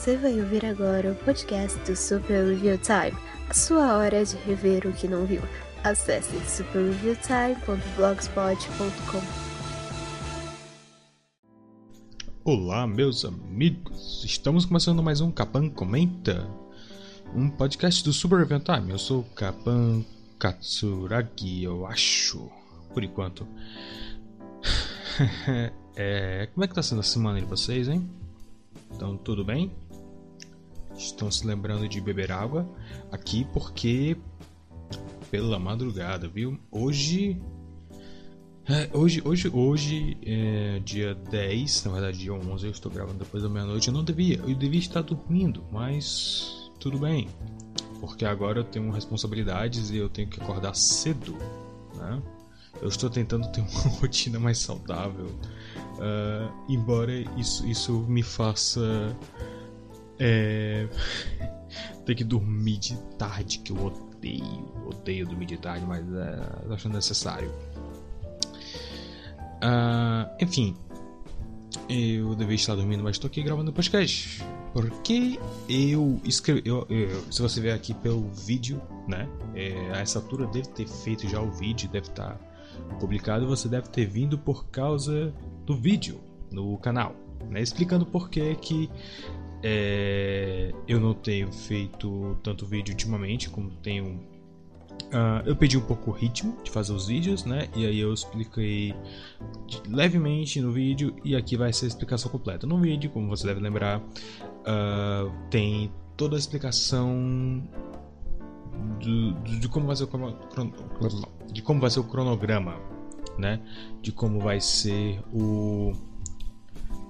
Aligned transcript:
Você 0.00 0.16
vai 0.16 0.40
ouvir 0.40 0.64
agora 0.64 1.12
o 1.12 1.14
podcast 1.14 1.78
do 1.80 1.94
Super 1.94 2.46
Review 2.46 2.78
Time, 2.78 3.12
a 3.50 3.52
sua 3.52 3.98
hora 3.98 4.24
de 4.24 4.34
rever 4.34 4.86
o 4.86 4.94
que 4.94 5.06
não 5.06 5.26
viu. 5.26 5.42
Acesse 5.84 6.40
superreviewtime.blogspot.com. 6.48 9.20
Olá, 12.42 12.86
meus 12.86 13.26
amigos! 13.26 14.24
Estamos 14.24 14.64
começando 14.64 15.02
mais 15.02 15.20
um 15.20 15.30
Capan 15.30 15.68
Comenta, 15.68 16.48
um 17.34 17.50
podcast 17.50 18.02
do 18.02 18.14
Super 18.14 18.38
Review 18.38 18.60
Time. 18.60 18.92
Eu 18.92 18.98
sou 18.98 19.22
Capan 19.36 20.02
Katsuragi, 20.38 21.64
eu 21.64 21.84
acho, 21.84 22.50
por 22.94 23.04
enquanto. 23.04 23.46
é, 25.94 26.48
como 26.54 26.64
é 26.64 26.68
que 26.68 26.74
tá 26.74 26.82
sendo 26.82 27.00
a 27.00 27.04
semana 27.04 27.38
de 27.38 27.44
vocês, 27.44 27.86
hein? 27.86 28.08
Então, 28.92 29.18
tudo 29.18 29.44
bem? 29.44 29.70
Estão 31.00 31.30
se 31.30 31.46
lembrando 31.46 31.88
de 31.88 32.00
beber 32.00 32.30
água 32.30 32.68
aqui 33.10 33.46
porque 33.52 34.16
pela 35.30 35.58
madrugada, 35.58 36.28
viu? 36.28 36.58
Hoje 36.70 37.40
é, 38.68 38.88
hoje, 38.92 39.22
hoje, 39.24 39.48
hoje 39.48 40.16
é 40.22 40.78
dia 40.84 41.14
10, 41.14 41.84
na 41.86 41.92
verdade 41.92 42.18
dia 42.18 42.32
11, 42.32 42.66
eu 42.66 42.70
estou 42.70 42.92
gravando 42.92 43.18
depois 43.18 43.42
da 43.42 43.48
meia-noite. 43.48 43.88
Eu 43.88 43.94
não 43.94 44.04
devia, 44.04 44.36
eu 44.36 44.54
devia 44.54 44.78
estar 44.78 45.00
dormindo, 45.00 45.64
mas 45.72 46.70
tudo 46.78 46.98
bem, 46.98 47.28
porque 47.98 48.24
agora 48.24 48.60
eu 48.60 48.64
tenho 48.64 48.90
responsabilidades 48.90 49.90
e 49.90 49.96
eu 49.96 50.08
tenho 50.08 50.28
que 50.28 50.40
acordar 50.40 50.76
cedo, 50.76 51.34
né? 51.96 52.22
Eu 52.80 52.88
estou 52.88 53.10
tentando 53.10 53.50
ter 53.50 53.60
uma 53.60 53.90
rotina 53.98 54.38
mais 54.38 54.58
saudável, 54.58 55.26
uh, 55.26 56.52
embora 56.68 57.12
isso, 57.36 57.66
isso 57.66 57.92
me 58.08 58.22
faça 58.22 59.16
é, 60.20 60.86
ter 62.04 62.14
que 62.14 62.24
dormir 62.24 62.78
de 62.78 62.96
tarde, 63.18 63.58
que 63.58 63.72
eu 63.72 63.86
odeio, 63.86 64.72
odeio 64.86 65.26
dormir 65.26 65.46
de 65.46 65.56
tarde, 65.56 65.84
mas 65.86 66.04
é, 66.12 66.74
acho 66.74 66.88
necessário. 66.88 67.50
Uh, 69.62 70.28
enfim, 70.40 70.76
eu 71.88 72.34
devia 72.34 72.54
estar 72.54 72.74
dormindo, 72.74 73.02
mas 73.02 73.16
estou 73.16 73.28
aqui 73.28 73.42
gravando 73.42 73.72
podcast. 73.72 74.42
Porque 74.72 75.38
eu 75.68 76.20
escrevi. 76.24 76.62
Eu, 76.64 76.86
eu, 76.88 77.32
se 77.32 77.42
você 77.42 77.60
ver 77.60 77.72
aqui 77.72 77.92
pelo 77.92 78.28
vídeo, 78.30 78.80
né? 79.08 79.28
É, 79.54 79.90
a 79.92 80.00
essa 80.00 80.20
altura 80.20 80.46
deve 80.46 80.68
ter 80.68 80.86
feito 80.86 81.28
já 81.28 81.40
o 81.40 81.50
vídeo, 81.50 81.88
deve 81.90 82.06
estar 82.06 82.38
publicado. 83.00 83.46
Você 83.48 83.68
deve 83.68 83.88
ter 83.88 84.06
vindo 84.06 84.38
por 84.38 84.66
causa 84.66 85.34
do 85.66 85.76
vídeo 85.76 86.20
no 86.52 86.78
canal, 86.78 87.14
né? 87.48 87.60
Explicando 87.60 88.06
por 88.06 88.30
que 88.30 88.54
que 88.56 88.88
é, 89.62 90.72
eu 90.88 91.00
não 91.00 91.14
tenho 91.14 91.52
feito 91.52 92.36
tanto 92.42 92.66
vídeo 92.66 92.92
ultimamente 92.92 93.50
como 93.50 93.70
tenho 93.70 94.20
Uh, 95.08 95.42
eu 95.44 95.56
pedi 95.56 95.76
um 95.76 95.80
pouco 95.80 96.10
o 96.10 96.14
ritmo 96.14 96.56
de 96.62 96.70
fazer 96.70 96.92
os 96.92 97.08
vídeos, 97.08 97.44
né? 97.44 97.68
E 97.74 97.84
aí 97.84 97.98
eu 97.98 98.12
expliquei 98.14 98.94
levemente 99.88 100.60
no 100.60 100.70
vídeo 100.70 101.16
e 101.24 101.34
aqui 101.34 101.56
vai 101.56 101.72
ser 101.72 101.86
a 101.86 101.88
explicação 101.88 102.30
completa. 102.30 102.64
No 102.64 102.78
vídeo, 102.78 103.10
como 103.10 103.26
você 103.28 103.44
deve 103.44 103.60
lembrar, 103.60 103.98
uh, 103.98 105.32
tem 105.50 105.90
toda 106.16 106.36
a 106.36 106.38
explicação 106.38 107.60
do, 109.00 109.32
do, 109.32 109.58
de 109.58 109.68
como 109.68 109.86
vai 109.86 109.96
ser 109.96 110.04
o 110.04 111.52
de 111.52 111.62
como 111.62 111.80
vai 111.80 111.90
ser 111.90 112.00
o 112.00 112.04
cronograma, 112.04 112.76
né? 113.36 113.60
De 114.00 114.12
como 114.12 114.38
vai 114.38 114.60
ser 114.60 115.20
o 115.32 115.92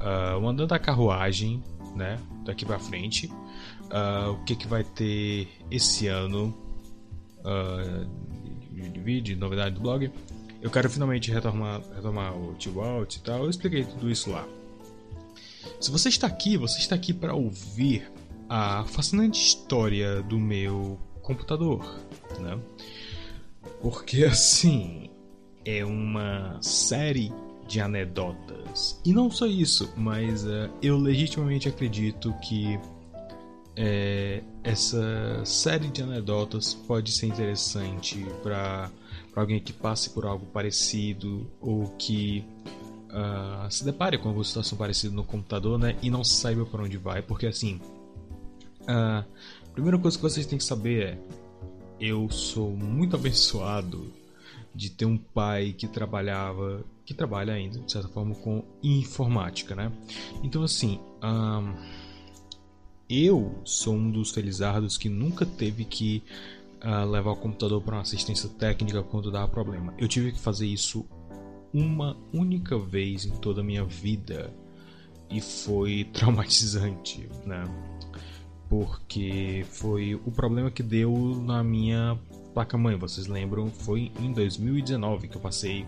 uh, 0.01 0.39
o 0.41 0.49
andando 0.49 0.69
da 0.69 0.79
carruagem, 0.79 1.63
né? 1.95 2.19
Daqui 2.45 2.65
para 2.65 2.79
frente, 2.79 3.31
o 4.31 4.45
que 4.45 4.55
que 4.57 4.67
vai 4.67 4.85
ter 4.85 5.49
esse 5.71 6.07
ano 6.07 6.55
uh, 7.41 8.07
de 8.91 9.01
vídeo, 9.01 9.37
novidade 9.37 9.75
do 9.75 9.81
blog. 9.81 10.11
Eu 10.63 10.71
quero 10.71 10.91
finalmente 10.91 11.31
retomar, 11.31 11.81
retomar 11.95 12.37
o 12.37 12.55
Tio 12.55 12.81
Alt 12.81 13.17
e 13.17 13.21
tal. 13.21 13.45
Eu 13.45 13.51
expliquei 13.51 13.85
tudo 13.85 14.11
isso 14.11 14.31
lá. 14.31 14.47
Se 15.81 15.91
você 15.91 16.09
está 16.09 16.27
aqui, 16.27 16.57
você 16.57 16.79
está 16.79 16.95
aqui 16.95 17.13
para 17.13 17.35
ouvir 17.35 18.11
a 18.49 18.85
fascinante 18.85 19.41
história 19.41 20.23
do 20.23 20.39
meu 20.39 20.99
computador, 21.23 21.85
né? 22.41 22.59
Porque 23.81 24.25
assim, 24.27 25.11
é 25.65 25.85
uma 25.85 26.59
série 26.61 27.33
de 27.71 27.81
anedotas. 27.81 29.01
E 29.05 29.13
não 29.13 29.31
só 29.31 29.47
isso, 29.47 29.93
mas 29.97 30.45
uh, 30.45 30.69
eu 30.83 30.99
legitimamente 30.99 31.69
acredito 31.69 32.35
que 32.43 32.81
é, 33.77 34.43
essa 34.65 35.45
série 35.45 35.87
de 35.87 36.03
anedotas 36.03 36.75
pode 36.75 37.13
ser 37.13 37.27
interessante 37.27 38.27
para 38.43 38.91
alguém 39.37 39.61
que 39.61 39.73
passe 39.73 40.11
por 40.11 40.27
algo 40.27 40.45
parecido 40.47 41.47
ou 41.61 41.87
que 41.97 42.45
uh, 43.11 43.71
se 43.71 43.85
depare 43.85 44.19
com 44.19 44.27
alguma 44.29 44.45
situação 44.45 44.77
parecida 44.77 45.15
no 45.15 45.23
computador 45.23 45.79
né, 45.79 45.97
e 46.03 46.11
não 46.11 46.25
saiba 46.25 46.67
para 46.67 46.83
onde 46.83 46.97
vai, 46.97 47.23
porque 47.23 47.47
assim, 47.47 47.81
uh, 48.83 49.25
a 49.25 49.73
primeira 49.73 49.97
coisa 49.97 50.17
que 50.17 50.23
vocês 50.23 50.45
têm 50.45 50.59
que 50.59 50.65
saber 50.65 51.07
é: 51.07 51.19
eu 52.01 52.29
sou 52.31 52.73
muito 52.73 53.15
abençoado 53.15 54.13
de 54.75 54.91
ter 54.91 55.05
um 55.05 55.17
pai 55.17 55.73
que 55.73 55.87
trabalhava, 55.87 56.85
que 57.11 57.15
trabalha 57.15 57.53
ainda, 57.53 57.81
de 57.81 57.91
certa 57.91 58.09
forma, 58.09 58.37
com 58.37 58.63
informática, 58.81 59.75
né? 59.75 59.91
Então, 60.45 60.63
assim. 60.63 61.01
Eu 63.09 63.61
sou 63.65 63.95
um 63.95 64.09
dos 64.09 64.31
felizardos 64.31 64.97
que 64.97 65.09
nunca 65.09 65.45
teve 65.45 65.85
que 65.85 66.23
uh, 66.85 67.11
levar 67.11 67.33
o 67.33 67.37
computador 67.37 67.83
para 67.83 67.97
uma 67.97 68.03
assistência 68.03 68.49
técnica 68.49 69.03
quando 69.03 69.33
dava 69.33 69.49
problema. 69.49 69.93
Eu 69.99 70.07
tive 70.07 70.31
que 70.31 70.39
fazer 70.39 70.69
isso 70.69 71.05
uma 71.75 72.17
única 72.33 72.79
vez 72.79 73.27
em 73.27 73.31
toda 73.31 73.63
a 73.63 73.65
minha 73.65 73.85
vida 73.85 74.55
e 75.29 75.41
foi 75.41 76.05
traumatizante, 76.15 77.29
né? 77.45 77.65
Porque 78.69 79.67
foi 79.69 80.15
o 80.15 80.31
problema 80.31 80.71
que 80.71 80.85
deu 80.85 81.13
na 81.45 81.65
minha 81.65 82.17
placa-mãe. 82.55 82.95
Vocês 82.95 83.27
lembram? 83.27 83.69
Foi 83.69 84.13
em 84.21 84.33
2019 84.33 85.27
que 85.27 85.37
eu 85.37 85.41
passei 85.41 85.85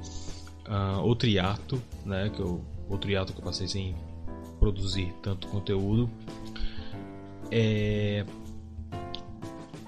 uh, 0.73 1.01
outro 1.03 1.29
hiato, 1.29 1.81
né? 2.05 2.31
Que 2.31 2.41
eu, 2.41 2.65
outro 2.89 3.11
hiato 3.11 3.33
que 3.33 3.39
eu 3.39 3.45
passei 3.45 3.69
sem 3.69 3.95
produzir 4.59 5.13
tanto 5.23 5.47
conteúdo 5.49 6.11
é... 7.53 8.25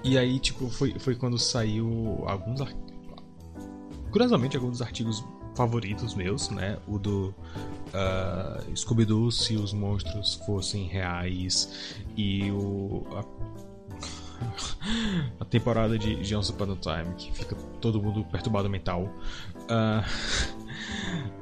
E 0.03 0.19
aí, 0.19 0.39
tipo, 0.39 0.69
foi, 0.69 0.93
foi 0.99 1.15
quando 1.15 1.39
saiu 1.39 2.23
alguns. 2.27 2.61
Curiosamente, 4.11 4.55
alguns 4.55 4.79
artigos 4.79 5.25
favoritos 5.55 6.13
meus, 6.13 6.49
né? 6.49 6.77
O 6.87 6.99
do 6.99 7.33
uh, 7.89 8.77
Scooby-Doo 8.77 9.31
se 9.31 9.55
os 9.55 9.73
monstros 9.73 10.35
fossem 10.45 10.83
reais 10.83 11.97
e 12.15 12.51
o. 12.51 13.03
A, 13.15 13.25
a 15.39 15.45
temporada 15.45 15.97
de, 15.97 16.35
Once 16.35 16.51
Upon 16.51 16.73
a 16.73 16.75
Time, 16.75 17.15
que 17.15 17.31
fica 17.31 17.55
todo 17.81 18.01
mundo 18.01 18.23
perturbado 18.25 18.69
mental. 18.69 19.03
Uh, 19.69 20.01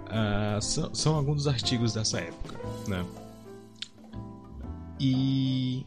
uh, 0.07 0.61
são, 0.61 0.93
são 0.93 1.15
alguns 1.15 1.37
dos 1.37 1.47
artigos 1.47 1.93
dessa 1.93 2.19
época, 2.19 2.59
né? 2.87 3.05
E 4.99 5.85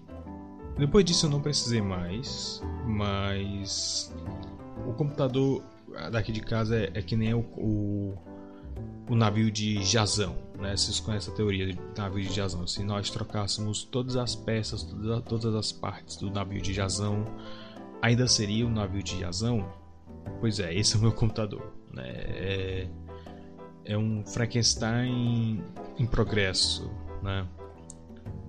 depois 0.78 1.04
disso 1.04 1.26
eu 1.26 1.30
não 1.30 1.40
precisei 1.40 1.80
mais, 1.80 2.62
mas 2.84 4.12
o 4.86 4.92
computador 4.92 5.62
daqui 6.10 6.32
de 6.32 6.40
casa 6.40 6.76
é, 6.76 6.90
é 6.94 7.02
que 7.02 7.16
nem 7.16 7.32
o, 7.32 7.40
o, 7.56 8.14
o, 9.08 9.14
navio 9.14 9.50
de 9.50 9.82
Jazão, 9.82 10.36
né? 10.58 10.76
Vocês 10.76 11.00
conhecem 11.00 11.32
a 11.32 11.36
teoria 11.36 11.72
de 11.72 11.78
navio 11.96 12.24
de 12.24 12.34
Jazão? 12.34 12.66
Se 12.66 12.82
nós 12.82 13.10
trocássemos 13.10 13.84
todas 13.84 14.16
as 14.16 14.34
peças, 14.34 14.82
todas, 15.28 15.54
as 15.54 15.72
partes 15.72 16.16
do 16.16 16.30
navio 16.30 16.60
de 16.60 16.72
Jazão, 16.72 17.24
ainda 18.02 18.26
seria 18.26 18.66
o 18.66 18.70
navio 18.70 19.02
de 19.02 19.20
Jazão? 19.20 19.68
Pois 20.40 20.58
é, 20.60 20.74
esse 20.74 20.96
é 20.96 20.98
o 20.98 21.02
meu 21.02 21.12
computador, 21.12 21.72
né? 21.92 22.08
É, 22.08 22.88
é 23.84 23.98
um 23.98 24.24
Frankenstein 24.26 25.62
em 25.98 26.06
progresso, 26.06 26.90
né? 27.22 27.46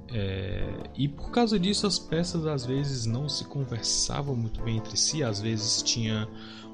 É, 0.10 0.90
e 0.96 1.08
por 1.08 1.32
causa 1.32 1.60
disso 1.60 1.86
as 1.86 2.00
peças 2.00 2.46
às 2.46 2.66
vezes 2.66 3.06
não 3.06 3.28
se 3.28 3.44
conversavam 3.44 4.36
muito 4.36 4.62
bem 4.62 4.78
entre 4.78 4.96
si, 4.96 5.22
às 5.22 5.42
vezes 5.42 5.82
tinha 5.84 6.28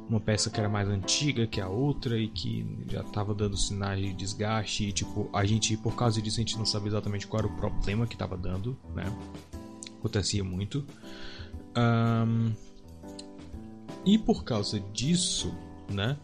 uma 0.09 0.19
peça 0.19 0.49
que 0.49 0.59
era 0.59 0.69
mais 0.69 0.87
antiga 0.87 1.47
que 1.47 1.61
a 1.61 1.67
outra 1.67 2.17
e 2.17 2.27
que 2.27 2.65
já 2.89 3.01
estava 3.01 3.33
dando 3.33 3.57
sinais 3.57 3.99
de 3.99 4.13
desgaste 4.13 4.85
e 4.85 4.91
tipo, 4.91 5.29
a 5.33 5.45
gente 5.45 5.75
por 5.77 5.95
causa 5.95 6.21
disso 6.21 6.37
a 6.37 6.41
gente 6.41 6.57
não 6.57 6.65
sabia 6.65 6.89
exatamente 6.89 7.25
qual 7.25 7.39
era 7.43 7.47
o 7.47 7.55
problema 7.55 8.05
que 8.05 8.15
estava 8.15 8.37
dando, 8.37 8.77
né? 8.93 9.05
Acontecia 9.99 10.43
muito. 10.43 10.85
Um, 11.77 12.51
e 14.05 14.17
por 14.17 14.43
causa 14.43 14.79
disso, 14.79 15.53
né? 15.89 16.17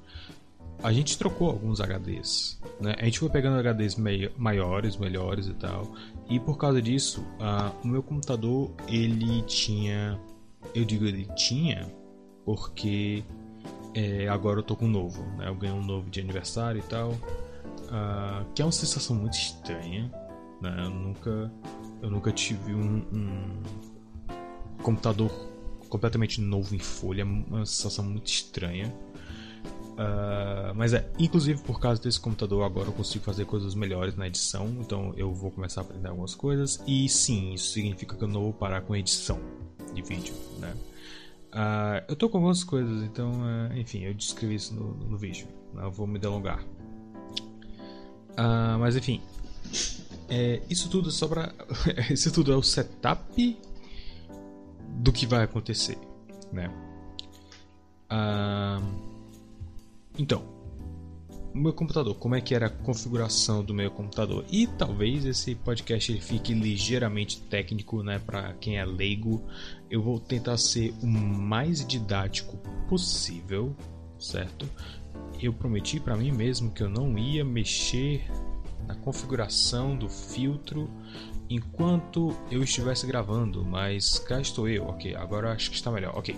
a 0.81 0.93
gente 0.93 1.17
trocou 1.17 1.49
alguns 1.49 1.79
HDs. 1.79 2.59
Né? 2.79 2.95
A 2.97 3.05
gente 3.05 3.19
foi 3.19 3.29
pegando 3.29 3.61
HDs 3.61 3.97
maiores, 4.37 4.97
melhores 4.97 5.47
e 5.47 5.53
tal. 5.53 5.93
E 6.29 6.39
por 6.39 6.57
causa 6.57 6.81
disso, 6.81 7.21
uh, 7.39 7.75
o 7.83 7.87
meu 7.87 8.01
computador 8.01 8.71
ele 8.87 9.41
tinha. 9.43 10.19
Eu 10.73 10.85
digo 10.85 11.05
ele 11.05 11.25
tinha, 11.35 11.91
porque 12.45 13.23
é, 13.93 14.27
agora 14.27 14.59
eu 14.59 14.63
tô 14.63 14.75
com 14.75 14.85
um 14.85 14.89
novo. 14.89 15.23
Né? 15.37 15.47
Eu 15.47 15.55
ganhei 15.55 15.75
um 15.75 15.83
novo 15.83 16.09
de 16.09 16.19
aniversário 16.19 16.79
e 16.79 16.83
tal. 16.83 17.11
Uh, 17.11 18.45
que 18.53 18.61
é 18.61 18.65
uma 18.65 18.71
sensação 18.71 19.15
muito 19.15 19.33
estranha. 19.33 20.11
Né? 20.61 20.75
Eu, 20.83 20.89
nunca, 20.89 21.51
eu 22.01 22.09
nunca 22.09 22.31
tive 22.31 22.73
um, 22.73 22.97
um 23.11 23.63
computador 24.81 25.29
completamente 25.89 26.41
novo 26.41 26.75
em 26.75 26.79
folha. 26.79 27.21
É 27.21 27.25
uma 27.25 27.65
sensação 27.65 28.05
muito 28.05 28.27
estranha. 28.27 28.93
Uh, 29.99 30.73
mas 30.75 30.93
é, 30.93 31.11
inclusive 31.19 31.61
por 31.61 31.77
causa 31.77 32.01
desse 32.01 32.17
computador 32.17 32.63
agora 32.63 32.87
eu 32.87 32.93
consigo 32.93 33.25
fazer 33.25 33.43
coisas 33.43 33.75
melhores 33.75 34.15
na 34.15 34.27
edição, 34.27 34.77
então 34.79 35.13
eu 35.17 35.33
vou 35.33 35.51
começar 35.51 35.81
a 35.81 35.83
aprender 35.83 36.07
algumas 36.07 36.33
coisas. 36.33 36.81
E 36.87 37.09
sim, 37.09 37.53
isso 37.53 37.73
significa 37.73 38.15
que 38.15 38.23
eu 38.23 38.27
não 38.27 38.43
vou 38.43 38.53
parar 38.53 38.81
com 38.81 38.95
edição 38.95 39.39
de 39.93 40.01
vídeo, 40.01 40.33
né? 40.57 40.73
Uh, 41.51 42.05
eu 42.07 42.15
tô 42.15 42.29
com 42.29 42.37
algumas 42.37 42.63
coisas, 42.63 43.03
então, 43.03 43.31
uh, 43.31 43.77
enfim, 43.77 44.03
eu 44.03 44.13
descrevi 44.13 44.55
isso 44.55 44.73
no, 44.73 44.93
no 44.93 45.17
vídeo. 45.17 45.47
Não 45.73 45.89
vou 45.91 46.05
me 46.07 46.19
delongar. 46.19 46.63
mas 48.79 48.95
enfim, 48.95 49.21
é, 50.29 50.61
isso 50.69 50.89
tudo 50.89 51.09
é 51.09 51.11
só 51.11 51.27
pra. 51.27 51.51
isso 52.11 52.31
tudo 52.31 52.51
é 52.51 52.55
o 52.55 52.61
setup 52.63 53.57
do 54.99 55.11
que 55.11 55.25
vai 55.25 55.43
acontecer, 55.43 55.97
né? 56.51 56.69
Uh, 58.11 58.83
então, 60.17 60.43
o 61.53 61.57
meu 61.57 61.73
computador, 61.73 62.15
como 62.15 62.35
é 62.35 62.41
que 62.41 62.53
era 62.53 62.67
a 62.67 62.69
configuração 62.69 63.63
do 63.63 63.73
meu 63.73 63.89
computador? 63.89 64.45
E 64.51 64.67
talvez 64.67 65.25
esse 65.25 65.55
podcast 65.55 66.11
ele 66.11 66.21
fique 66.21 66.53
ligeiramente 66.53 67.41
técnico, 67.41 68.03
né, 68.03 68.19
para 68.19 68.53
quem 68.53 68.77
é 68.77 68.85
leigo. 68.85 69.43
Eu 69.89 70.01
vou 70.01 70.19
tentar 70.19 70.57
ser 70.57 70.93
o 71.01 71.07
mais 71.07 71.85
didático 71.85 72.57
possível, 72.87 73.75
certo? 74.19 74.69
Eu 75.41 75.53
prometi 75.53 75.99
para 75.99 76.15
mim 76.15 76.31
mesmo 76.31 76.71
que 76.71 76.83
eu 76.83 76.89
não 76.89 77.17
ia 77.17 77.43
mexer 77.43 78.29
na 78.87 78.95
configuração 78.95 79.95
do 79.95 80.09
filtro 80.09 80.89
enquanto 81.49 82.35
eu 82.51 82.61
estivesse 82.61 83.07
gravando, 83.07 83.65
mas 83.65 84.19
cá 84.19 84.39
estou 84.39 84.67
eu, 84.69 84.85
ok. 84.85 85.15
Agora 85.15 85.51
acho 85.51 85.69
que 85.69 85.75
está 85.75 85.91
melhor, 85.91 86.15
ok. 86.15 86.35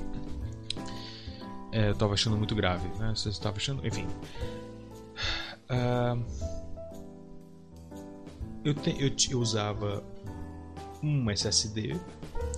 É, 1.71 1.89
eu 1.89 1.95
tava 1.95 2.13
achando 2.13 2.38
muito 2.38 2.53
grave, 2.53 2.88
né? 3.00 3.13
Você 3.15 3.30
estava 3.30 3.57
achando. 3.57 3.86
Enfim. 3.86 4.06
Uh, 5.69 6.21
eu, 8.63 8.74
te, 8.74 8.89
eu, 9.01 9.12
eu, 9.31 9.39
usava 9.39 10.03
um 11.01 11.30
SSD 11.31 11.98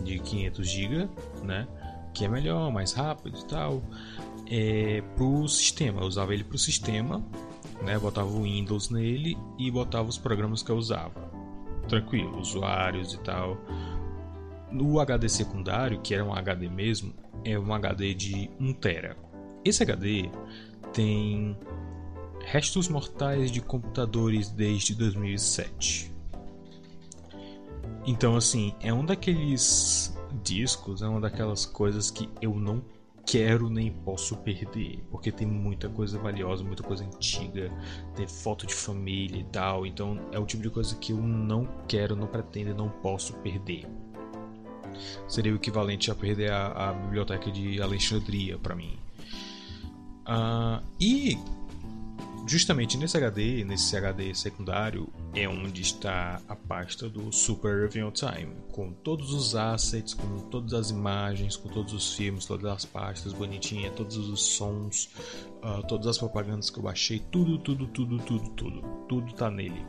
de 0.01 0.19
500 0.19 0.68
GB, 0.68 1.10
né? 1.44 1.68
Que 2.13 2.25
é 2.25 2.28
melhor, 2.28 2.72
mais 2.72 2.94
rápido 2.94 3.38
e 3.38 3.45
tal. 3.45 3.81
É, 4.50 5.01
pro 5.16 5.48
sistema, 5.48 6.01
eu 6.01 6.07
usava 6.07 6.34
ele 6.34 6.44
pro 6.44 6.57
sistema, 6.57 7.24
né? 7.81 7.98
Botava 7.98 8.28
o 8.28 8.44
Windows 8.44 8.90
nele 8.90 9.38
e 9.57 9.69
botava 9.72 10.10
os 10.10 10.18
programas 10.18 10.62
que 10.63 10.72
eu 10.72 10.78
usava. 10.78 11.31
Tranquilo, 11.88 12.40
usuários 12.40 13.13
e 13.13 13.19
tal. 13.19 13.57
No 14.72 15.00
HD 15.00 15.30
secundário, 15.30 16.01
que 16.01 16.13
era 16.13 16.24
um 16.24 16.34
HD 16.34 16.69
mesmo, 16.69 17.13
é 17.44 17.57
um 17.60 17.74
HD 17.74 18.13
de 18.13 18.50
1 18.60 18.74
tera. 18.74 19.18
Esse 19.63 19.84
HD 19.84 20.30
tem 20.94 21.57
restos 22.45 22.88
mortais 22.88 23.51
de 23.51 23.62
computadores 23.62 24.50
desde 24.50 24.95
2007. 24.95 26.12
Então, 28.06 28.35
assim, 28.35 28.74
é 28.81 28.94
um 28.94 29.06
daqueles 29.06 30.15
discos, 30.44 31.01
é 31.01 31.07
uma 31.07 31.21
daquelas 31.21 31.65
coisas 31.65 32.12
que 32.12 32.30
eu 32.41 32.56
não 32.56 32.83
quero 33.25 33.69
nem 33.69 33.89
posso 33.89 34.35
perder, 34.38 35.01
porque 35.09 35.31
tem 35.31 35.47
muita 35.47 35.88
coisa 35.88 36.19
valiosa, 36.19 36.63
muita 36.63 36.83
coisa 36.83 37.06
antiga, 37.06 37.71
tem 38.15 38.27
foto 38.27 38.68
de 38.68 38.74
família 38.74 39.39
e 39.39 39.45
tal, 39.45 39.85
então 39.85 40.19
é 40.33 40.39
o 40.39 40.45
tipo 40.45 40.62
de 40.62 40.69
coisa 40.69 40.95
que 40.95 41.13
eu 41.13 41.18
não 41.18 41.68
quero, 41.88 42.15
não 42.15 42.27
pretendo, 42.27 42.75
não 42.75 42.89
posso 42.89 43.33
perder 43.35 43.88
seria 45.27 45.51
o 45.51 45.56
equivalente 45.56 46.12
a 46.12 46.15
perder 46.15 46.51
a, 46.51 46.89
a 46.89 46.94
biblioteca 46.94 47.51
de 47.51 47.81
Alexandria 47.81 48.57
para 48.57 48.75
mim. 48.75 48.97
Uh, 50.25 50.81
e 51.00 51.38
justamente 52.45 52.98
nesse 52.98 53.18
HD, 53.18 53.63
nesse 53.63 53.95
HD 53.95 54.34
secundário, 54.34 55.07
é 55.34 55.48
onde 55.48 55.81
está 55.81 56.42
a 56.48 56.56
pasta 56.56 57.10
do 57.10 57.31
Super 57.31 57.84
Review 57.84 58.12
Time, 58.12 58.54
com 58.72 58.92
todos 58.92 59.34
os 59.34 59.56
assets, 59.56 60.13
com 60.13 60.40
todas 60.50 60.74
as 60.74 60.90
imagens, 60.90 61.56
com 61.56 61.69
todos 61.69 61.94
os 61.94 62.13
filmes, 62.13 62.45
todas 62.45 62.66
as 62.72 62.86
pastas 62.86 63.34
bonitinhas, 63.34 63.94
todos 63.95 64.18
os 64.18 64.42
sons, 64.42 65.10
uh, 65.63 65.86
todas 65.88 66.07
as 66.07 66.18
propagandas 66.18 66.69
que 66.69 66.78
eu 66.78 66.84
baixei, 66.84 67.19
tudo, 67.31 67.57
tudo, 67.57 67.88
tudo, 67.88 68.18
tudo, 68.19 68.50
tudo, 68.50 68.81
tudo 69.07 69.34
tá 69.34 69.50
nele. 69.50 69.86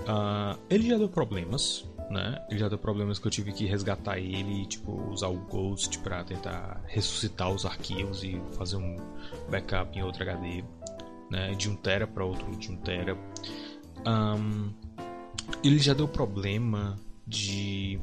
Uh, 0.00 0.58
ele 0.70 0.88
já 0.88 0.96
deu 0.96 1.08
problemas, 1.08 1.87
né? 2.10 2.44
Ele 2.48 2.58
já 2.58 2.68
deu 2.68 2.78
problemas 2.78 3.18
que 3.18 3.26
eu 3.26 3.30
tive 3.30 3.52
que 3.52 3.66
resgatar 3.66 4.18
ele, 4.18 4.66
tipo, 4.66 4.92
usar 5.10 5.28
o 5.28 5.38
Ghost 5.38 5.98
para 5.98 6.24
tentar 6.24 6.80
ressuscitar 6.86 7.50
os 7.50 7.64
arquivos 7.66 8.24
e 8.24 8.40
fazer 8.56 8.76
um 8.76 8.96
backup 9.50 9.96
em 9.96 10.02
outro 10.02 10.22
HD, 10.22 10.64
né? 11.30 11.52
De 11.54 11.68
1 11.68 11.76
tera 11.76 12.06
para 12.06 12.24
outro 12.24 12.56
de 12.56 12.70
1 12.70 12.76
tera. 12.78 13.18
Um, 14.06 14.72
ele 15.62 15.78
já 15.78 15.94
deu 15.94 16.08
problema 16.08 16.96
de 17.26 17.98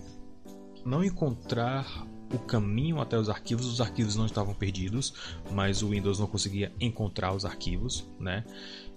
não 0.85 1.03
encontrar 1.03 2.05
o 2.33 2.39
caminho 2.39 2.99
até 2.99 3.17
os 3.17 3.29
arquivos. 3.29 3.65
Os 3.65 3.81
arquivos 3.81 4.15
não 4.15 4.25
estavam 4.25 4.53
perdidos, 4.53 5.13
mas 5.51 5.81
o 5.81 5.89
Windows 5.89 6.19
não 6.19 6.27
conseguia 6.27 6.71
encontrar 6.79 7.33
os 7.33 7.45
arquivos, 7.45 8.07
né? 8.19 8.43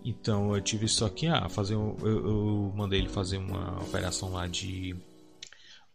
Então 0.09 0.57
eu 0.57 0.63
tive 0.63 0.89
só 0.89 1.07
que 1.11 1.27
ah, 1.27 1.51
fazer 1.51 1.75
eu, 1.75 1.95
eu 2.03 2.73
mandei 2.75 2.99
ele 2.99 3.11
fazer 3.11 3.37
uma 3.37 3.79
operação 3.83 4.33
lá 4.33 4.47
de 4.47 4.97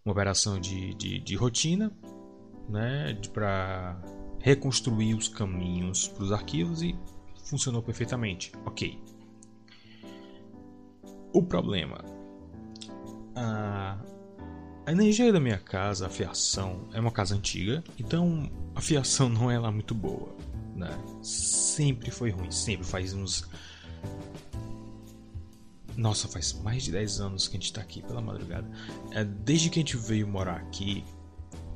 uma 0.06 0.12
operação 0.12 0.60
de, 0.60 0.94
de, 0.94 1.18
de 1.18 1.36
rotina, 1.36 1.92
né, 2.70 3.20
para 3.34 4.00
reconstruir 4.40 5.16
os 5.16 5.28
caminhos 5.28 6.08
para 6.10 6.24
os 6.26 6.32
arquivos 6.32 6.84
e 6.84 6.96
funcionou 7.46 7.82
perfeitamente. 7.82 8.52
Ok. 8.68 9.02
O 11.34 11.42
problema, 11.42 12.06
a, 13.36 13.98
a 14.86 14.92
energia 14.92 15.34
da 15.34 15.40
minha 15.40 15.58
casa, 15.58 16.06
a 16.06 16.10
fiação, 16.10 16.88
é 16.94 17.00
uma 17.00 17.12
casa 17.12 17.34
antiga, 17.34 17.84
então 17.98 18.48
a 18.76 18.82
fiação 18.82 19.28
não 19.30 19.50
é 19.50 19.58
lá 19.58 19.72
muito 19.72 19.96
boa, 19.96 20.36
né? 20.76 20.96
Sempre 21.24 22.12
foi 22.12 22.30
ruim, 22.30 22.52
sempre 22.52 22.86
faz 22.86 23.12
uns 23.16 23.50
nossa, 25.96 26.28
faz 26.28 26.54
mais 26.64 26.84
de 26.84 26.92
10 26.92 27.20
anos 27.20 27.48
que 27.48 27.58
a 27.58 27.60
gente 27.60 27.72
tá 27.72 27.82
aqui 27.82 28.02
pela 28.02 28.22
madrugada. 28.22 28.70
É, 29.12 29.24
desde 29.24 29.70
que 29.70 29.80
a 29.80 29.82
gente 29.82 29.98
veio 29.98 30.28
morar 30.28 30.58
aqui, 30.58 31.04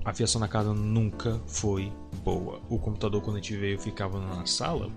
a 0.03 0.13
fiação 0.13 0.39
na 0.39 0.47
casa 0.47 0.73
nunca 0.73 1.39
foi 1.47 1.91
boa. 2.23 2.61
O 2.69 2.79
computador, 2.79 3.21
quando 3.21 3.37
a 3.37 3.39
gente 3.39 3.55
veio, 3.55 3.79
ficava 3.79 4.19
na 4.19 4.45
sala 4.45 4.89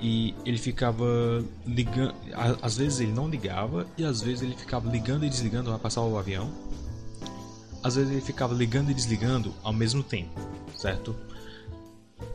e 0.00 0.34
ele 0.44 0.58
ficava 0.58 1.04
ligando. 1.66 2.14
Às 2.62 2.76
vezes 2.76 3.00
ele 3.00 3.12
não 3.12 3.28
ligava 3.28 3.86
e 3.96 4.04
às 4.04 4.20
vezes 4.20 4.42
ele 4.42 4.56
ficava 4.56 4.90
ligando 4.90 5.24
e 5.24 5.28
desligando 5.28 5.70
para 5.70 5.78
passar 5.78 6.02
o 6.02 6.18
avião. 6.18 6.50
Às 7.82 7.96
vezes 7.96 8.10
ele 8.10 8.20
ficava 8.20 8.54
ligando 8.54 8.90
e 8.90 8.94
desligando 8.94 9.54
ao 9.62 9.72
mesmo 9.72 10.02
tempo, 10.02 10.40
certo? 10.76 11.14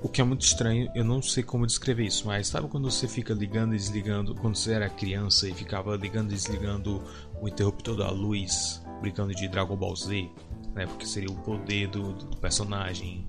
O 0.02 0.10
que 0.10 0.22
é 0.22 0.24
muito 0.24 0.42
estranho, 0.42 0.92
eu 0.94 1.04
não 1.04 1.22
sei 1.22 1.44
como 1.44 1.66
descrever 1.66 2.06
isso, 2.06 2.28
mas 2.28 2.48
sabe 2.48 2.68
quando 2.68 2.90
você 2.90 3.08
fica 3.08 3.34
ligando 3.34 3.74
e 3.74 3.78
desligando, 3.78 4.36
quando 4.36 4.56
você 4.56 4.74
era 4.74 4.90
criança 4.90 5.50
e 5.50 5.54
ficava 5.54 5.96
ligando 5.96 6.32
e 6.32 6.36
desligando 6.36 7.04
o 7.40 7.48
interruptor 7.48 7.96
da 7.96 8.10
luz, 8.12 8.84
brincando 9.02 9.34
de 9.34 9.48
Dragon 9.48 9.76
Ball 9.76 9.96
Z, 9.96 10.30
né? 10.76 10.86
Porque 10.86 11.06
seria 11.06 11.30
o 11.30 11.36
poder 11.36 11.88
do, 11.88 12.14
do 12.14 12.38
personagem 12.38 13.28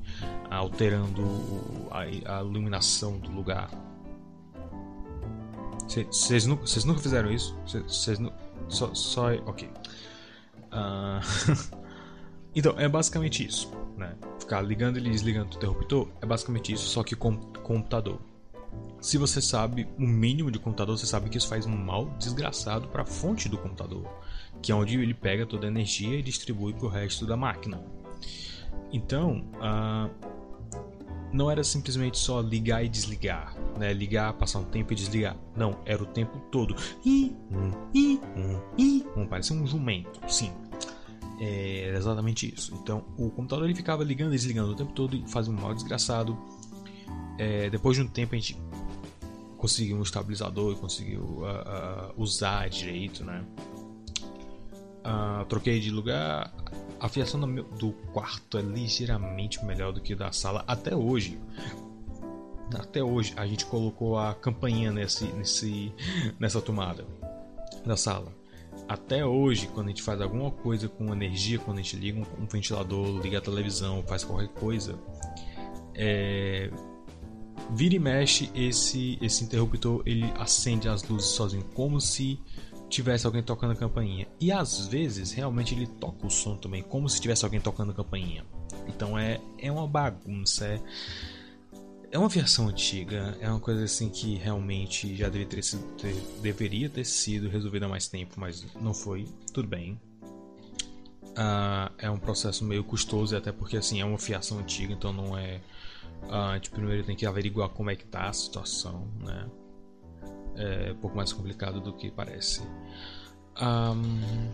alterando 0.51 1.25
a, 1.91 2.01
a, 2.39 2.43
iluminação 2.43 3.19
do 3.19 3.31
lugar. 3.31 3.71
Vocês 6.11 6.47
nunca, 6.47 6.65
nunca 6.87 7.01
fizeram 7.01 7.31
isso? 7.31 7.57
Vocês 7.67 8.19
só, 8.69 8.95
só. 8.95 9.35
Ok. 9.47 9.69
Uh, 10.73 11.77
então, 12.55 12.79
é 12.79 12.89
basicamente 12.89 13.47
isso, 13.47 13.71
né? 13.97 14.17
ficar 14.39 14.61
ligando 14.61 14.99
e 14.99 15.03
desligando 15.03 15.53
o 15.53 15.57
interruptor 15.57 16.09
é 16.21 16.27
basicamente 16.27 16.73
isso, 16.73 16.85
só 16.87 17.03
que 17.03 17.15
com 17.17 17.37
computador. 17.37 18.21
Se 19.01 19.19
você 19.19 19.41
sabe 19.41 19.89
o 19.99 20.07
mínimo 20.07 20.51
de 20.51 20.59
computador, 20.59 20.97
você 20.97 21.07
sabe 21.07 21.29
que 21.29 21.37
isso 21.37 21.49
faz 21.49 21.67
um 21.67 21.77
mal 21.77 22.07
desgraçado 22.19 22.89
para 22.89 23.03
a 23.03 23.07
fonte 23.07 23.49
do 23.49 23.59
computador, 23.59 24.09
que 24.63 24.71
é 24.71 24.75
onde 24.75 24.99
ele 24.99 25.13
pega 25.13 25.45
toda 25.45 25.67
a 25.67 25.69
energia 25.69 26.17
e 26.19 26.23
distribui 26.23 26.73
para 26.73 26.87
o 26.87 26.89
resto 26.89 27.27
da 27.27 27.37
máquina. 27.37 27.83
Então, 28.93 29.45
uh, 29.57 30.11
não 31.33 31.51
era 31.51 31.65
simplesmente 31.65 32.19
só 32.19 32.41
ligar 32.41 32.85
e 32.85 32.89
desligar, 32.89 33.57
né? 33.79 33.93
Ligar, 33.93 34.35
passar 34.35 34.59
um 34.61 34.65
tempo 34.65 34.93
e 34.93 34.97
desligar. 34.97 35.37
Não, 35.57 35.79
era 35.85 36.03
o 36.03 36.07
tempo 36.07 36.39
todo. 36.51 36.77
E 37.05 37.35
um, 37.51 37.71
e 37.95 38.21
um, 38.37 38.61
e 38.79 39.05
um, 39.17 39.61
um 39.63 39.67
jumento, 39.67 40.21
sim. 40.29 40.53
É, 41.45 41.89
era 41.89 41.99
exatamente 41.99 42.55
isso. 42.55 42.73
Então, 42.81 43.05
o 43.19 43.29
computador 43.29 43.65
ele 43.65 43.75
ficava 43.75 44.05
ligando 44.05 44.29
e 44.29 44.37
desligando 44.37 44.71
o 44.71 44.77
tempo 44.77 44.93
todo 44.93 45.17
e 45.17 45.25
um 45.49 45.53
mal 45.53 45.75
desgraçado. 45.75 46.39
É, 47.37 47.69
depois 47.69 47.97
de 47.97 48.03
um 48.05 48.07
tempo 48.07 48.37
a 48.37 48.39
gente 48.39 48.57
conseguiu 49.59 49.97
um 49.97 50.03
estabilizador 50.03 50.73
e 50.73 50.77
conseguiu 50.77 51.21
uh, 51.21 51.43
uh, 51.43 52.15
usar 52.17 52.71
direito, 52.71 53.25
né? 53.25 53.45
Uh, 55.05 55.45
troquei 55.47 55.81
de 55.81 55.91
lugar. 55.91 56.55
A 57.01 57.09
fiação 57.09 57.41
do, 57.41 57.63
do 57.65 57.93
quarto 58.13 58.57
é 58.57 58.63
ligeiramente 58.63 59.65
melhor 59.65 59.93
do 59.93 60.01
que 60.01 60.15
da 60.15 60.31
sala 60.31 60.63
até 60.69 60.95
hoje. 60.95 61.41
Até 62.73 63.03
hoje 63.03 63.33
a 63.37 63.45
gente 63.49 63.67
colocou 63.67 64.17
a 64.17 64.33
campainha 64.33 64.93
nesse, 64.93 65.25
nesse, 65.33 65.93
nessa 66.39 66.61
tomada 66.61 67.05
da 67.85 67.97
sala. 67.97 68.33
Até 68.93 69.25
hoje, 69.25 69.69
quando 69.69 69.87
a 69.87 69.89
gente 69.89 70.03
faz 70.03 70.21
alguma 70.21 70.51
coisa 70.51 70.87
com 70.87 71.15
energia, 71.15 71.59
quando 71.59 71.79
a 71.79 71.81
gente 71.81 71.97
liga 71.97 72.19
um, 72.21 72.43
um 72.43 72.47
ventilador, 72.47 73.23
liga 73.23 73.39
a 73.39 73.41
televisão, 73.41 74.05
faz 74.07 74.23
qualquer 74.23 74.49
coisa, 74.49 74.99
é, 75.95 76.71
vira 77.71 77.95
e 77.95 77.99
mexe 77.99 78.51
esse 78.55 79.19
esse 79.23 79.45
interruptor 79.45 80.03
ele 80.05 80.31
acende 80.39 80.91
as 80.91 81.03
luzes 81.05 81.31
sozinho 81.31 81.65
como 81.75 81.99
se 82.03 82.39
tivesse 82.91 83.25
alguém 83.25 83.43
tocando 83.43 83.71
a 83.71 83.77
campainha. 83.77 84.27
E 84.39 84.53
às 84.53 84.87
vezes 84.87 85.33
realmente 85.33 85.75
ele 85.75 85.87
toca 85.87 86.27
o 86.27 86.31
som 86.31 86.55
também 86.57 86.83
como 86.83 87.09
se 87.09 87.19
tivesse 87.19 87.47
alguém 87.47 87.63
tocando 87.63 87.93
a 87.93 87.95
campainha. 87.95 88.45
Então 88.87 89.19
é 89.19 89.41
é 89.59 89.73
uma 89.73 89.89
bagunça 89.89 90.67
é 90.67 90.79
é 92.13 92.19
uma 92.19 92.29
versão 92.29 92.69
antiga, 92.69 93.37
é 93.41 93.49
uma 93.49 93.59
coisa 93.59 93.85
assim 93.85 94.11
que 94.11 94.37
realmente 94.37 95.17
já 95.17 95.31
deveria 95.31 95.49
ter, 95.49 95.63
sido, 95.63 95.83
ter, 95.97 96.15
deveria 96.43 96.91
ter 96.91 97.05
sido 97.05 97.49
resolvida 97.49 97.87
há 97.87 97.89
mais 97.89 98.07
tempo, 98.07 98.35
mas 98.37 98.65
não 98.81 98.93
foi. 98.93 99.27
Tudo 99.53 99.67
bem. 99.67 99.99
Uh, 101.31 101.91
é 101.97 102.11
um 102.11 102.19
processo 102.19 102.65
meio 102.65 102.85
custoso, 102.85 103.35
até 103.35 103.51
porque 103.51 103.79
assim 103.79 104.03
é 104.03 104.05
uma 104.05 104.19
fiação 104.19 104.59
antiga, 104.59 104.93
então 104.93 105.11
não 105.11 105.37
é 105.37 105.63
a 106.31 106.55
gente 106.55 106.71
primeiro 106.71 107.03
tem 107.03 107.17
que 107.17 107.27
averiguar 107.27 107.71
como 107.71 107.91
é 107.91 107.97
que 107.97 108.05
tá 108.05 108.29
a 108.29 108.33
situação, 108.33 109.09
né? 109.21 109.51
É 110.55 110.93
um 110.93 110.97
pouco 110.97 111.17
mais 111.17 111.33
complicado 111.33 111.81
do 111.81 111.95
que 111.95 112.11
parece. 112.11 112.61
Um... 113.61 114.53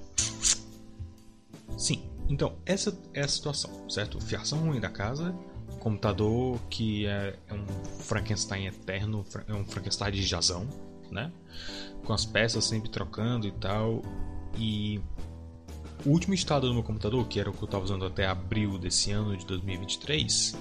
Sim, 1.77 2.09
então 2.29 2.57
essa 2.65 2.97
é 3.13 3.21
a 3.21 3.29
situação, 3.29 3.91
certo? 3.91 4.21
Fiação 4.21 4.61
ruim 4.61 4.81
da 4.81 4.89
casa, 4.89 5.35
computador 5.79 6.59
que 6.69 7.07
é, 7.07 7.37
é 7.49 7.55
um 7.55 7.67
Frankenstein 8.01 8.67
eterno, 8.67 9.25
é 9.47 9.55
um 9.55 9.65
Frankenstein 9.65 10.13
de 10.13 10.23
jazão, 10.23 10.67
né? 11.11 11.33
Com 12.05 12.13
as 12.13 12.25
peças 12.25 12.65
sempre 12.65 12.91
trocando 12.91 13.47
e 13.47 13.53
tal. 13.53 14.03
E 14.57 15.01
o 16.05 16.11
último 16.11 16.35
estado 16.35 16.69
do 16.69 16.75
meu 16.75 16.83
computador, 16.83 17.27
que 17.27 17.41
era 17.41 17.51
o 17.51 17.53
que 17.53 17.63
eu 17.63 17.67
estava 17.67 17.85
usando 17.85 18.05
até 18.05 18.27
abril 18.27 18.79
desse 18.79 19.11
ano 19.11 19.37
de 19.37 19.45
2023, 19.47 20.57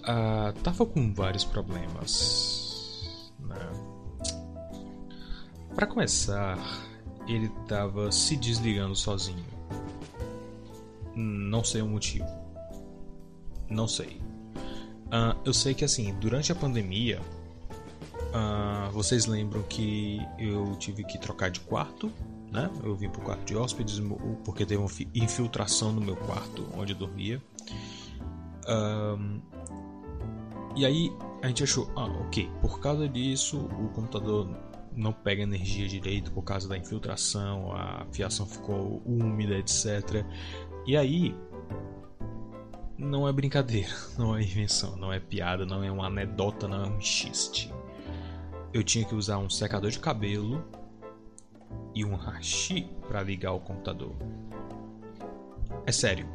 uh, 0.00 0.52
tava 0.62 0.86
com 0.86 1.12
vários 1.12 1.44
problemas. 1.44 3.32
Né? 3.38 3.70
Para 5.74 5.86
começar, 5.86 6.58
ele 7.28 7.48
tava 7.68 8.10
se 8.10 8.36
desligando 8.36 8.96
sozinho. 8.96 9.44
Não 11.14 11.62
sei 11.62 11.82
o 11.82 11.86
motivo. 11.86 12.26
Não 13.70 13.86
sei. 13.86 14.20
Uh, 15.06 15.34
eu 15.44 15.54
sei 15.54 15.74
que 15.74 15.84
assim, 15.84 16.12
durante 16.20 16.52
a 16.52 16.54
pandemia, 16.54 17.20
uh, 18.34 18.90
vocês 18.92 19.26
lembram 19.26 19.62
que 19.62 20.20
eu 20.38 20.76
tive 20.76 21.04
que 21.04 21.18
trocar 21.18 21.50
de 21.50 21.60
quarto, 21.60 22.12
né? 22.50 22.68
Eu 22.82 22.94
vim 22.96 23.08
pro 23.08 23.22
quarto 23.22 23.44
de 23.44 23.56
hóspedes 23.56 24.00
porque 24.44 24.66
teve 24.66 24.80
uma 24.80 24.90
infiltração 25.14 25.92
no 25.92 26.00
meu 26.00 26.16
quarto 26.16 26.66
onde 26.76 26.92
eu 26.92 26.98
dormia. 26.98 27.40
E 30.76 30.86
aí 30.86 31.12
a 31.42 31.48
gente 31.48 31.64
achou, 31.64 31.90
ah, 31.96 32.06
ok, 32.06 32.48
por 32.60 32.80
causa 32.80 33.08
disso 33.08 33.58
o 33.58 33.88
computador 33.88 34.48
não 34.94 35.12
pega 35.12 35.42
energia 35.42 35.86
direito 35.88 36.30
por 36.32 36.42
causa 36.42 36.68
da 36.68 36.76
infiltração, 36.76 37.72
a 37.72 38.06
fiação 38.12 38.46
ficou 38.46 39.02
úmida, 39.04 39.56
etc. 39.58 40.24
E 40.86 40.96
aí 40.96 41.34
não 43.00 43.26
é 43.26 43.32
brincadeira, 43.32 43.88
não 44.18 44.36
é 44.36 44.42
invenção, 44.42 44.94
não 44.96 45.12
é 45.12 45.18
piada, 45.18 45.64
não 45.64 45.82
é 45.82 45.90
uma 45.90 46.06
anedota, 46.06 46.68
não 46.68 46.84
é 46.84 46.88
um 46.88 47.00
xiste. 47.00 47.72
Eu 48.72 48.84
tinha 48.84 49.04
que 49.04 49.14
usar 49.14 49.38
um 49.38 49.50
secador 49.50 49.90
de 49.90 49.98
cabelo 49.98 50.64
e 51.94 52.04
um 52.04 52.14
hashi 52.14 52.88
para 53.08 53.22
ligar 53.22 53.52
o 53.52 53.60
computador. 53.60 54.14
É 55.86 55.90
sério. 55.90 56.28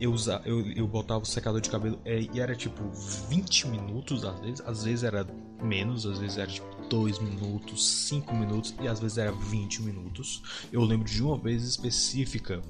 Eu, 0.00 0.12
usava, 0.12 0.48
eu, 0.48 0.60
eu 0.72 0.86
botava 0.86 1.22
o 1.22 1.26
secador 1.26 1.60
de 1.60 1.68
cabelo 1.68 2.00
é, 2.04 2.20
e 2.20 2.40
era 2.40 2.54
tipo 2.54 2.82
20 3.28 3.68
minutos 3.68 4.24
às 4.24 4.40
vezes, 4.40 4.60
às 4.60 4.84
vezes 4.84 5.04
era 5.04 5.26
menos, 5.62 6.06
às 6.06 6.18
vezes 6.18 6.38
era 6.38 6.50
tipo 6.50 6.68
2 6.88 7.18
minutos, 7.18 7.86
5 8.08 8.34
minutos 8.34 8.74
e 8.80 8.88
às 8.88 8.98
vezes 8.98 9.18
era 9.18 9.32
20 9.32 9.82
minutos. 9.82 10.42
Eu 10.72 10.82
lembro 10.82 11.08
de 11.08 11.22
uma 11.22 11.36
vez 11.36 11.64
específica 11.64 12.62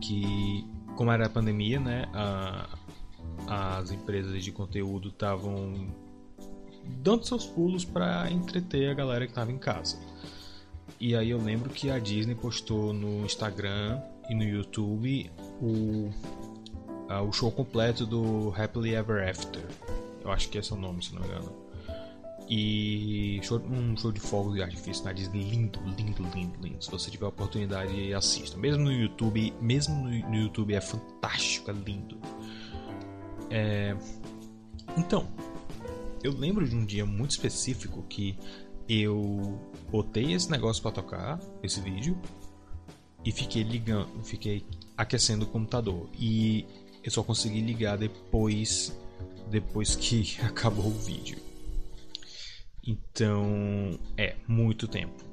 que, 0.00 0.66
como 0.98 1.12
era 1.12 1.26
a 1.26 1.30
pandemia, 1.30 1.78
né, 1.78 2.06
a, 2.12 2.68
as 3.46 3.92
empresas 3.92 4.42
de 4.42 4.50
conteúdo 4.50 5.10
estavam 5.10 5.94
dando 6.84 7.24
seus 7.24 7.46
pulos 7.46 7.84
para 7.84 8.28
entreter 8.32 8.90
a 8.90 8.94
galera 8.94 9.24
que 9.24 9.30
estava 9.30 9.52
em 9.52 9.58
casa. 9.58 9.96
E 10.98 11.14
aí 11.14 11.30
eu 11.30 11.40
lembro 11.40 11.70
que 11.70 11.88
a 11.88 12.00
Disney 12.00 12.34
postou 12.34 12.92
no 12.92 13.24
Instagram 13.24 14.02
e 14.28 14.34
no 14.34 14.42
YouTube 14.42 15.30
o, 15.60 16.10
uh, 17.08 17.22
o 17.28 17.32
show 17.32 17.52
completo 17.52 18.04
do 18.04 18.52
Happily 18.56 18.96
Ever 18.96 19.28
After. 19.28 19.64
Eu 20.24 20.32
acho 20.32 20.48
que 20.48 20.58
esse 20.58 20.72
é 20.72 20.74
o 20.74 20.78
nome, 20.80 21.04
se 21.04 21.14
não 21.14 21.22
me 21.22 21.28
engano. 21.28 21.52
E 22.48 23.40
show, 23.42 23.60
um 23.60 23.94
show 23.96 24.10
de 24.10 24.20
fogos 24.20 24.56
e 24.56 24.62
artifício 24.62 25.04
na 25.04 25.12
Disney 25.12 25.42
lindo, 25.42 25.78
lindo, 25.98 26.22
lindo, 26.34 26.58
lindo. 26.60 26.82
Se 26.82 26.90
você 26.90 27.10
tiver 27.10 27.26
a 27.26 27.28
oportunidade, 27.28 28.14
assista. 28.14 28.56
Mesmo 28.56 28.84
no 28.84 28.92
YouTube, 28.92 29.52
mesmo 29.60 29.94
no, 29.96 30.10
no 30.30 30.36
YouTube 30.36 30.74
é 30.74 30.80
fantástico, 30.80 31.70
é 31.70 31.74
lindo. 31.74 32.18
É... 33.50 33.94
Então, 34.96 35.28
eu 36.22 36.32
lembro 36.32 36.66
de 36.66 36.74
um 36.74 36.84
dia 36.84 37.04
muito 37.04 37.32
específico 37.32 38.02
que 38.08 38.36
eu 38.88 39.60
botei 39.90 40.32
esse 40.32 40.50
negócio 40.50 40.82
para 40.82 40.92
tocar, 40.92 41.38
esse 41.62 41.80
vídeo, 41.80 42.18
e 43.24 43.30
fiquei 43.30 43.62
ligando, 43.62 44.24
fiquei 44.24 44.64
aquecendo 44.96 45.44
o 45.44 45.48
computador. 45.48 46.08
E 46.18 46.64
eu 47.04 47.10
só 47.10 47.22
consegui 47.22 47.60
ligar 47.60 47.98
depois 47.98 48.96
depois 49.50 49.96
que 49.96 50.36
acabou 50.42 50.86
o 50.86 50.90
vídeo. 50.90 51.47
Então, 52.86 53.98
é 54.16 54.36
muito 54.46 54.88
tempo. 54.88 55.28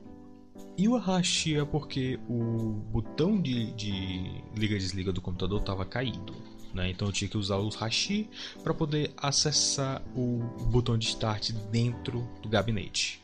E 0.77 0.89
o 0.89 0.97
hashi 0.97 1.55
é 1.55 1.63
porque 1.63 2.19
o 2.27 2.73
botão 2.91 3.41
de, 3.41 3.71
de 3.71 4.41
liga 4.55 4.75
e 4.75 4.77
desliga 4.77 5.13
do 5.13 5.21
computador 5.21 5.61
estava 5.61 5.85
caído. 5.85 6.35
Né? 6.73 6.89
Então 6.89 7.07
eu 7.07 7.13
tinha 7.13 7.29
que 7.29 7.37
usar 7.37 7.55
o 7.55 7.69
hashi 7.69 8.29
para 8.61 8.73
poder 8.73 9.13
acessar 9.15 10.01
o 10.13 10.39
botão 10.69 10.97
de 10.97 11.07
start 11.07 11.51
dentro 11.71 12.27
do 12.41 12.49
gabinete. 12.49 13.21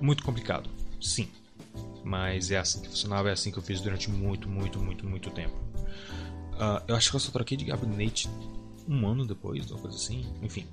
Muito 0.00 0.22
complicado, 0.22 0.70
sim. 1.00 1.28
Mas 2.04 2.52
é 2.52 2.58
assim 2.58 2.82
que 2.82 2.88
funcionava, 2.88 3.30
é 3.30 3.32
assim 3.32 3.50
que 3.50 3.58
eu 3.58 3.62
fiz 3.62 3.80
durante 3.80 4.08
muito, 4.08 4.48
muito, 4.48 4.78
muito, 4.78 5.04
muito 5.04 5.30
tempo. 5.30 5.56
Uh, 6.52 6.80
eu 6.86 6.94
acho 6.94 7.10
que 7.10 7.16
eu 7.16 7.20
só 7.20 7.32
troquei 7.32 7.56
de 7.56 7.64
gabinete 7.64 8.28
um 8.88 9.08
ano 9.08 9.26
depois, 9.26 9.68
uma 9.68 9.80
coisa 9.80 9.96
assim. 9.96 10.24
Enfim. 10.40 10.64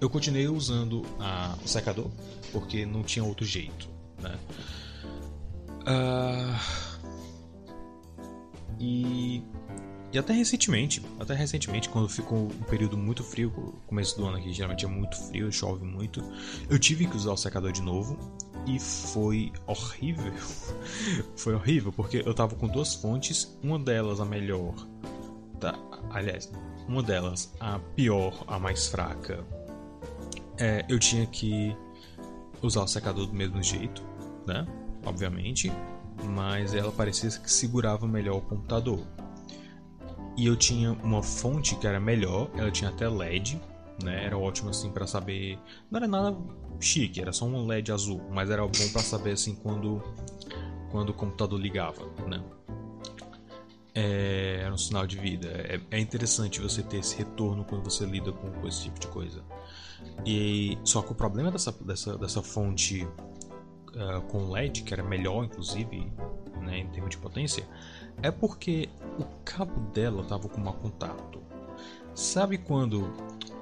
Eu 0.00 0.08
continuei 0.08 0.48
usando 0.48 1.02
a, 1.18 1.56
o 1.64 1.68
secador, 1.68 2.10
porque 2.52 2.86
não 2.86 3.02
tinha 3.02 3.24
outro 3.24 3.44
jeito. 3.44 3.88
Né? 4.20 4.38
Uh, 5.82 6.54
e 8.78 9.42
e 10.10 10.18
até 10.18 10.32
recentemente, 10.32 11.04
até 11.20 11.34
recentemente, 11.34 11.90
quando 11.90 12.08
ficou 12.08 12.46
um 12.46 12.64
período 12.64 12.96
muito 12.96 13.22
frio, 13.22 13.50
começo 13.86 14.16
do 14.16 14.26
ano 14.26 14.38
aqui 14.38 14.52
geralmente 14.54 14.86
é 14.86 14.88
muito 14.88 15.14
frio, 15.14 15.52
chove 15.52 15.84
muito, 15.84 16.24
eu 16.70 16.78
tive 16.78 17.06
que 17.06 17.14
usar 17.14 17.32
o 17.32 17.36
secador 17.36 17.72
de 17.72 17.82
novo 17.82 18.18
e 18.66 18.80
foi 18.80 19.52
horrível. 19.66 20.32
foi 21.36 21.54
horrível, 21.54 21.92
porque 21.92 22.22
eu 22.24 22.32
tava 22.32 22.56
com 22.56 22.66
duas 22.66 22.94
fontes, 22.94 23.54
uma 23.62 23.78
delas 23.78 24.18
a 24.18 24.24
melhor, 24.24 24.74
tá, 25.60 25.78
aliás, 26.10 26.50
uma 26.88 27.02
delas 27.02 27.52
a 27.60 27.78
pior, 27.78 28.44
a 28.46 28.58
mais 28.58 28.88
fraca. 28.88 29.44
É, 30.58 30.84
eu 30.88 30.98
tinha 30.98 31.26
que 31.26 31.76
usar 32.62 32.82
o 32.82 32.88
secador 32.88 33.26
do 33.26 33.32
mesmo 33.32 33.62
jeito, 33.62 34.02
né? 34.46 34.66
Obviamente, 35.04 35.72
mas 36.24 36.74
ela 36.74 36.90
parecia 36.90 37.30
que 37.30 37.50
segurava 37.50 38.06
melhor 38.06 38.38
o 38.38 38.40
computador. 38.40 39.00
E 40.36 40.46
eu 40.46 40.56
tinha 40.56 40.92
uma 40.92 41.22
fonte 41.22 41.76
que 41.76 41.86
era 41.86 41.98
melhor, 41.98 42.50
ela 42.54 42.70
tinha 42.70 42.90
até 42.90 43.08
LED, 43.08 43.60
né? 44.02 44.24
Era 44.24 44.38
ótimo 44.38 44.70
assim 44.70 44.90
para 44.90 45.06
saber. 45.06 45.58
Não 45.90 45.98
era 45.98 46.08
nada 46.08 46.36
chique, 46.80 47.20
era 47.20 47.32
só 47.32 47.44
um 47.44 47.66
LED 47.66 47.92
azul, 47.92 48.20
mas 48.30 48.50
era 48.50 48.62
bom 48.62 48.88
para 48.92 49.02
saber 49.02 49.32
assim 49.32 49.54
quando 49.54 50.02
quando 50.90 51.10
o 51.10 51.14
computador 51.14 51.60
ligava, 51.60 52.06
né? 52.26 52.42
É, 53.94 54.60
era 54.62 54.72
um 54.72 54.78
sinal 54.78 55.06
de 55.06 55.18
vida. 55.18 55.48
É, 55.48 55.80
é, 55.90 55.98
interessante 55.98 56.60
você 56.60 56.82
ter 56.82 56.98
esse 56.98 57.16
retorno 57.16 57.64
quando 57.64 57.84
você 57.84 58.04
lida 58.06 58.32
com, 58.32 58.50
com, 58.52 58.68
esse 58.68 58.84
tipo 58.84 59.00
de 59.00 59.08
coisa. 59.08 59.42
E 60.24 60.78
só 60.84 61.02
que 61.02 61.12
o 61.12 61.14
problema 61.14 61.50
dessa, 61.50 61.72
dessa, 61.72 62.16
dessa 62.18 62.42
fonte 62.42 63.04
uh, 63.04 64.20
com 64.28 64.50
LED, 64.50 64.82
que 64.82 64.92
era 64.92 65.02
melhor 65.02 65.44
inclusive, 65.44 66.10
né, 66.60 66.80
em 66.80 66.88
termos 66.88 67.10
de 67.10 67.18
potência, 67.18 67.66
é 68.22 68.30
porque 68.30 68.88
o 69.18 69.24
cabo 69.44 69.80
dela 69.92 70.22
estava 70.22 70.48
com 70.48 70.60
mau 70.60 70.74
contato. 70.74 71.40
Sabe 72.14 72.58
quando 72.58 73.12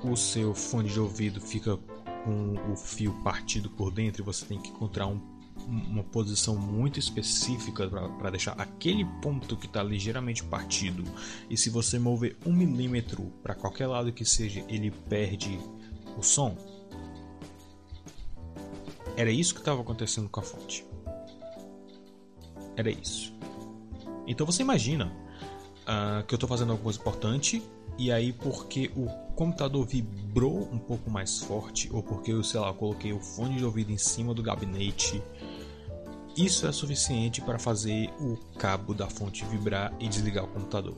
o 0.03 0.17
seu 0.17 0.55
fone 0.55 0.89
de 0.89 0.99
ouvido 0.99 1.41
fica 1.41 1.77
com 2.25 2.73
o 2.73 2.77
fio 2.77 3.13
partido 3.23 3.69
por 3.71 3.93
dentro 3.93 4.23
e 4.23 4.25
você 4.25 4.47
tem 4.47 4.59
que 4.59 4.71
encontrar 4.71 5.07
um 5.07 5.21
uma 5.67 6.05
posição 6.05 6.57
muito 6.57 6.99
específica 6.99 7.89
para 7.89 8.31
deixar 8.31 8.53
aquele 8.53 9.05
ponto 9.21 9.57
que 9.57 9.67
está 9.67 9.83
ligeiramente 9.83 10.45
partido. 10.45 11.03
E 11.51 11.57
se 11.57 11.71
você 11.71 11.99
mover 11.99 12.37
um 12.47 12.53
milímetro 12.53 13.33
para 13.43 13.55
qualquer 13.55 13.87
lado 13.87 14.13
que 14.13 14.25
seja, 14.25 14.65
ele 14.69 14.91
perde 14.91 15.59
o 16.17 16.23
som. 16.23 16.57
Era 19.17 19.31
isso 19.31 19.55
que 19.55 19.61
estava 19.61 19.81
acontecendo 19.81 20.29
com 20.29 20.41
a 20.41 20.43
fonte. 20.43 20.87
Era 22.77 22.91
isso. 22.91 23.33
Então 24.27 24.45
você 24.45 24.63
imagina 24.63 25.13
uh, 25.83 26.25
que 26.27 26.35
eu 26.35 26.37
estou 26.37 26.49
fazendo 26.49 26.73
alguma 26.73 26.85
coisa 26.85 26.99
importante 26.99 27.63
e 27.99 28.13
aí 28.13 28.33
porque 28.33 28.91
o 28.95 29.07
computador 29.35 29.87
vibrou 29.87 30.69
um 30.73 30.79
pouco 30.79 31.11
mais 31.11 31.39
forte 31.39 31.91
ou 31.93 32.03
porque 32.03 32.33
eu 32.33 32.43
sei 32.43 32.61
lá 32.61 32.73
coloquei 32.75 33.13
o 33.13 33.21
fone 33.21 33.57
de 33.57 33.65
ouvido 33.65 33.91
em 33.91 33.97
cima 33.97 34.35
do 34.35 34.43
gabinete 34.43 35.23
isso 36.37 36.67
é 36.67 36.73
suficiente 36.73 37.41
para 37.41 37.59
fazer 37.59 38.11
o 38.21 38.37
cabo 38.59 38.93
da 38.93 39.09
fonte 39.09 39.43
vibrar 39.47 39.91
e 39.99 40.07
desligar 40.07 40.45
o 40.45 40.49
computador. 40.49 40.95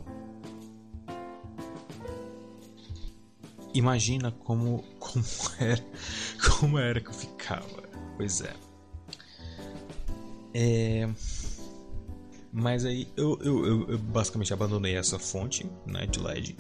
Imagina 3.79 4.33
como, 4.33 4.83
como, 4.99 5.25
era, 5.61 5.85
como 6.59 6.79
era 6.81 7.01
que 7.01 7.11
eu 7.11 7.15
ficava. 7.15 7.89
Pois 8.17 8.41
é. 8.41 8.53
é... 10.53 11.09
Mas 12.53 12.85
aí 12.85 13.07
eu, 13.17 13.39
eu, 13.41 13.65
eu, 13.65 13.91
eu, 13.91 13.99
basicamente 13.99 14.53
abandonei 14.53 14.97
essa 14.97 15.17
fonte 15.17 15.71
né, 15.87 16.07
de 16.07 16.19
LED 16.19 16.57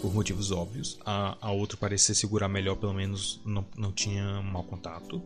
por 0.00 0.14
motivos 0.14 0.52
óbvios. 0.52 0.96
A, 1.04 1.36
a 1.40 1.50
outra 1.50 1.76
parecia 1.76 2.14
segurar 2.14 2.46
melhor, 2.46 2.76
pelo 2.76 2.94
menos 2.94 3.40
não, 3.44 3.66
não 3.76 3.90
tinha 3.90 4.40
mau 4.40 4.62
contato. 4.62 5.20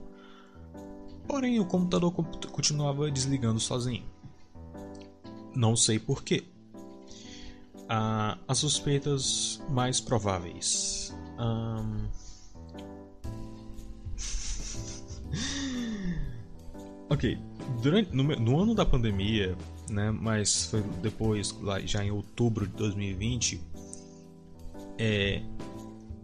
Porém, 1.29 1.61
o 1.61 1.67
computador 1.67 2.11
continuava 2.53 3.11
desligando 3.11 3.61
sozinho. 3.61 4.05
Não 5.55 5.77
sei 5.77 5.99
porquê. 5.99 6.45
Ah, 7.87 8.39
as 8.49 8.57
suspeitas 8.57 9.61
mais 9.69 10.01
prováveis. 10.01 11.15
Um... 11.39 12.09
ok, 17.11 17.39
durante, 17.83 18.15
no, 18.15 18.23
no, 18.23 18.61
ano 18.61 18.75
da 18.75 18.87
pandemia, 18.87 19.57
né, 19.91 20.11
mas 20.11 20.67
foi 20.67 20.83
depois, 21.03 21.53
lá, 21.61 21.81
já 21.81 22.05
em 22.05 22.11
outubro 22.11 22.67
de 22.67 22.73
2020, 22.75 23.61
é, 24.99 25.43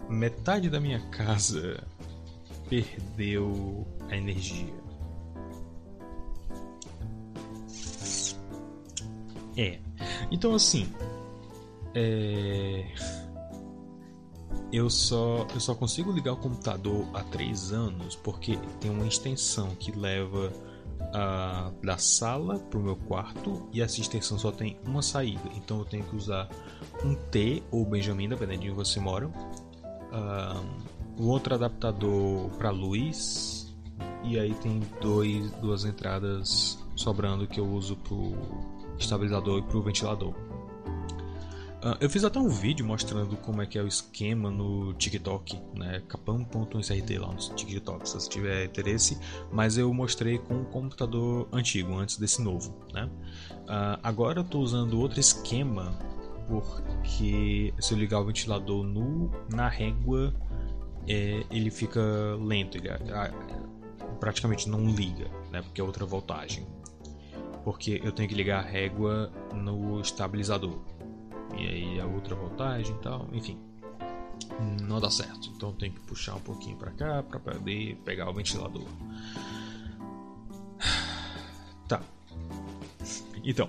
metade 0.08 0.70
da 0.70 0.80
minha 0.80 1.00
casa 1.10 1.86
perdeu 2.68 3.86
a 4.08 4.16
energia. 4.16 4.80
É. 9.56 9.78
Então 10.30 10.54
assim. 10.54 10.86
É... 11.94 12.86
Eu 14.72 14.88
só, 14.88 15.46
eu 15.52 15.60
só 15.60 15.74
consigo 15.74 16.12
ligar 16.12 16.32
o 16.32 16.36
computador 16.36 17.06
há 17.14 17.22
três 17.24 17.72
anos 17.72 18.16
porque 18.16 18.56
tem 18.80 18.90
uma 18.90 19.06
extensão 19.06 19.74
que 19.74 19.90
leva 19.92 20.52
da 21.82 21.98
sala 21.98 22.58
para 22.58 22.78
o 22.78 22.82
meu 22.82 22.96
quarto 22.96 23.68
e 23.72 23.82
essa 23.82 24.00
extensão 24.00 24.38
só 24.38 24.52
tem 24.52 24.78
uma 24.86 25.02
saída. 25.02 25.48
Então 25.56 25.78
eu 25.78 25.84
tenho 25.84 26.04
que 26.04 26.14
usar 26.14 26.48
um 27.04 27.14
T 27.14 27.62
ou 27.70 27.84
Benjamin, 27.84 28.28
dependendo 28.28 28.62
de 28.62 28.68
onde 28.68 28.76
você 28.76 29.00
mora. 29.00 29.26
Uh, 29.26 31.22
o 31.22 31.26
outro 31.26 31.54
adaptador 31.54 32.48
para 32.50 32.70
luz 32.70 33.74
e 34.22 34.38
aí 34.38 34.54
tem 34.54 34.80
dois, 35.00 35.50
duas 35.52 35.84
entradas 35.84 36.78
sobrando 36.94 37.46
que 37.46 37.58
eu 37.58 37.66
uso 37.66 37.96
pro 37.96 38.32
estabilizador 38.98 39.58
e 39.58 39.62
pro 39.62 39.82
ventilador. 39.82 40.34
Uh, 41.82 41.96
eu 41.98 42.10
fiz 42.10 42.24
até 42.24 42.38
um 42.38 42.48
vídeo 42.48 42.84
mostrando 42.84 43.38
como 43.38 43.62
é 43.62 43.66
que 43.66 43.78
é 43.78 43.82
o 43.82 43.86
esquema 43.86 44.50
no 44.50 44.92
TikTok, 44.94 45.58
né? 45.74 46.02
capão.srt 46.08 47.18
lá 47.18 47.28
no 47.28 47.38
TikTok, 47.38 48.06
se 48.06 48.14
você 48.20 48.28
tiver 48.28 48.64
interesse. 48.66 49.18
Mas 49.50 49.78
eu 49.78 49.92
mostrei 49.94 50.38
com 50.38 50.56
um 50.56 50.64
computador 50.64 51.48
antigo, 51.50 51.94
antes 51.96 52.18
desse 52.18 52.42
novo, 52.42 52.76
né? 52.92 53.08
Uh, 53.62 53.98
agora 54.02 54.40
eu 54.40 54.44
estou 54.44 54.60
usando 54.60 55.00
outro 55.00 55.18
esquema, 55.18 55.98
porque 56.46 57.72
se 57.78 57.94
eu 57.94 57.98
ligar 57.98 58.20
o 58.20 58.26
ventilador 58.26 58.84
no, 58.84 59.30
na 59.48 59.66
régua, 59.66 60.34
é, 61.08 61.42
ele 61.50 61.70
fica 61.70 62.02
lento, 62.38 62.76
ele 62.76 62.90
a, 62.90 63.32
praticamente 64.18 64.68
não 64.68 64.86
liga, 64.86 65.30
né? 65.50 65.62
Porque 65.62 65.80
é 65.80 65.84
outra 65.84 66.04
voltagem 66.04 66.66
porque 67.64 68.00
eu 68.02 68.12
tenho 68.12 68.28
que 68.28 68.34
ligar 68.34 68.64
a 68.64 68.66
régua 68.66 69.30
no 69.52 70.00
estabilizador. 70.00 70.78
E 71.56 71.66
aí 71.66 72.00
a 72.00 72.06
outra 72.06 72.34
voltagem 72.34 72.94
e 72.94 72.98
tal, 72.98 73.28
enfim. 73.32 73.58
Não 74.82 75.00
dá 75.00 75.10
certo. 75.10 75.50
Então 75.56 75.72
tenho 75.72 75.92
que 75.92 76.00
puxar 76.00 76.34
um 76.34 76.40
pouquinho 76.40 76.76
para 76.76 76.90
cá 76.92 77.22
para 77.22 77.38
poder 77.38 77.96
pegar 78.04 78.28
o 78.28 78.34
ventilador. 78.34 78.86
Tá. 81.88 82.00
Então, 83.42 83.68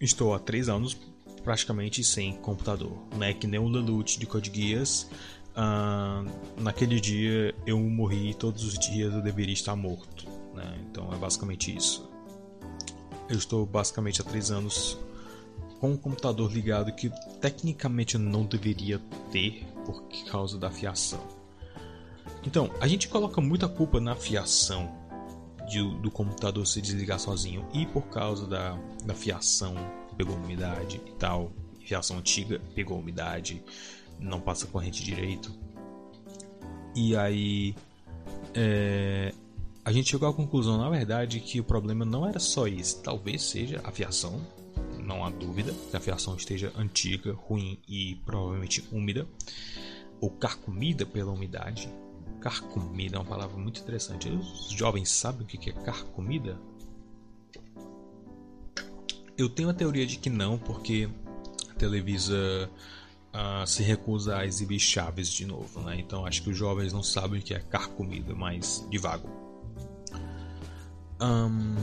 estou 0.00 0.32
há 0.32 0.38
3 0.38 0.68
anos 0.68 0.96
praticamente 1.42 2.04
sem 2.04 2.32
computador. 2.36 2.96
Não 3.16 3.24
é 3.24 3.32
que 3.32 3.46
nem 3.46 3.58
o 3.58 3.68
Lelouch 3.68 4.18
de 4.18 4.26
Code 4.26 4.52
Geass. 4.54 5.10
Uh, 5.56 6.60
naquele 6.60 7.00
dia 7.00 7.54
eu 7.66 7.78
morri 7.80 8.34
todos 8.34 8.62
os 8.62 8.78
dias 8.78 9.14
eu 9.14 9.22
deveria 9.22 9.54
estar 9.54 9.74
morto. 9.74 10.28
Né? 10.54 10.78
Então 10.90 11.12
é 11.12 11.16
basicamente 11.16 11.74
isso. 11.74 12.08
Eu 13.28 13.36
estou 13.36 13.66
basicamente 13.66 14.20
há 14.20 14.24
três 14.24 14.50
anos 14.50 14.98
com 15.80 15.92
um 15.92 15.96
computador 15.96 16.52
ligado 16.52 16.92
que 16.92 17.10
tecnicamente 17.40 18.18
não 18.18 18.44
deveria 18.44 19.00
ter 19.30 19.64
por 19.84 20.02
causa 20.30 20.58
da 20.58 20.70
fiação. 20.70 21.20
Então, 22.44 22.70
a 22.80 22.86
gente 22.86 23.08
coloca 23.08 23.40
muita 23.40 23.68
culpa 23.68 24.00
na 24.00 24.14
fiação 24.14 24.92
de, 25.68 25.82
do 26.00 26.10
computador 26.10 26.66
se 26.66 26.80
desligar 26.80 27.18
sozinho 27.18 27.66
e 27.72 27.84
por 27.86 28.02
causa 28.08 28.46
da, 28.46 28.78
da 29.04 29.14
fiação 29.14 29.74
pegou 30.16 30.36
umidade 30.36 31.00
e 31.06 31.12
tal. 31.12 31.52
Fiação 31.84 32.18
antiga 32.18 32.60
pegou 32.74 32.98
umidade, 32.98 33.62
não 34.18 34.40
passa 34.40 34.66
corrente 34.66 35.04
direito. 35.04 35.52
E 36.94 37.16
aí 37.16 37.74
é, 38.54 39.32
a 39.84 39.92
gente 39.92 40.10
chegou 40.10 40.28
à 40.28 40.32
conclusão, 40.32 40.78
na 40.78 40.90
verdade, 40.90 41.38
que 41.40 41.60
o 41.60 41.64
problema 41.64 42.04
não 42.04 42.26
era 42.26 42.40
só 42.40 42.66
isso. 42.66 43.02
Talvez 43.02 43.42
seja 43.42 43.80
a 43.84 43.92
fiação, 43.92 44.40
não 45.06 45.24
há 45.24 45.30
dúvida 45.30 45.72
que 45.90 45.96
a 45.96 46.00
fiação 46.00 46.36
esteja 46.36 46.72
antiga, 46.76 47.32
ruim 47.32 47.78
e 47.88 48.16
provavelmente 48.26 48.84
úmida, 48.90 49.26
ou 50.20 50.30
carcomida 50.30 51.06
pela 51.06 51.32
umidade. 51.32 51.88
Carcomida 52.40 53.16
é 53.16 53.18
uma 53.18 53.24
palavra 53.24 53.56
muito 53.56 53.80
interessante. 53.80 54.28
Os 54.28 54.70
jovens 54.70 55.10
sabem 55.10 55.42
o 55.42 55.46
que 55.46 55.70
é 55.70 55.72
carcomida? 55.72 56.58
Eu 59.36 59.48
tenho 59.48 59.68
a 59.68 59.74
teoria 59.74 60.06
de 60.06 60.16
que 60.16 60.30
não, 60.30 60.58
porque 60.58 61.08
a 61.70 61.74
Televisa 61.74 62.70
uh, 63.34 63.66
se 63.66 63.82
recusa 63.82 64.38
a 64.38 64.46
exibir 64.46 64.78
Chaves 64.78 65.28
de 65.28 65.44
novo, 65.44 65.80
né? 65.80 65.96
Então 65.98 66.24
acho 66.24 66.42
que 66.42 66.50
os 66.50 66.56
jovens 66.56 66.92
não 66.92 67.02
sabem 67.02 67.40
o 67.40 67.42
que 67.42 67.52
é 67.52 67.60
carcomida, 67.60 68.34
mas 68.34 68.86
devagar. 68.90 69.30
Um, 71.20 71.74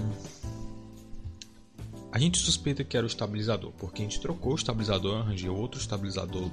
a 2.13 2.19
gente 2.19 2.37
suspeita 2.37 2.83
que 2.83 2.95
era 2.95 3.03
o 3.03 3.07
estabilizador, 3.07 3.71
porque 3.71 4.03
a 4.03 4.05
gente 4.05 4.21
trocou 4.21 4.51
o 4.51 4.55
estabilizador, 4.55 5.21
arranjou 5.21 5.57
outro 5.57 5.81
estabilizador 5.81 6.47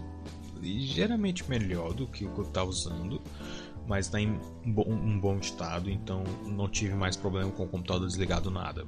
ligeiramente 0.58 1.46
melhor 1.50 1.92
do 1.92 2.06
que 2.06 2.24
o 2.24 2.32
que 2.32 2.38
eu 2.38 2.46
estava 2.46 2.70
usando, 2.70 3.20
mas 3.86 4.06
está 4.06 4.18
em 4.18 4.40
um 4.64 5.20
bom, 5.20 5.36
estado, 5.38 5.90
então 5.90 6.24
não 6.46 6.66
tive 6.66 6.94
mais 6.94 7.14
problema 7.14 7.50
com 7.50 7.64
o 7.64 7.68
computador 7.68 8.08
desligado 8.08 8.50
nada. 8.50 8.86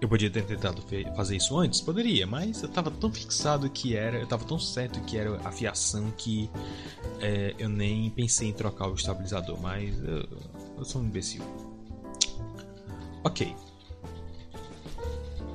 Eu 0.00 0.08
podia 0.08 0.28
ter 0.28 0.44
tentado 0.44 0.82
fazer 1.14 1.36
isso 1.36 1.56
antes? 1.56 1.80
Poderia, 1.80 2.26
mas 2.26 2.60
eu 2.60 2.68
tava 2.68 2.90
tão 2.90 3.12
fixado 3.12 3.70
que 3.70 3.94
era, 3.94 4.18
eu 4.18 4.26
tava 4.26 4.44
tão 4.44 4.58
certo 4.58 5.00
que 5.02 5.16
era 5.16 5.36
a 5.44 5.52
fiação 5.52 6.12
que 6.18 6.50
é, 7.20 7.54
eu 7.60 7.68
nem 7.68 8.10
pensei 8.10 8.48
em 8.48 8.52
trocar 8.52 8.88
o 8.88 8.94
estabilizador, 8.94 9.56
mas 9.60 9.96
eu, 10.02 10.28
eu 10.78 10.84
sou 10.84 11.00
um 11.00 11.04
imbecil. 11.04 11.44
Ok. 13.22 13.54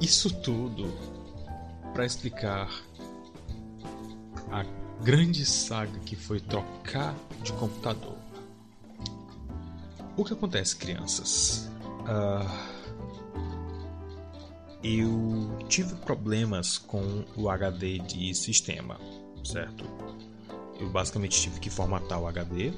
Isso 0.01 0.33
tudo 0.41 0.93
para 1.93 2.05
explicar 2.05 2.69
a 4.51 4.63
grande 5.03 5.45
saga 5.45 5.99
que 5.99 6.15
foi 6.15 6.39
trocar 6.39 7.15
de 7.43 7.51
computador. 7.53 8.17
O 10.15 10.23
que 10.23 10.33
acontece, 10.33 10.75
crianças? 10.75 11.69
Uh, 12.01 12.79
eu 14.83 15.57
tive 15.67 15.95
problemas 15.95 16.77
com 16.77 17.25
o 17.35 17.49
HD 17.49 17.99
de 17.99 18.33
sistema, 18.33 18.97
certo? 19.43 19.85
Eu 20.79 20.89
basicamente 20.89 21.39
tive 21.41 21.59
que 21.59 21.69
formatar 21.69 22.19
o 22.19 22.27
HD, 22.27 22.73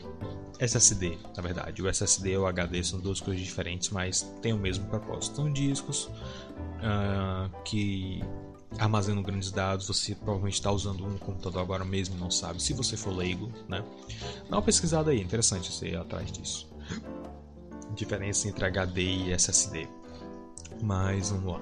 SSD, 0.62 1.17
na 1.36 1.41
verdade. 1.41 1.82
O 1.82 1.88
SSD 1.88 2.34
e 2.34 2.38
o 2.38 2.45
HD 2.45 2.84
são 2.84 3.00
duas 3.00 3.19
coisas 3.19 3.43
diferentes, 3.43 3.89
mas 3.89 4.21
têm 4.43 4.54
o 4.54 4.58
mesmo 4.58 4.86
propósito. 4.86 5.38
São 5.38 5.52
discos 5.52 6.06
uh, 6.06 7.50
que 7.65 8.21
armazenam 8.78 9.24
grandes 9.24 9.52
dados. 9.52 9.88
Você 9.88 10.13
provavelmente 10.13 10.54
está 10.54 10.71
usando 10.71 11.04
um 11.04 11.17
computador 11.17 11.63
agora 11.63 11.84
mesmo, 11.84 12.15
não 12.15 12.30
sabe. 12.30 12.62
Se 12.62 12.74
você 12.74 12.95
for 12.95 13.10
leigo, 13.10 13.52
né? 13.67 13.84
Dá 14.47 14.58
uma 14.58 14.62
pesquisada 14.62 15.10
aí, 15.10 15.19
interessante 15.19 15.71
você 15.71 15.89
ir 15.89 15.97
atrás 15.97 16.32
disso. 16.32 16.69
Diferença 17.95 18.47
entre 18.47 18.63
HD 18.63 19.02
e 19.02 19.34
SSD. 19.34 19.88
Mas 20.84 21.32
vamos 21.32 21.54
lá. 21.54 21.62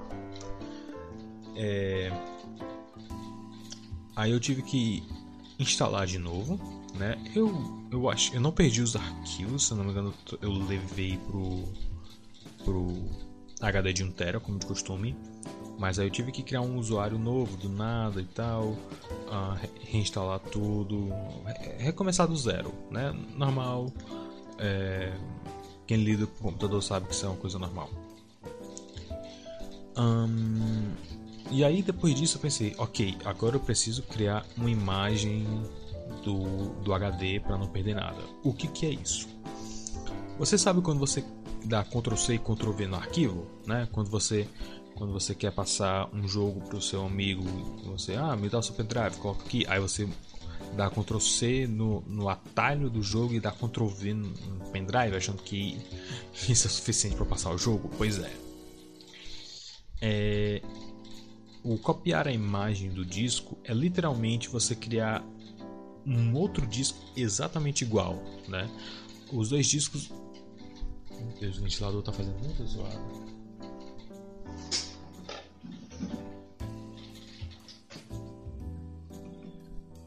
É... 1.56 2.12
Aí 4.14 4.30
eu 4.30 4.38
tive 4.38 4.60
que 4.62 5.02
instalar 5.58 6.06
de 6.06 6.18
novo, 6.18 6.60
né? 6.94 7.16
Eu, 7.34 7.52
eu 7.90 8.08
acho, 8.08 8.34
eu 8.34 8.40
não 8.40 8.52
perdi 8.52 8.82
os 8.82 8.96
arquivos, 8.96 9.66
se 9.66 9.74
não 9.74 9.84
me 9.84 9.90
engano, 9.90 10.14
eu 10.40 10.52
levei 10.52 11.18
pro 11.18 11.64
pro 12.64 13.08
HD 13.60 13.92
de 13.92 14.04
1 14.04 14.12
tera, 14.12 14.40
como 14.40 14.58
de 14.58 14.66
costume. 14.66 15.16
Mas 15.78 15.98
aí 15.98 16.06
eu 16.06 16.10
tive 16.10 16.30
que 16.30 16.42
criar 16.42 16.60
um 16.60 16.76
usuário 16.76 17.18
novo 17.18 17.56
do 17.56 17.70
nada 17.70 18.20
e 18.20 18.26
tal, 18.26 18.64
uh, 18.64 19.56
reinstalar 19.80 20.38
tudo, 20.38 21.08
recomeçar 21.78 22.28
do 22.28 22.36
zero, 22.36 22.72
né? 22.90 23.14
Normal. 23.34 23.90
É... 24.58 25.16
Quem 25.86 26.04
lida 26.04 26.26
com 26.26 26.44
computador 26.44 26.82
sabe 26.82 27.06
que 27.06 27.14
isso 27.14 27.24
é 27.24 27.28
uma 27.30 27.38
coisa 27.38 27.58
normal. 27.58 27.90
Um, 29.96 30.92
e 31.50 31.64
aí 31.64 31.82
depois 31.82 32.14
disso 32.14 32.36
eu 32.36 32.42
pensei, 32.42 32.74
ok, 32.78 33.16
agora 33.24 33.56
eu 33.56 33.60
preciso 33.60 34.02
criar 34.02 34.46
uma 34.56 34.70
imagem 34.70 35.46
do, 36.22 36.70
do 36.82 36.92
HD 36.92 37.40
para 37.40 37.56
não 37.56 37.68
perder 37.68 37.94
nada. 37.94 38.22
O 38.42 38.52
que, 38.52 38.68
que 38.68 38.86
é 38.86 38.90
isso? 38.90 39.28
Você 40.38 40.56
sabe 40.56 40.80
quando 40.80 40.98
você 40.98 41.24
dá 41.64 41.84
Ctrl 41.84 42.16
C 42.16 42.34
e 42.34 42.38
Ctrl 42.38 42.72
V 42.72 42.86
no 42.86 42.96
arquivo, 42.96 43.46
né? 43.66 43.88
Quando 43.92 44.10
você 44.10 44.48
quando 44.94 45.12
você 45.14 45.34
quer 45.34 45.50
passar 45.50 46.14
um 46.14 46.28
jogo 46.28 46.60
para 46.60 46.76
o 46.76 46.82
seu 46.82 47.06
amigo, 47.06 47.42
você 47.86 48.14
ah 48.16 48.36
me 48.36 48.48
dá 48.48 48.58
o 48.58 48.62
seu 48.62 48.74
pendrive, 48.74 49.16
coloca 49.16 49.42
aqui, 49.44 49.64
aí 49.66 49.80
você 49.80 50.06
dá 50.76 50.90
Ctrl 50.90 51.18
C 51.18 51.66
no, 51.66 52.02
no 52.02 52.28
atalho 52.28 52.90
do 52.90 53.02
jogo 53.02 53.34
e 53.34 53.40
dá 53.40 53.50
Ctrl 53.50 53.86
V 53.86 54.14
no, 54.14 54.28
no 54.28 54.70
pendrive, 54.70 55.16
achando 55.16 55.42
que 55.42 55.78
isso 56.48 56.66
é 56.66 56.70
suficiente 56.70 57.16
para 57.16 57.24
passar 57.24 57.50
o 57.50 57.58
jogo. 57.58 57.90
Pois 57.96 58.18
é. 58.18 58.32
é 60.02 60.62
o 61.62 61.76
copiar 61.76 62.26
a 62.26 62.32
imagem 62.32 62.90
do 62.90 63.04
disco 63.04 63.58
é 63.64 63.74
literalmente 63.74 64.48
você 64.48 64.74
criar 64.74 65.22
um 66.06 66.34
outro 66.34 66.66
disco 66.66 66.98
exatamente 67.16 67.84
igual, 67.84 68.22
né? 68.48 68.68
Os 69.32 69.50
dois 69.50 69.66
discos. 69.66 70.10
Meu 71.10 71.38
Deus, 71.38 71.58
o 71.58 71.62
ventilador 71.62 72.02
tá 72.02 72.12
fazendo 72.12 72.38
muita 72.42 72.64
zoada. 72.64 73.30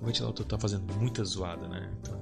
O 0.02 0.06
ventilador 0.06 0.46
tá 0.46 0.60
fazendo 0.60 0.94
muita 0.96 1.24
zoada, 1.24 1.68
né? 1.68 1.92
Então 2.02 2.20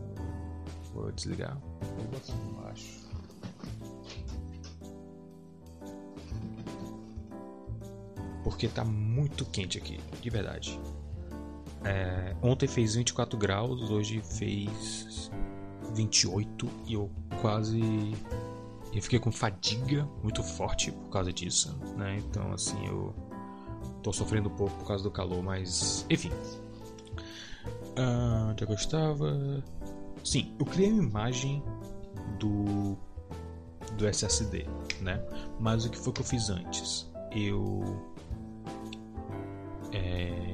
vou 0.93 1.11
desligar. 1.11 1.57
Vou 1.57 2.05
botar 2.07 2.33
embaixo. 2.33 3.01
porque 8.61 8.67
tá 8.67 8.83
muito 8.83 9.43
quente 9.45 9.77
aqui, 9.77 9.99
de 10.21 10.29
verdade. 10.29 10.79
É, 11.83 12.35
ontem 12.41 12.67
fez 12.67 12.95
24 12.95 13.37
graus, 13.37 13.89
hoje 13.89 14.21
fez 14.21 15.31
28 15.95 16.69
e 16.87 16.93
eu 16.93 17.09
quase. 17.41 17.81
Eu 18.93 19.01
fiquei 19.01 19.19
com 19.19 19.31
fadiga 19.31 20.07
muito 20.21 20.43
forte 20.43 20.91
por 20.91 21.09
causa 21.09 21.31
disso, 21.31 21.75
né? 21.97 22.17
Então, 22.17 22.51
assim, 22.51 22.85
eu 22.85 23.15
tô 24.03 24.11
sofrendo 24.11 24.49
um 24.49 24.55
pouco 24.55 24.75
por 24.77 24.87
causa 24.87 25.03
do 25.03 25.11
calor, 25.11 25.41
mas 25.41 26.05
enfim. 26.09 26.31
Ah, 27.97 28.49
onde 28.51 28.63
eu 28.63 28.67
gostava? 28.67 29.63
Sim, 30.23 30.53
eu 30.59 30.65
criei 30.65 30.91
uma 30.91 31.03
imagem 31.03 31.63
do 32.39 32.97
do 33.97 34.07
SSD, 34.07 34.65
né? 35.01 35.21
Mas 35.59 35.85
o 35.85 35.89
que 35.89 35.97
foi 35.97 36.13
que 36.13 36.21
eu 36.21 36.25
fiz 36.25 36.49
antes? 36.49 37.11
Eu 37.31 38.01
é, 39.91 40.50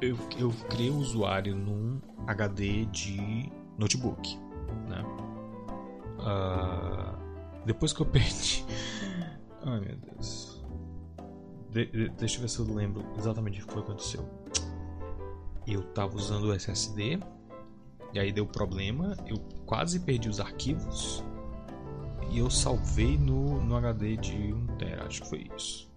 eu, 0.00 0.16
eu 0.38 0.50
criei 0.68 0.90
o 0.90 0.94
um 0.94 0.98
usuário 0.98 1.54
num 1.54 2.00
HD 2.26 2.86
de 2.86 3.50
notebook, 3.76 4.38
né? 4.88 5.02
Uh, 6.18 7.64
depois 7.64 7.92
que 7.92 8.00
eu 8.00 8.06
perdi, 8.10 8.64
ai 9.64 9.80
meu 9.80 9.96
Deus, 9.96 10.64
de, 11.70 11.86
de, 11.86 12.08
deixa 12.10 12.36
eu 12.36 12.42
ver 12.42 12.48
se 12.48 12.58
eu 12.58 12.66
lembro 12.66 13.04
exatamente 13.16 13.60
o 13.60 13.66
que 13.66 13.72
foi 13.72 13.82
que 13.82 13.88
aconteceu. 13.90 14.28
Eu 15.66 15.82
tava 15.92 16.16
usando 16.16 16.44
o 16.44 16.52
SSD 16.52 17.20
e 18.12 18.18
aí 18.18 18.32
deu 18.32 18.46
problema, 18.46 19.16
eu 19.26 19.38
quase 19.66 20.00
perdi 20.00 20.28
os 20.28 20.40
arquivos 20.40 21.22
e 22.30 22.38
eu 22.38 22.50
salvei 22.50 23.18
no, 23.18 23.62
no 23.62 23.76
HD 23.76 24.16
de 24.16 24.52
1 24.52 24.66
tera, 24.78 25.06
acho 25.06 25.22
que 25.22 25.28
foi 25.28 25.50
isso. 25.56 25.87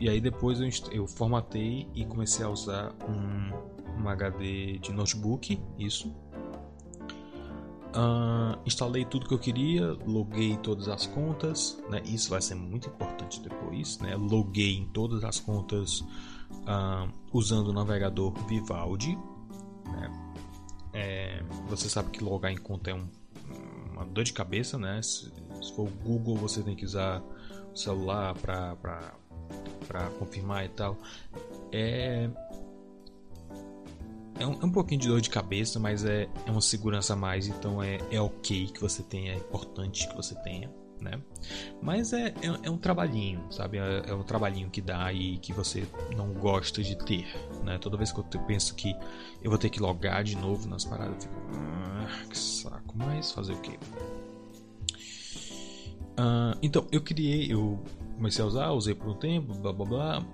E 0.00 0.08
aí 0.08 0.18
depois 0.18 0.58
eu, 0.60 0.68
eu 0.90 1.06
formatei 1.06 1.86
e 1.94 2.06
comecei 2.06 2.42
a 2.44 2.48
usar 2.48 2.94
um, 3.06 4.02
um 4.02 4.08
HD 4.08 4.78
de 4.78 4.92
notebook, 4.92 5.60
isso. 5.78 6.08
Uh, 7.90 8.56
instalei 8.64 9.04
tudo 9.04 9.28
que 9.28 9.34
eu 9.34 9.38
queria, 9.38 9.92
loguei 10.06 10.56
todas 10.56 10.88
as 10.88 11.06
contas, 11.06 11.78
né? 11.90 12.00
Isso 12.06 12.30
vai 12.30 12.40
ser 12.40 12.54
muito 12.54 12.88
importante 12.88 13.40
depois, 13.40 13.98
né? 13.98 14.16
Loguei 14.16 14.76
em 14.78 14.86
todas 14.86 15.22
as 15.22 15.38
contas 15.38 16.00
uh, 16.00 17.12
usando 17.30 17.68
o 17.68 17.72
navegador 17.72 18.32
Vivaldi. 18.46 19.18
Né? 19.84 20.34
É, 20.94 21.42
você 21.68 21.90
sabe 21.90 22.10
que 22.10 22.24
logar 22.24 22.50
em 22.50 22.56
conta 22.56 22.90
é 22.90 22.94
um, 22.94 23.06
uma 23.92 24.06
dor 24.06 24.24
de 24.24 24.32
cabeça, 24.32 24.78
né? 24.78 25.02
Se, 25.02 25.30
se 25.60 25.72
for 25.74 25.88
o 25.88 25.90
Google, 25.90 26.36
você 26.36 26.62
tem 26.62 26.74
que 26.74 26.86
usar 26.86 27.22
o 27.74 27.76
celular 27.76 28.34
para 28.34 29.14
para 29.86 30.08
confirmar 30.10 30.64
e 30.64 30.68
tal. 30.68 30.96
É 31.72 32.28
é 34.40 34.46
um, 34.46 34.52
é 34.54 34.64
um, 34.64 34.70
pouquinho 34.70 34.98
de 34.98 35.06
dor 35.06 35.20
de 35.20 35.28
cabeça, 35.28 35.78
mas 35.78 36.02
é, 36.02 36.26
é 36.46 36.50
uma 36.50 36.62
segurança 36.62 37.12
a 37.12 37.16
mais, 37.16 37.46
então 37.46 37.82
é, 37.82 37.98
é 38.10 38.18
ok 38.18 38.68
que 38.68 38.80
você 38.80 39.02
tenha, 39.02 39.34
é 39.34 39.36
importante 39.36 40.08
que 40.08 40.16
você 40.16 40.34
tenha, 40.36 40.70
né? 40.98 41.20
Mas 41.82 42.14
é, 42.14 42.28
é, 42.28 42.34
é 42.62 42.70
um 42.70 42.78
trabalhinho, 42.78 43.44
sabe? 43.50 43.76
É, 43.76 44.04
é, 44.06 44.14
um 44.14 44.22
trabalhinho 44.22 44.70
que 44.70 44.80
dá 44.80 45.12
e 45.12 45.36
que 45.36 45.52
você 45.52 45.86
não 46.16 46.32
gosta 46.32 46.82
de 46.82 46.96
ter, 46.96 47.26
né? 47.62 47.76
Toda 47.76 47.98
vez 47.98 48.12
que 48.12 48.18
eu 48.18 48.24
penso 48.46 48.74
que 48.74 48.96
eu 49.42 49.50
vou 49.50 49.58
ter 49.58 49.68
que 49.68 49.78
logar 49.78 50.24
de 50.24 50.36
novo 50.36 50.66
nas 50.66 50.86
paradas, 50.86 51.16
eu 51.16 51.20
fico, 51.20 51.34
ah, 51.52 52.24
que 52.30 52.38
saco, 52.38 52.94
mas 52.96 53.32
fazer 53.32 53.52
o 53.52 53.60
quê? 53.60 53.78
Uh, 56.12 56.56
então, 56.62 56.86
eu 56.90 57.02
criei, 57.02 57.52
eu 57.52 57.78
comecei 58.20 58.44
a 58.44 58.46
usar, 58.46 58.70
usei 58.72 58.94
por 58.94 59.08
um 59.08 59.14
tempo, 59.14 59.54
blá 59.54 59.72
blá 59.72 59.86
blá. 59.86 60.26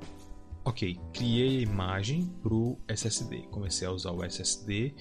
Ok, 0.64 0.99
criei 1.12 1.59
a 1.59 1.62
imagem 1.62 2.27
pro 2.42 2.77
SSD. 2.88 3.42
Comecei 3.53 3.87
a 3.87 3.92
usar 3.92 4.11
o 4.11 4.25
SSD, 4.25 4.92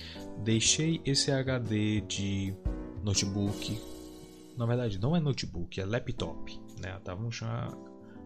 deixei 0.43 1.01
esse 1.03 1.31
HD 1.31 2.01
de 2.01 2.55
notebook. 3.03 3.81
Na 4.55 4.67
verdade, 4.67 4.99
não 4.99 5.15
é 5.15 5.19
notebook, 5.19 5.81
é 5.81 5.83
laptop, 5.85 6.61
né? 6.79 6.99
Tá, 7.03 7.15
vamos 7.15 7.35
chamar, 7.35 7.75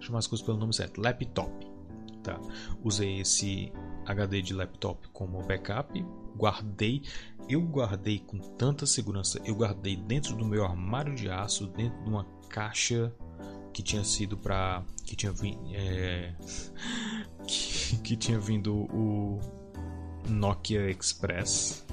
chamar 0.01 0.19
as 0.19 0.27
coisas 0.27 0.45
pelo 0.45 0.57
nome 0.57 0.73
certo, 0.73 0.99
laptop. 0.99 1.65
Tá? 2.21 2.37
Usei 2.83 3.21
esse 3.21 3.71
HD 4.05 4.41
de 4.41 4.53
laptop 4.53 5.07
como 5.13 5.41
backup, 5.41 6.05
guardei. 6.35 7.03
Eu 7.47 7.61
guardei 7.61 8.19
com 8.19 8.37
tanta 8.37 8.85
segurança, 8.85 9.41
eu 9.45 9.55
guardei 9.55 9.95
dentro 9.95 10.35
do 10.35 10.43
meu 10.43 10.65
armário 10.65 11.15
de 11.15 11.29
aço, 11.29 11.65
dentro 11.67 12.03
de 12.03 12.09
uma 12.09 12.25
caixa 12.49 13.15
que 13.73 13.83
tinha 13.83 14.03
sido 14.03 14.37
para 14.37 14.83
que 15.03 15.15
tinha 15.15 15.31
vindo 15.31 15.59
é, 15.73 16.33
que, 17.47 17.97
que, 17.97 18.17
tinha 18.17 18.39
vindo 18.39 18.75
o 18.93 19.39
Nokia 20.27 20.89
Express 20.89 21.85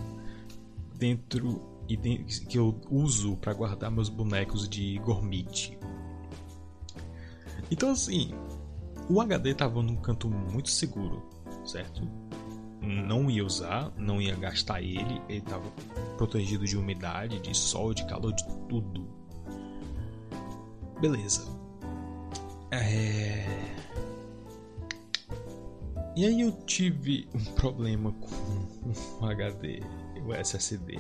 dentro 0.94 1.62
e 1.88 1.96
que 1.96 2.58
eu 2.58 2.80
uso 2.90 3.36
para 3.36 3.52
guardar 3.52 3.90
meus 3.90 4.08
bonecos 4.08 4.68
de 4.68 4.98
Gormit. 4.98 5.78
Então 7.70 7.90
assim, 7.90 8.32
o 9.08 9.20
HD 9.20 9.50
estava 9.50 9.82
num 9.82 9.96
canto 9.96 10.28
muito 10.28 10.70
seguro, 10.70 11.22
certo? 11.64 12.02
Não 12.80 13.30
ia 13.30 13.44
usar, 13.44 13.92
não 13.96 14.20
ia 14.20 14.34
gastar 14.36 14.80
ele, 14.80 15.20
ele 15.28 15.38
estava 15.38 15.68
protegido 16.16 16.64
de 16.64 16.76
umidade, 16.76 17.40
de 17.40 17.56
sol, 17.56 17.92
de 17.92 18.06
calor, 18.06 18.32
de 18.32 18.44
tudo. 18.68 19.08
Beleza. 21.00 21.65
É... 22.82 23.44
E 26.16 26.24
aí 26.24 26.40
eu 26.40 26.52
tive 26.64 27.28
um 27.34 27.44
problema 27.54 28.12
com 28.12 29.24
o 29.24 29.26
HD, 29.26 29.80
o 30.24 30.32
SSD. 30.32 30.98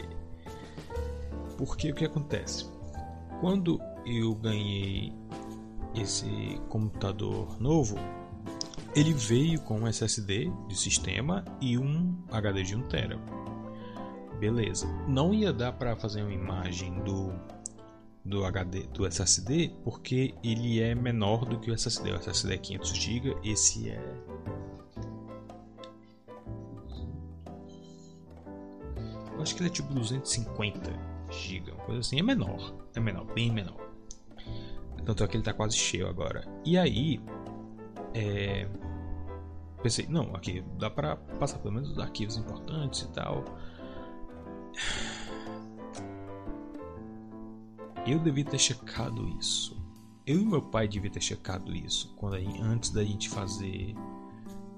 Porque 1.56 1.90
o 1.90 1.94
que 1.94 2.04
acontece? 2.04 2.66
Quando 3.40 3.80
eu 4.04 4.34
ganhei 4.34 5.12
esse 5.94 6.60
computador 6.68 7.60
novo, 7.60 7.96
ele 8.94 9.12
veio 9.12 9.60
com 9.60 9.80
um 9.80 9.86
SSD 9.86 10.50
de 10.68 10.76
sistema 10.76 11.44
e 11.60 11.78
um 11.78 12.16
HD 12.30 12.62
de 12.62 12.76
1 12.76 12.82
TB. 12.88 13.18
Beleza. 14.38 14.86
Não 15.08 15.32
ia 15.32 15.52
dar 15.52 15.72
para 15.72 15.96
fazer 15.96 16.22
uma 16.22 16.32
imagem 16.32 16.92
do 17.02 17.32
do 18.26 18.44
HD 18.44 18.82
do 18.88 19.06
SSD 19.06 19.72
porque 19.84 20.34
ele 20.42 20.80
é 20.80 20.94
menor 20.94 21.44
do 21.44 21.58
que 21.58 21.70
o 21.70 21.74
SSD. 21.74 22.12
O 22.12 22.16
SSD 22.16 22.54
é 22.54 22.58
500 22.58 22.90
GB, 22.90 23.36
esse 23.44 23.88
é 23.88 24.00
Eu 29.36 29.42
acho 29.42 29.54
que 29.54 29.60
ele 29.60 29.68
é 29.68 29.72
tipo 29.72 29.92
250 29.92 30.92
GB, 31.30 31.70
uma 31.70 31.84
coisa 31.84 32.00
assim, 32.00 32.18
é 32.18 32.22
menor, 32.22 32.74
é 32.94 33.00
menor, 33.00 33.24
bem 33.34 33.52
menor. 33.52 33.86
Tanto 35.04 35.22
é 35.22 35.28
que 35.28 35.36
ele 35.36 35.44
tá 35.44 35.52
quase 35.52 35.76
cheio 35.76 36.08
agora. 36.08 36.44
E 36.64 36.76
aí, 36.76 37.20
é... 38.12 38.66
pensei, 39.82 40.06
não, 40.08 40.34
aqui 40.34 40.64
dá 40.78 40.90
pra 40.90 41.16
passar 41.38 41.58
pelo 41.58 41.74
menos 41.74 41.90
os 41.90 41.98
arquivos 41.98 42.36
importantes 42.36 43.02
e 43.02 43.08
tal. 43.08 43.44
Eu 48.06 48.18
devia 48.20 48.44
ter 48.44 48.58
checado 48.58 49.28
isso. 49.38 49.76
Eu 50.24 50.40
e 50.40 50.44
meu 50.44 50.62
pai 50.62 50.86
devia 50.86 51.10
ter 51.10 51.20
checado 51.20 51.74
isso 51.74 52.14
quando 52.16 52.38
gente, 52.38 52.60
antes 52.60 52.90
da 52.90 53.02
gente 53.02 53.28
fazer 53.28 53.94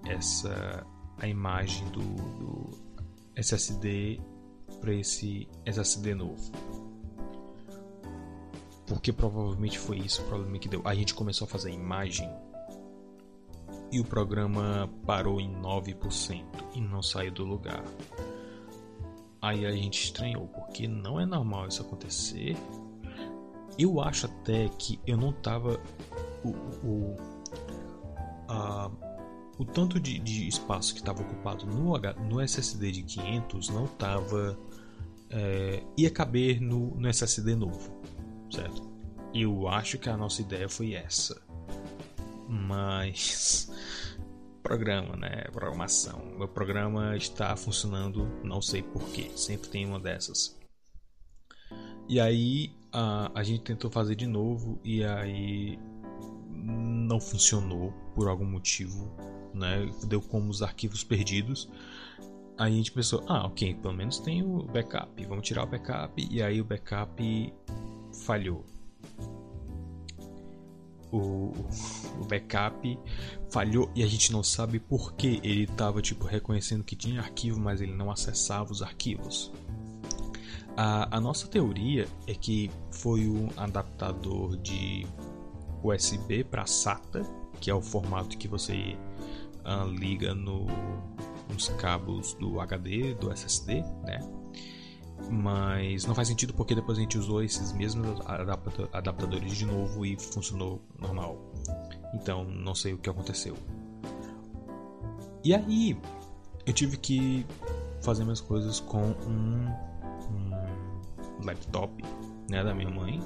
essa 0.05 0.87
a 1.19 1.27
imagem 1.27 1.87
do, 1.89 2.01
do 2.01 2.71
SSD 3.35 4.21
para 4.81 4.95
esse 4.95 5.49
SSD 5.65 6.15
novo. 6.15 6.53
Porque 8.87 9.13
provavelmente 9.13 9.79
foi 9.79 9.99
isso 9.99 10.23
o 10.23 10.25
problema 10.27 10.59
que 10.59 10.69
deu. 10.69 10.81
A 10.85 10.95
gente 10.95 11.13
começou 11.13 11.45
a 11.45 11.49
fazer 11.49 11.71
a 11.71 11.75
imagem 11.75 12.29
e 13.91 14.01
o 14.01 14.05
programa 14.05 14.89
parou 15.05 15.41
em 15.41 15.53
9% 15.61 16.45
e 16.75 16.81
não 16.81 17.03
saiu 17.03 17.33
do 17.33 17.45
lugar. 17.45 17.85
Aí 19.41 19.67
a 19.67 19.73
gente 19.73 20.05
estranhou, 20.05 20.47
porque 20.49 20.89
não 20.89 21.21
é 21.21 21.27
normal 21.27 21.69
isso 21.69 21.83
acontecer 21.83 22.57
eu 23.79 24.01
acho 24.01 24.27
até 24.27 24.69
que 24.71 25.01
eu 25.07 25.17
não 25.17 25.33
tava. 25.33 25.81
O, 26.45 26.51
o, 26.87 27.17
a, 28.49 28.91
o 29.59 29.65
tanto 29.65 30.01
de, 30.01 30.19
de 30.19 30.49
espaço 30.49 30.93
que 30.95 31.01
estava 31.01 31.23
ocupado 31.23 31.65
no, 31.67 31.97
no 32.29 32.41
SSD 32.41 32.91
de 32.91 33.03
500 33.05 33.69
não 33.71 33.85
estava. 33.85 34.59
É, 35.31 35.83
ia 35.97 36.11
caber 36.11 36.61
no, 36.61 36.95
no 36.97 37.09
SSD 37.09 37.55
novo, 37.55 38.03
certo? 38.51 38.89
Eu 39.33 39.69
acho 39.69 39.99
que 39.99 40.09
a 40.09 40.17
nossa 40.17 40.43
ideia 40.43 40.69
foi 40.69 40.95
essa. 40.95 41.41
Mas. 42.49 43.71
Programa, 44.63 45.17
né? 45.17 45.45
Programação. 45.53 46.21
Meu 46.37 46.49
programa 46.49 47.17
está 47.17 47.57
funcionando, 47.57 48.29
não 48.45 48.61
sei 48.61 48.83
porquê. 48.83 49.31
Sempre 49.35 49.71
tem 49.71 49.87
uma 49.87 49.99
dessas. 49.99 50.59
E 52.07 52.21
aí 52.21 52.78
a, 52.93 53.31
a 53.35 53.43
gente 53.43 53.63
tentou 53.63 53.91
fazer 53.91 54.15
de 54.15 54.27
novo 54.27 54.79
e 54.85 55.05
aí 55.05 55.79
não 56.51 57.21
funcionou 57.21 57.93
por 58.15 58.29
algum 58.29 58.45
motivo, 58.45 59.11
né? 59.55 59.91
Deu 60.07 60.21
como 60.21 60.51
os 60.51 60.63
arquivos 60.63 61.05
perdidos. 61.05 61.69
Aí 62.57 62.73
a 62.73 62.77
gente 62.77 62.91
pensou, 62.91 63.25
ah, 63.29 63.47
ok, 63.47 63.75
pelo 63.75 63.95
menos 63.95 64.19
tem 64.19 64.43
o 64.43 64.65
backup, 64.65 65.25
vamos 65.27 65.47
tirar 65.47 65.63
o 65.63 65.67
backup 65.67 66.27
e 66.29 66.43
aí 66.43 66.61
o 66.61 66.65
backup 66.65 67.55
falhou. 68.25 68.65
O, 71.11 71.53
o 72.21 72.25
backup 72.29 72.99
falhou 73.49 73.91
e 73.95 74.03
a 74.03 74.07
gente 74.07 74.33
não 74.33 74.43
sabe 74.43 74.79
por 74.79 75.15
que 75.15 75.41
ele 75.43 75.63
estava 75.65 76.03
tipo 76.03 76.27
reconhecendo 76.27 76.85
que 76.85 76.97
tinha 76.97 77.21
arquivo, 77.21 77.61
mas 77.61 77.81
ele 77.81 77.95
não 77.95 78.11
acessava 78.11 78.73
os 78.73 78.83
arquivos. 78.83 79.53
A, 80.81 81.17
a 81.17 81.21
nossa 81.21 81.49
teoria 81.49 82.07
é 82.29 82.35
que 82.35 82.71
foi 82.93 83.29
um 83.29 83.49
adaptador 83.57 84.57
de 84.59 85.05
USB 85.83 86.45
para 86.45 86.67
SATA, 86.67 87.29
que 87.61 87.69
é 87.69 87.75
o 87.75 87.83
formato 87.83 88.39
que 88.39 88.47
você 88.47 88.97
uh, 89.67 89.89
liga 89.89 90.37
no, 90.37 90.67
nos 91.53 91.69
cabos 91.71 92.35
do 92.35 92.61
HD, 92.61 93.13
do 93.15 93.29
SSD, 93.33 93.83
né? 94.05 94.21
Mas 95.29 96.05
não 96.05 96.15
faz 96.15 96.29
sentido 96.29 96.55
porque 96.55 96.77
depois 96.77 96.97
a 96.97 97.01
gente 97.01 97.19
usou 97.19 97.43
esses 97.43 97.73
mesmos 97.73 98.21
adaptadores 98.93 99.57
de 99.57 99.67
novo 99.67 100.07
e 100.07 100.17
funcionou 100.17 100.81
normal. 100.97 101.41
Então 102.15 102.45
não 102.45 102.77
sei 102.77 102.93
o 102.93 102.99
que 102.99 103.11
aconteceu. 103.11 103.57
E 105.43 105.53
aí 105.53 106.01
eu 106.65 106.73
tive 106.73 106.97
que 106.97 107.45
fazer 108.01 108.23
minhas 108.23 108.41
coisas 108.41 108.79
com 108.79 109.03
um 109.27 109.89
laptop 111.45 112.05
né, 112.49 112.63
da 112.63 112.75
minha 112.75 112.91
mãe. 112.91 113.21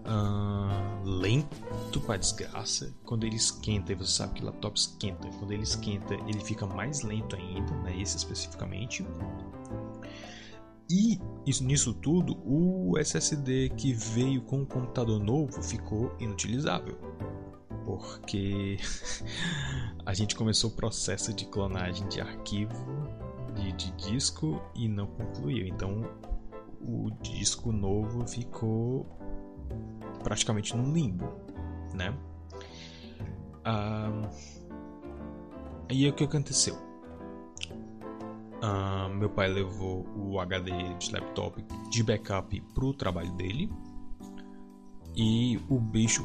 Uh, 0.00 1.08
lento 1.08 2.00
pra 2.00 2.16
desgraça. 2.16 2.92
Quando 3.04 3.24
ele 3.24 3.36
esquenta, 3.36 3.94
você 3.94 4.12
sabe 4.12 4.34
que 4.34 4.44
laptop 4.44 4.78
esquenta. 4.78 5.28
Quando 5.38 5.52
ele 5.52 5.62
esquenta, 5.62 6.14
ele 6.26 6.40
fica 6.40 6.66
mais 6.66 7.02
lento 7.02 7.36
ainda, 7.36 7.72
né, 7.82 8.00
esse 8.00 8.16
especificamente. 8.16 9.06
E 10.90 11.20
isso, 11.46 11.62
nisso 11.62 11.94
tudo, 11.94 12.36
o 12.44 12.98
SSD 12.98 13.70
que 13.76 13.92
veio 13.92 14.42
com 14.42 14.62
o 14.62 14.66
computador 14.66 15.20
novo 15.20 15.62
ficou 15.62 16.12
inutilizável. 16.18 16.98
Porque 17.84 18.76
a 20.04 20.12
gente 20.12 20.34
começou 20.34 20.70
o 20.70 20.72
processo 20.72 21.32
de 21.32 21.44
clonagem 21.44 22.08
de 22.08 22.20
arquivo 22.20 22.74
de, 23.54 23.72
de 23.72 23.92
disco 23.92 24.60
e 24.74 24.88
não 24.88 25.06
concluiu. 25.06 25.66
Então 25.66 26.04
o 26.80 27.10
disco 27.22 27.72
novo 27.72 28.26
ficou 28.26 29.06
praticamente 30.22 30.76
num 30.76 30.92
limbo, 30.92 31.28
né? 31.94 32.14
Ah, 33.64 34.30
e 35.90 36.04
aí 36.04 36.10
o 36.10 36.14
que 36.14 36.24
aconteceu? 36.24 36.76
Ah, 38.62 39.08
meu 39.08 39.30
pai 39.30 39.48
levou 39.48 40.06
o 40.16 40.38
HD 40.38 40.70
de 40.98 41.12
laptop 41.12 41.64
de 41.90 42.02
backup 42.02 42.60
pro 42.74 42.92
trabalho 42.92 43.32
dele 43.32 43.70
e 45.16 45.58
o 45.68 45.78
bicho 45.78 46.22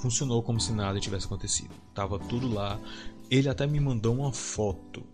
funcionou 0.00 0.42
como 0.42 0.58
se 0.58 0.72
nada 0.72 0.98
tivesse 0.98 1.26
acontecido. 1.26 1.74
Tava 1.94 2.18
tudo 2.18 2.52
lá. 2.52 2.78
Ele 3.30 3.48
até 3.48 3.66
me 3.66 3.78
mandou 3.78 4.14
uma 4.14 4.32
foto 4.32 5.04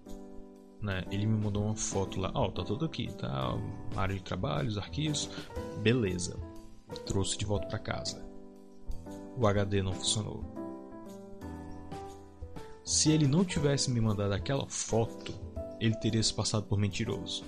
né? 0.80 1.04
Ele 1.10 1.26
me 1.26 1.36
mandou 1.36 1.64
uma 1.64 1.76
foto 1.76 2.20
lá, 2.20 2.30
ó, 2.34 2.46
oh, 2.46 2.52
tá 2.52 2.62
tudo 2.62 2.84
aqui, 2.84 3.12
tá? 3.14 3.56
Área 3.96 4.14
de 4.14 4.22
trabalho, 4.22 4.68
os 4.68 4.78
arquivos, 4.78 5.30
beleza. 5.82 6.36
Trouxe 7.04 7.36
de 7.36 7.44
volta 7.44 7.66
para 7.66 7.78
casa. 7.78 8.24
O 9.36 9.46
HD 9.46 9.82
não 9.82 9.92
funcionou. 9.92 10.44
Se 12.84 13.10
ele 13.10 13.26
não 13.26 13.44
tivesse 13.44 13.90
me 13.90 14.00
mandado 14.00 14.32
aquela 14.32 14.66
foto, 14.68 15.34
ele 15.80 15.96
teria 15.96 16.22
se 16.22 16.32
passado 16.32 16.66
por 16.66 16.78
mentiroso. 16.78 17.44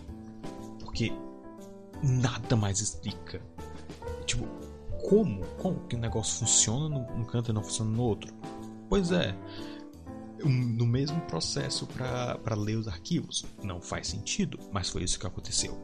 Porque 0.81 1.13
nada 2.03 2.57
mais 2.57 2.81
explica. 2.81 3.41
Tipo, 4.27 4.47
como? 5.09 5.45
Como 5.57 5.87
que 5.87 5.97
o 5.97 5.99
negócio 5.99 6.41
funciona 6.41 6.89
num 6.89 7.25
canto 7.25 7.51
e 7.51 7.55
não 7.55 7.63
funciona 7.63 7.91
no 7.91 8.03
outro? 8.03 8.35
Pois 8.89 9.13
é, 9.13 9.35
no 10.45 10.87
mesmo 10.87 11.21
processo 11.23 11.87
para 11.87 12.55
ler 12.55 12.77
os 12.77 12.89
arquivos. 12.89 13.45
Não 13.63 13.81
faz 13.81 14.09
sentido, 14.09 14.59
mas 14.73 14.89
foi 14.89 15.03
isso 15.03 15.19
que 15.19 15.27
aconteceu. 15.27 15.81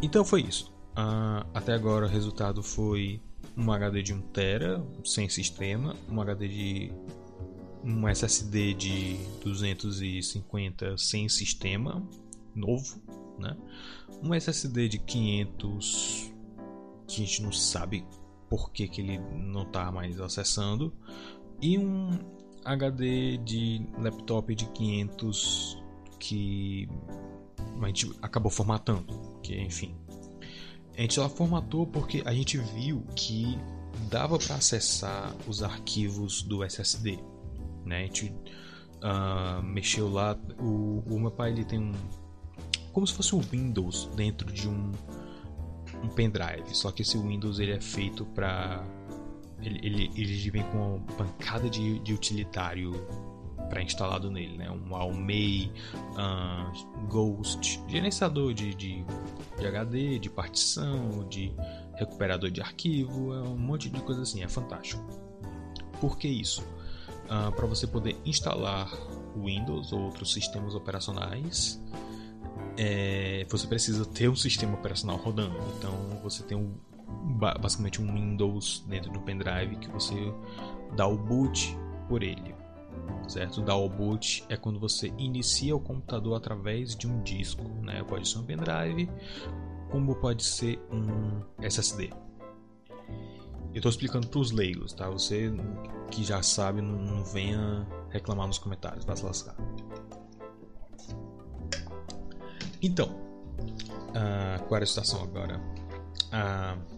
Então 0.00 0.24
foi 0.24 0.42
isso. 0.42 0.72
Uh, 0.92 1.46
até 1.54 1.72
agora 1.72 2.06
o 2.06 2.08
resultado 2.08 2.62
foi 2.62 3.20
um 3.56 3.70
HD 3.72 4.02
de 4.02 4.14
1TB 4.14 5.04
sem 5.04 5.28
sistema, 5.28 5.94
um 6.08 6.20
HD 6.20 6.48
de 6.48 6.92
um 7.84 8.08
SSD 8.08 8.74
de 8.74 9.16
250 9.44 10.96
sem 10.98 11.28
sistema 11.28 12.02
novo, 12.54 13.00
né? 13.38 13.56
Um 14.22 14.34
SSD 14.34 14.88
de 14.88 14.98
500 14.98 16.32
que 17.06 17.22
a 17.22 17.26
gente 17.26 17.42
não 17.42 17.52
sabe 17.52 18.04
por 18.48 18.70
que, 18.70 18.88
que 18.88 19.00
ele 19.00 19.18
não 19.18 19.62
está 19.62 19.90
mais 19.92 20.20
acessando 20.20 20.92
e 21.60 21.78
um 21.78 22.10
HD 22.64 23.38
de 23.38 23.86
laptop 23.98 24.54
de 24.54 24.66
500 24.66 25.82
que 26.18 26.88
a 27.80 27.86
gente 27.86 28.12
acabou 28.20 28.50
formatando, 28.50 29.38
que 29.42 29.58
enfim. 29.60 29.94
A 30.96 31.02
gente 31.02 31.14
só 31.14 31.28
formatou 31.28 31.86
porque 31.86 32.22
a 32.24 32.32
gente 32.34 32.58
viu 32.58 33.04
que 33.14 33.58
dava 34.10 34.38
para 34.38 34.56
acessar 34.56 35.34
os 35.46 35.62
arquivos 35.62 36.42
do 36.42 36.64
SSD, 36.64 37.18
né? 37.84 37.98
A 37.98 38.06
gente 38.06 38.34
uh, 38.96 39.62
mexeu 39.62 40.10
lá, 40.10 40.36
o, 40.58 41.02
o 41.06 41.20
meu 41.20 41.30
pai 41.30 41.52
ele 41.52 41.64
tem 41.64 41.78
um 41.78 41.92
como 42.92 43.06
se 43.06 43.14
fosse 43.14 43.34
um 43.34 43.40
Windows 43.40 44.10
dentro 44.16 44.50
de 44.52 44.68
um 44.68 44.92
um 46.02 46.08
pendrive, 46.08 46.74
só 46.74 46.92
que 46.92 47.02
esse 47.02 47.18
Windows 47.18 47.58
ele 47.58 47.72
é 47.72 47.80
feito 47.80 48.24
para 48.26 48.84
ele, 49.62 50.10
ele, 50.14 50.50
vem 50.50 50.62
com 50.64 50.96
uma 50.96 51.16
pancada 51.16 51.68
de, 51.68 51.98
de 52.00 52.12
utilitário 52.12 52.92
pré-instalado 53.68 54.30
nele, 54.30 54.56
né? 54.56 54.70
Um 54.70 54.94
Almei, 54.94 55.72
uh, 56.14 57.06
Ghost, 57.06 57.82
gerenciador 57.88 58.54
de, 58.54 58.74
de, 58.74 59.04
de, 59.58 59.66
HD, 59.66 60.18
de 60.18 60.30
partição, 60.30 61.26
de 61.28 61.52
recuperador 61.96 62.50
de 62.50 62.60
arquivo, 62.60 63.34
é 63.34 63.42
um 63.42 63.58
monte 63.58 63.90
de 63.90 64.00
coisa 64.00 64.22
assim, 64.22 64.42
é 64.42 64.48
fantástico. 64.48 65.04
Por 66.00 66.16
que 66.16 66.28
isso? 66.28 66.62
Uh, 67.24 67.52
Para 67.52 67.66
você 67.66 67.86
poder 67.86 68.16
instalar 68.24 68.90
Windows 69.36 69.92
ou 69.92 70.00
outros 70.00 70.32
sistemas 70.32 70.74
operacionais, 70.74 71.82
é, 72.76 73.44
você 73.50 73.66
precisa 73.66 74.06
ter 74.06 74.28
um 74.28 74.36
sistema 74.36 74.74
operacional 74.74 75.16
rodando. 75.16 75.58
Então 75.76 75.92
você 76.22 76.42
tem 76.42 76.56
um, 76.56 76.74
basicamente 77.60 78.00
um 78.00 78.12
Windows 78.12 78.84
dentro 78.86 79.10
do 79.12 79.20
pendrive 79.20 79.76
que 79.76 79.88
você 79.90 80.32
dá 80.96 81.06
o 81.06 81.16
boot 81.16 81.76
por 82.08 82.22
ele 82.22 82.54
certo? 83.26 83.60
Dar 83.62 83.76
o 83.76 83.88
boot 83.88 84.44
é 84.48 84.56
quando 84.56 84.78
você 84.78 85.12
inicia 85.18 85.74
o 85.76 85.80
computador 85.80 86.36
através 86.36 86.96
de 86.96 87.06
um 87.06 87.22
disco, 87.22 87.62
né? 87.82 88.02
Pode 88.02 88.28
ser 88.28 88.38
um 88.38 88.44
pendrive, 88.44 89.10
como 89.90 90.14
pode 90.16 90.44
ser 90.44 90.80
um 90.90 91.42
SSD. 91.60 92.10
Eu 93.72 93.76
estou 93.76 93.90
explicando 93.90 94.26
para 94.28 94.40
os 94.40 94.50
leigos, 94.50 94.92
tá? 94.92 95.08
Você 95.10 95.52
que 96.10 96.24
já 96.24 96.42
sabe, 96.42 96.80
não, 96.80 96.98
não 96.98 97.24
venha 97.24 97.86
reclamar 98.10 98.46
nos 98.46 98.58
comentários, 98.58 99.04
vai 99.04 99.16
se 99.16 99.24
lascar. 99.24 99.54
Então, 102.80 103.08
uh, 103.08 104.62
qual 104.66 104.76
era 104.76 104.84
a 104.84 104.86
situação 104.86 105.22
agora? 105.22 105.60
Uh, 106.28 106.97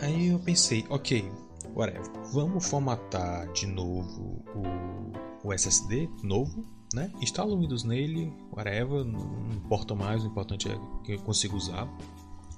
aí 0.00 0.28
eu 0.28 0.38
pensei, 0.38 0.84
ok, 0.88 1.30
whatever. 1.74 2.10
Vamos 2.32 2.68
formatar 2.68 3.50
de 3.52 3.66
novo 3.66 4.42
o, 4.54 5.48
o 5.48 5.52
SSD 5.52 6.08
novo, 6.22 6.64
né? 6.92 7.10
Instala 7.20 7.52
o 7.52 7.58
Windows 7.58 7.84
nele, 7.84 8.32
whatever, 8.52 9.04
não 9.04 9.50
importa 9.52 9.94
mais, 9.94 10.24
o 10.24 10.26
importante 10.26 10.68
é 10.70 10.78
que 11.04 11.12
eu 11.12 11.18
consiga 11.20 11.54
usar. 11.56 11.86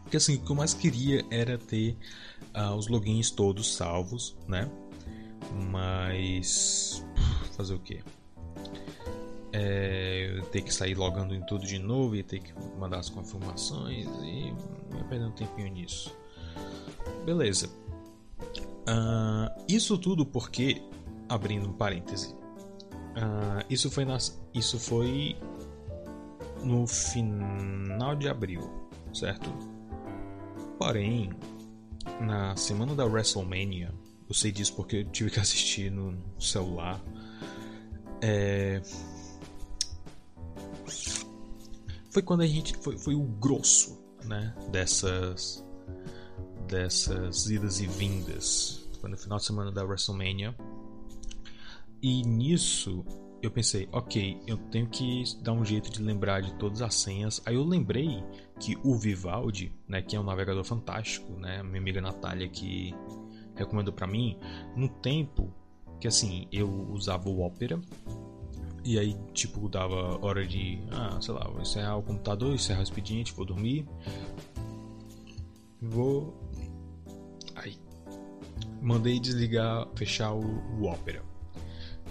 Porque 0.03 0.19
assim, 0.19 0.37
o 0.37 0.41
que 0.41 0.53
eu 0.53 0.57
mais 0.57 0.73
queria 0.73 1.25
era 1.31 1.59
ter 1.59 1.97
uh, 2.55 2.75
os 2.75 2.87
logins 2.87 3.31
todos 3.31 3.75
salvos, 3.75 4.37
né? 4.47 4.71
Mas 5.71 7.05
fazer 7.57 7.75
o 7.75 7.79
que? 7.81 8.03
É, 9.53 10.37
eu 10.37 10.43
ter 10.47 10.61
que 10.61 10.73
sair 10.73 10.95
logando 10.95 11.35
em 11.35 11.41
tudo 11.47 11.67
de 11.67 11.79
novo 11.79 12.15
e 12.15 12.23
ter 12.23 12.41
que 12.41 12.53
mandar 12.79 12.99
as 12.99 13.09
confirmações 13.09 14.07
e 14.23 14.55
perder 15.09 15.27
um 15.27 15.33
tempinho 15.33 15.73
nisso. 15.73 16.15
Beleza. 17.27 17.69
Uh, 18.89 19.51
isso 19.69 19.99
tudo 19.99 20.25
porque, 20.25 20.81
abrindo 21.29 21.69
um 21.69 21.73
parêntese, 21.73 22.33
uh, 22.33 23.67
isso 23.69 23.91
foi 23.91 24.07
isso 24.55 24.79
foi 24.79 25.37
no 26.63 26.87
final 26.87 28.15
de 28.15 28.29
abril, 28.29 28.71
certo? 29.13 29.51
Porém, 30.79 31.33
na 32.21 32.57
semana 32.57 32.95
da 32.95 33.05
WrestleMania, 33.05 33.93
eu 34.29 34.35
sei 34.35 34.53
disso 34.53 34.77
porque 34.77 34.99
eu 34.99 35.11
tive 35.11 35.31
que 35.31 35.41
assistir 35.41 35.91
no 35.91 36.17
celular. 36.39 37.03
É... 38.23 38.81
Foi 42.11 42.23
quando 42.23 42.43
a 42.43 42.47
gente 42.47 42.77
foi, 42.79 42.97
foi 42.97 43.17
o 43.17 43.25
grosso, 43.25 44.01
né, 44.25 44.55
dessas 44.71 45.66
dessas 46.67 47.49
idas 47.49 47.81
e 47.81 47.87
vindas. 47.87 48.87
Foi 49.01 49.11
no 49.11 49.17
final 49.17 49.39
de 49.39 49.45
semana 49.45 49.71
da 49.71 49.85
WrestleMania. 49.85 50.55
E 52.03 52.23
nisso 52.23 53.05
eu 53.43 53.51
pensei, 53.51 53.89
ok, 53.93 54.41
eu 54.47 54.57
tenho 54.57 54.87
que 54.89 55.25
dar 55.43 55.53
um 55.53 55.65
jeito 55.65 55.91
de 55.91 56.03
lembrar 56.03 56.43
de 56.43 56.53
todas 56.55 56.83
as 56.83 56.95
senhas. 56.95 57.41
Aí 57.47 57.55
eu 57.55 57.65
lembrei 57.65 58.23
que 58.59 58.77
o 58.83 58.97
Vivaldi, 58.97 59.73
né, 59.89 60.03
que 60.03 60.17
é 60.17 60.21
um 60.21 60.25
navegador 60.25 60.65
fantástico, 60.65 61.33
né, 61.33 61.63
minha 61.63 61.79
amiga 61.79 62.01
Natália 62.01 62.49
que 62.49 62.95
recomendou 63.55 63.93
para 63.93 64.07
mim, 64.07 64.39
no 64.75 64.89
tempo 64.89 65.53
que 66.01 66.09
assim, 66.09 66.47
eu 66.53 66.69
usava 66.91 67.29
o 67.29 67.45
Opera 67.45 67.81
e 68.85 68.99
aí 68.99 69.17
tipo 69.33 69.69
dava 69.69 70.19
hora 70.25 70.47
de, 70.47 70.79
ah, 70.91 71.19
sei 71.21 71.35
lá, 71.35 71.49
vou 71.49 71.61
encerrar 71.61 71.97
o 71.97 72.03
computador, 72.03 72.55
encerrar 72.55 72.81
o 72.81 72.83
expediente, 72.83 73.33
vou 73.33 73.45
dormir. 73.45 73.87
Vou 75.81 76.35
mandei 78.81 79.19
desligar, 79.19 79.87
fechar 79.95 80.33
o, 80.33 80.63
o 80.79 80.91
Opera. 80.91 81.23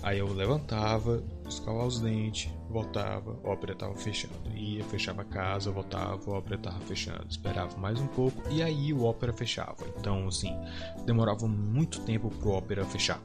Aí 0.04 0.20
eu 0.20 0.32
levantava, 0.32 1.24
escovava 1.48 1.88
os 1.88 2.00
dentes, 2.00 2.52
voltava, 2.70 3.40
o 3.44 3.52
Opera 3.52 3.74
estava 3.74 3.96
fechando. 3.96 4.36
Ia, 4.54 4.84
fechava 4.84 5.22
a 5.22 5.26
casa, 5.26 5.72
voltava, 5.72 6.30
o 6.30 6.38
Opera 6.38 6.56
estava 6.56 6.80
fechando. 6.82 7.26
Esperava 7.30 7.76
mais 7.78 8.00
um 8.00 8.08
pouco 8.08 8.42
e 8.52 8.62
aí 8.62 8.94
o 8.94 9.04
Opera 9.04 9.34
fechava. 9.34 9.86
Então, 9.98 10.28
assim, 10.28 10.54
demorava 11.06 11.48
muito 11.48 12.02
tempo 12.02 12.30
pro 12.30 12.52
Opera 12.52 12.86
fechar. 12.86 13.20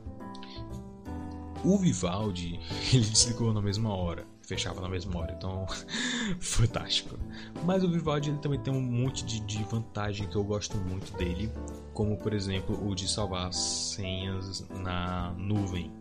O 1.62 1.76
Vivaldi, 1.76 2.58
ele 2.92 3.04
desligou 3.04 3.52
na 3.52 3.60
mesma 3.60 3.94
hora, 3.94 4.24
fechava 4.40 4.80
na 4.80 4.88
mesma 4.88 5.20
hora, 5.20 5.34
então 5.36 5.66
fantástico. 6.40 7.18
Mas 7.64 7.84
o 7.84 7.90
Vivaldi 7.90 8.30
ele 8.30 8.38
também 8.38 8.58
tem 8.58 8.72
um 8.72 8.80
monte 8.80 9.24
de, 9.24 9.40
de 9.40 9.62
vantagem 9.64 10.26
que 10.26 10.36
eu 10.36 10.44
gosto 10.44 10.78
muito 10.78 11.12
dele, 11.18 11.52
como 12.00 12.16
por 12.16 12.32
exemplo 12.32 12.82
o 12.88 12.94
de 12.94 13.06
salvar 13.06 13.52
senhas 13.52 14.66
na 14.70 15.34
nuvem, 15.36 15.92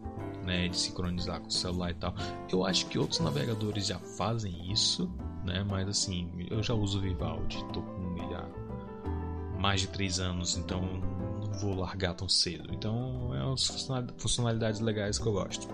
né, 0.45 0.69
de 0.69 0.77
sincronizar 0.77 1.41
com 1.41 1.49
o 1.49 1.51
celular 1.51 1.91
e 1.91 1.93
tal. 1.95 2.13
Eu 2.49 2.65
acho 2.65 2.85
que 2.85 2.97
outros 2.97 3.19
navegadores 3.19 3.85
já 3.87 3.99
fazem 3.99 4.71
isso, 4.71 5.11
né, 5.43 5.61
mas 5.69 5.89
assim, 5.89 6.31
eu 6.49 6.63
já 6.63 6.73
uso 6.73 6.99
o 6.99 7.01
Vivaldi, 7.01 7.61
tô 7.73 7.81
com 7.81 8.15
ele 8.15 8.33
há 8.33 9.59
mais 9.59 9.81
de 9.81 9.89
3 9.89 10.21
anos, 10.21 10.55
então 10.55 10.79
não 10.81 11.51
vou 11.59 11.75
largar 11.75 12.13
tão 12.13 12.29
cedo. 12.29 12.73
Então 12.73 13.35
é 13.35 13.43
umas 13.43 13.67
funcionalidades 14.15 14.79
legais 14.79 15.19
que 15.19 15.27
eu 15.27 15.33
gosto. 15.33 15.67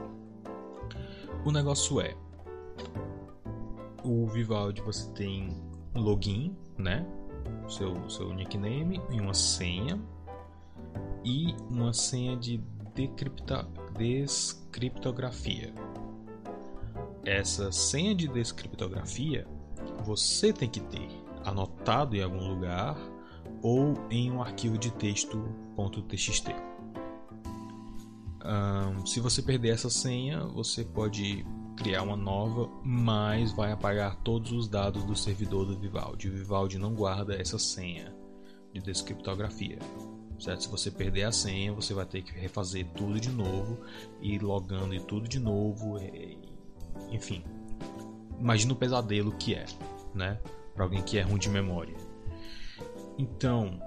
O 1.45 1.51
negócio 1.51 2.01
é 2.01 2.15
o 4.03 4.25
Vivaldi 4.25 4.81
você 4.81 5.07
tem 5.11 5.55
login, 5.93 6.57
né? 6.79 7.05
Seu, 7.69 8.09
seu 8.09 8.33
nickname 8.33 8.99
e 9.11 9.21
uma 9.21 9.35
senha 9.35 10.01
e 11.25 11.55
uma 11.69 11.91
senha 11.91 12.37
de 12.37 12.61
decripta, 12.93 13.67
descriptografia. 13.97 15.73
Essa 17.25 17.71
senha 17.71 18.13
de 18.13 18.27
descriptografia 18.27 19.47
você 20.05 20.53
tem 20.53 20.69
que 20.69 20.79
ter 20.79 21.09
anotado 21.43 22.15
em 22.15 22.21
algum 22.21 22.47
lugar 22.47 22.95
ou 23.61 23.95
em 24.11 24.31
um 24.31 24.41
arquivo 24.41 24.77
de 24.77 24.91
texto 24.91 25.43
.txt. 26.07 26.55
Um, 28.45 29.05
se 29.05 29.19
você 29.19 29.41
perder 29.41 29.69
essa 29.69 29.89
senha, 29.89 30.45
você 30.45 30.83
pode 30.83 31.43
criar 31.75 32.03
uma 32.03 32.15
nova, 32.15 32.69
mas 32.83 33.51
vai 33.51 33.71
apagar 33.71 34.15
todos 34.17 34.51
os 34.51 34.67
dados 34.67 35.03
do 35.03 35.15
servidor 35.15 35.65
do 35.65 35.77
Vivaldi. 35.77 36.29
O 36.29 36.31
Vivaldi 36.31 36.77
não 36.77 36.93
guarda 36.93 37.35
essa 37.35 37.57
senha 37.57 38.15
de 38.71 38.81
descriptografia 38.81 39.79
certo? 40.39 40.63
Se 40.63 40.69
você 40.69 40.91
perder 40.91 41.23
a 41.23 41.31
senha, 41.31 41.73
você 41.73 41.93
vai 41.93 42.05
ter 42.05 42.21
que 42.21 42.31
refazer 42.31 42.85
tudo 42.95 43.19
de 43.19 43.29
novo 43.29 43.79
e 44.21 44.37
logando 44.39 44.93
e 44.93 44.99
tudo 44.99 45.27
de 45.27 45.39
novo, 45.39 45.97
e, 45.99 46.37
enfim. 47.11 47.43
Imagina 48.39 48.73
o 48.73 48.75
pesadelo 48.75 49.31
que 49.37 49.55
é, 49.55 49.65
né? 50.13 50.39
Para 50.73 50.83
alguém 50.83 51.01
que 51.01 51.17
é 51.17 51.21
ruim 51.21 51.39
de 51.39 51.49
memória. 51.49 51.95
Então, 53.17 53.79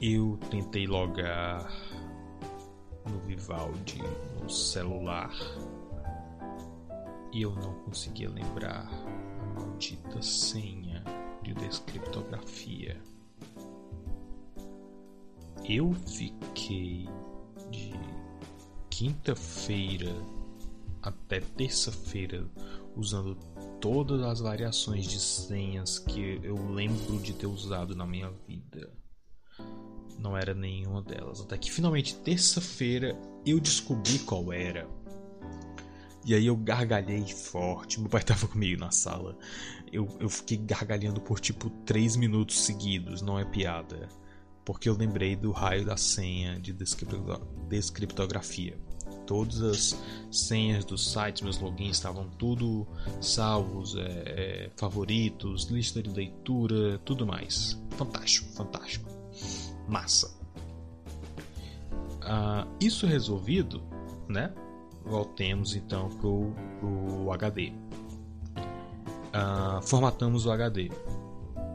Eu 0.00 0.38
tentei 0.50 0.86
logar 0.86 1.72
no 3.06 3.18
Vivaldi 3.20 4.02
no 4.42 4.48
celular 4.50 5.34
e 7.32 7.40
eu 7.40 7.54
não 7.54 7.72
conseguia 7.80 8.28
lembrar 8.28 8.90
a 9.40 9.46
maldita 9.54 10.20
senha 10.20 11.02
de 11.42 11.54
descriptografia. 11.54 13.00
Eu 15.64 15.94
fiquei 16.06 17.08
de 17.70 17.92
quinta-feira 18.88 20.14
até 21.02 21.40
terça-feira 21.40 22.46
usando 22.96 23.36
todas 23.80 24.22
as 24.22 24.40
variações 24.40 25.06
de 25.06 25.20
senhas 25.20 25.98
que 25.98 26.40
eu 26.42 26.56
lembro 26.72 27.18
de 27.18 27.32
ter 27.32 27.46
usado 27.46 27.94
na 27.94 28.06
minha 28.06 28.30
vida. 28.48 28.90
Não 30.18 30.36
era 30.36 30.54
nenhuma 30.54 31.02
delas. 31.02 31.40
Até 31.40 31.58
que 31.58 31.70
finalmente 31.70 32.16
terça-feira 32.16 33.16
eu 33.44 33.60
descobri 33.60 34.18
qual 34.20 34.52
era. 34.52 34.88
E 36.24 36.34
aí 36.34 36.46
eu 36.46 36.56
gargalhei 36.56 37.24
forte. 37.28 38.00
Meu 38.00 38.08
pai 38.08 38.22
tava 38.22 38.48
comigo 38.48 38.80
na 38.80 38.90
sala. 38.90 39.38
Eu, 39.92 40.08
eu 40.18 40.28
fiquei 40.28 40.56
gargalhando 40.56 41.20
por 41.20 41.38
tipo 41.38 41.70
3 41.84 42.16
minutos 42.16 42.58
seguidos, 42.60 43.22
não 43.22 43.38
é 43.38 43.44
piada. 43.44 44.08
Porque 44.66 44.88
eu 44.88 44.94
lembrei 44.94 45.34
do 45.34 45.50
raio 45.52 45.86
da 45.86 45.96
senha 45.96 46.60
de 46.60 46.74
descriptografia. 47.68 48.76
Todas 49.26 49.62
as 49.62 49.98
senhas 50.30 50.84
dos 50.84 51.10
sites, 51.10 51.40
meus 51.40 51.58
logins 51.58 51.96
estavam 51.96 52.28
tudo 52.30 52.86
salvos, 53.20 53.96
é, 53.96 54.02
é, 54.02 54.70
favoritos, 54.76 55.64
lista 55.70 56.02
de 56.02 56.10
leitura, 56.10 56.98
tudo 56.98 57.26
mais. 57.26 57.80
Fantástico, 57.92 58.52
fantástico. 58.52 59.08
Massa. 59.88 60.36
Ah, 62.20 62.66
isso 62.80 63.06
resolvido, 63.06 63.82
né? 64.28 64.52
voltemos 65.06 65.76
então 65.76 66.08
pro, 66.08 66.52
pro 66.80 67.32
HD. 67.32 67.72
Uh, 69.28 69.80
formatamos 69.82 70.46
o 70.46 70.50
HD. 70.50 70.90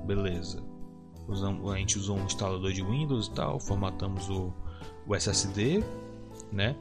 Beleza. 0.06 0.62
Usamos, 1.28 1.72
a 1.72 1.78
gente 1.78 1.98
usou 1.98 2.18
um 2.18 2.26
instalador 2.26 2.72
de 2.74 2.84
Windows 2.84 3.28
e 3.28 3.32
tal, 3.32 3.60
formatamos 3.60 4.30
o, 4.30 4.54
o 5.08 5.16
SSD, 5.16 5.84
né? 6.52 6.76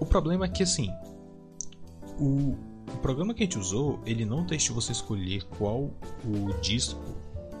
O 0.00 0.06
problema 0.06 0.46
é 0.46 0.48
que 0.48 0.62
assim, 0.62 0.90
o, 2.18 2.56
o 2.92 2.96
programa 3.00 3.34
que 3.34 3.42
a 3.42 3.46
gente 3.46 3.58
usou, 3.58 4.00
ele 4.04 4.24
não 4.24 4.44
deixa 4.44 4.72
você 4.72 4.92
escolher 4.92 5.44
qual 5.58 5.90
o 6.24 6.52
disco 6.60 7.00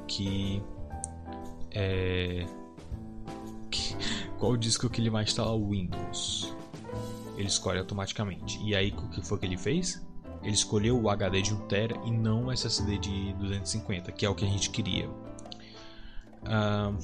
que 0.06 0.62
é 1.70 2.46
que, 3.70 3.96
qual 4.38 4.56
disco 4.56 4.88
que 4.90 5.00
ele 5.00 5.10
vai 5.10 5.22
instalar 5.22 5.54
o 5.54 5.70
Windows 5.70 6.52
ele 7.36 7.48
escolhe 7.48 7.78
automaticamente. 7.78 8.60
E 8.62 8.74
aí 8.74 8.94
o 8.96 9.08
que 9.08 9.22
foi 9.22 9.38
que 9.38 9.46
ele 9.46 9.56
fez? 9.56 10.04
Ele 10.42 10.54
escolheu 10.54 11.00
o 11.00 11.08
HD 11.08 11.42
de 11.42 11.54
1TB 11.54 12.06
e 12.06 12.10
não 12.10 12.46
o 12.46 12.52
SSD 12.52 12.98
de 12.98 13.32
250, 13.34 14.10
que 14.12 14.26
é 14.26 14.28
o 14.28 14.34
que 14.34 14.44
a 14.44 14.48
gente 14.48 14.70
queria. 14.70 15.08
Uh, 16.42 16.98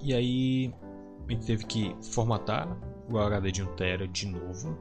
e 0.00 0.14
aí 0.14 0.74
a 1.28 1.32
gente 1.32 1.46
teve 1.46 1.64
que 1.64 1.96
formatar 2.02 2.76
o 3.10 3.18
HD 3.18 3.52
de 3.52 3.64
1TB 3.64 4.10
de 4.10 4.26
novo. 4.26 4.78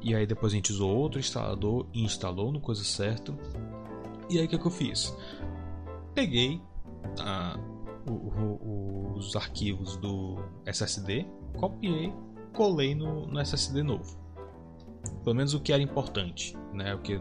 E 0.00 0.14
aí 0.14 0.26
depois 0.26 0.52
a 0.52 0.56
gente 0.56 0.72
usou 0.72 0.94
outro 0.94 1.18
instalador 1.18 1.86
e 1.92 2.02
instalou 2.04 2.52
no 2.52 2.60
coisa 2.60 2.84
certo. 2.84 3.36
E 4.28 4.38
aí 4.38 4.46
o 4.46 4.48
que, 4.48 4.56
é 4.56 4.58
que 4.58 4.66
eu 4.66 4.70
fiz? 4.70 5.16
Peguei 6.14 6.60
o, 8.06 8.12
o, 8.12 9.12
os 9.16 9.36
arquivos 9.36 9.96
do 9.96 10.36
SSD, 10.66 11.26
copiei 11.56 12.12
colei 12.54 12.94
no, 12.94 13.26
no 13.26 13.40
SSD 13.40 13.82
novo. 13.82 14.16
Pelo 15.22 15.36
menos 15.36 15.52
o 15.52 15.60
que 15.60 15.72
era 15.72 15.82
importante, 15.82 16.56
né? 16.72 16.94
Porque 16.94 17.18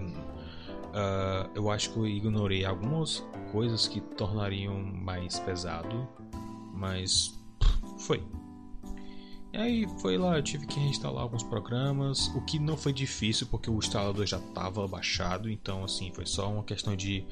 uh, 0.93 1.49
eu 1.55 1.69
acho 1.69 1.91
que 1.91 1.97
eu 1.97 2.07
ignorei 2.07 2.63
algumas 2.63 3.23
coisas 3.51 3.87
que 3.87 3.99
tornariam 3.99 4.77
mais 4.77 5.39
pesado, 5.39 6.07
mas 6.73 7.37
foi. 7.99 8.23
E 9.51 9.57
aí 9.57 9.87
foi 9.99 10.17
lá, 10.17 10.37
eu 10.37 10.43
tive 10.43 10.65
que 10.65 10.79
reinstalar 10.79 11.21
alguns 11.21 11.43
programas, 11.43 12.27
o 12.29 12.41
que 12.41 12.57
não 12.57 12.75
foi 12.75 12.91
difícil 12.91 13.45
porque 13.47 13.69
o 13.69 13.77
instalador 13.77 14.25
já 14.25 14.37
estava 14.37 14.87
baixado, 14.87 15.49
então 15.49 15.83
assim, 15.83 16.11
foi 16.11 16.25
só 16.25 16.51
uma 16.51 16.63
questão 16.63 16.95
de 16.95 17.25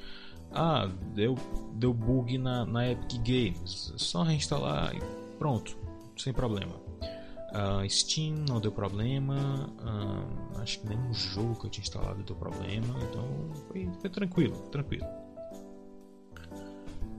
ah, 0.52 0.88
deu, 1.16 1.36
deu 1.74 1.94
bug 1.94 2.38
na, 2.38 2.66
na 2.66 2.92
Epic 2.92 3.20
Games, 3.24 3.94
só 3.96 4.22
reinstalar 4.22 4.96
e 4.96 5.00
pronto, 5.40 5.76
sem 6.18 6.32
problema. 6.32 6.91
Uh, 7.52 7.90
Steam 7.90 8.46
não 8.48 8.60
deu 8.62 8.72
problema. 8.72 9.70
Uh, 9.80 10.60
acho 10.62 10.80
que 10.80 10.88
nenhum 10.88 11.14
jogo 11.14 11.60
que 11.60 11.66
eu 11.68 11.70
tinha 11.70 11.84
instalado 11.84 12.24
deu 12.24 12.36
problema. 12.36 12.96
Então 13.10 13.52
foi, 13.68 13.90
foi 14.00 14.10
tranquilo, 14.10 14.56
tranquilo. 14.70 15.06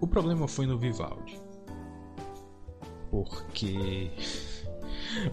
O 0.00 0.06
problema 0.06 0.48
foi 0.48 0.66
no 0.66 0.78
Vivaldi. 0.78 1.40
Porque. 3.10 4.10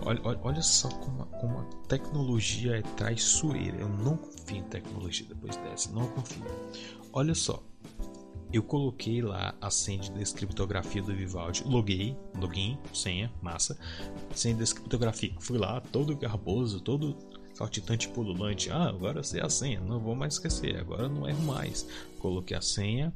Olha, 0.05 0.19
olha, 0.25 0.39
olha 0.43 0.61
só 0.61 0.89
como 0.89 1.25
como 1.39 1.59
a 1.59 1.63
tecnologia 1.87 2.79
é 2.79 2.81
traiçoeira. 2.81 3.77
Eu 3.77 3.87
não 3.87 4.17
confio 4.17 4.57
em 4.57 4.63
tecnologia 4.63 5.25
depois 5.27 5.55
dessa. 5.57 5.89
Não 5.91 6.05
confio. 6.07 6.43
Olha 7.13 7.33
só 7.33 7.63
eu 8.51 8.63
coloquei 8.63 9.21
lá 9.21 9.53
a 9.61 9.69
senha 9.69 9.99
de 9.99 10.11
descriptografia 10.11 11.01
do 11.03 11.15
Vivaldi, 11.15 11.63
loguei, 11.65 12.17
login, 12.35 12.79
senha, 12.93 13.31
massa, 13.41 13.77
senha 14.33 14.55
de 14.55 14.61
descriptografia. 14.61 15.35
Fui 15.39 15.57
lá, 15.57 15.79
todo 15.79 16.17
garboso, 16.17 16.81
todo 16.81 17.15
saltitante 17.53 18.09
pululante. 18.09 18.71
Ah, 18.71 18.89
agora 18.89 19.21
sei 19.21 19.41
a 19.41 19.49
senha, 19.49 19.79
não 19.79 19.99
vou 19.99 20.15
mais 20.15 20.33
esquecer, 20.33 20.77
agora 20.77 21.07
não 21.07 21.29
erro 21.29 21.43
mais. 21.43 21.87
Coloquei 22.17 22.57
a 22.57 22.61
senha, 22.61 23.13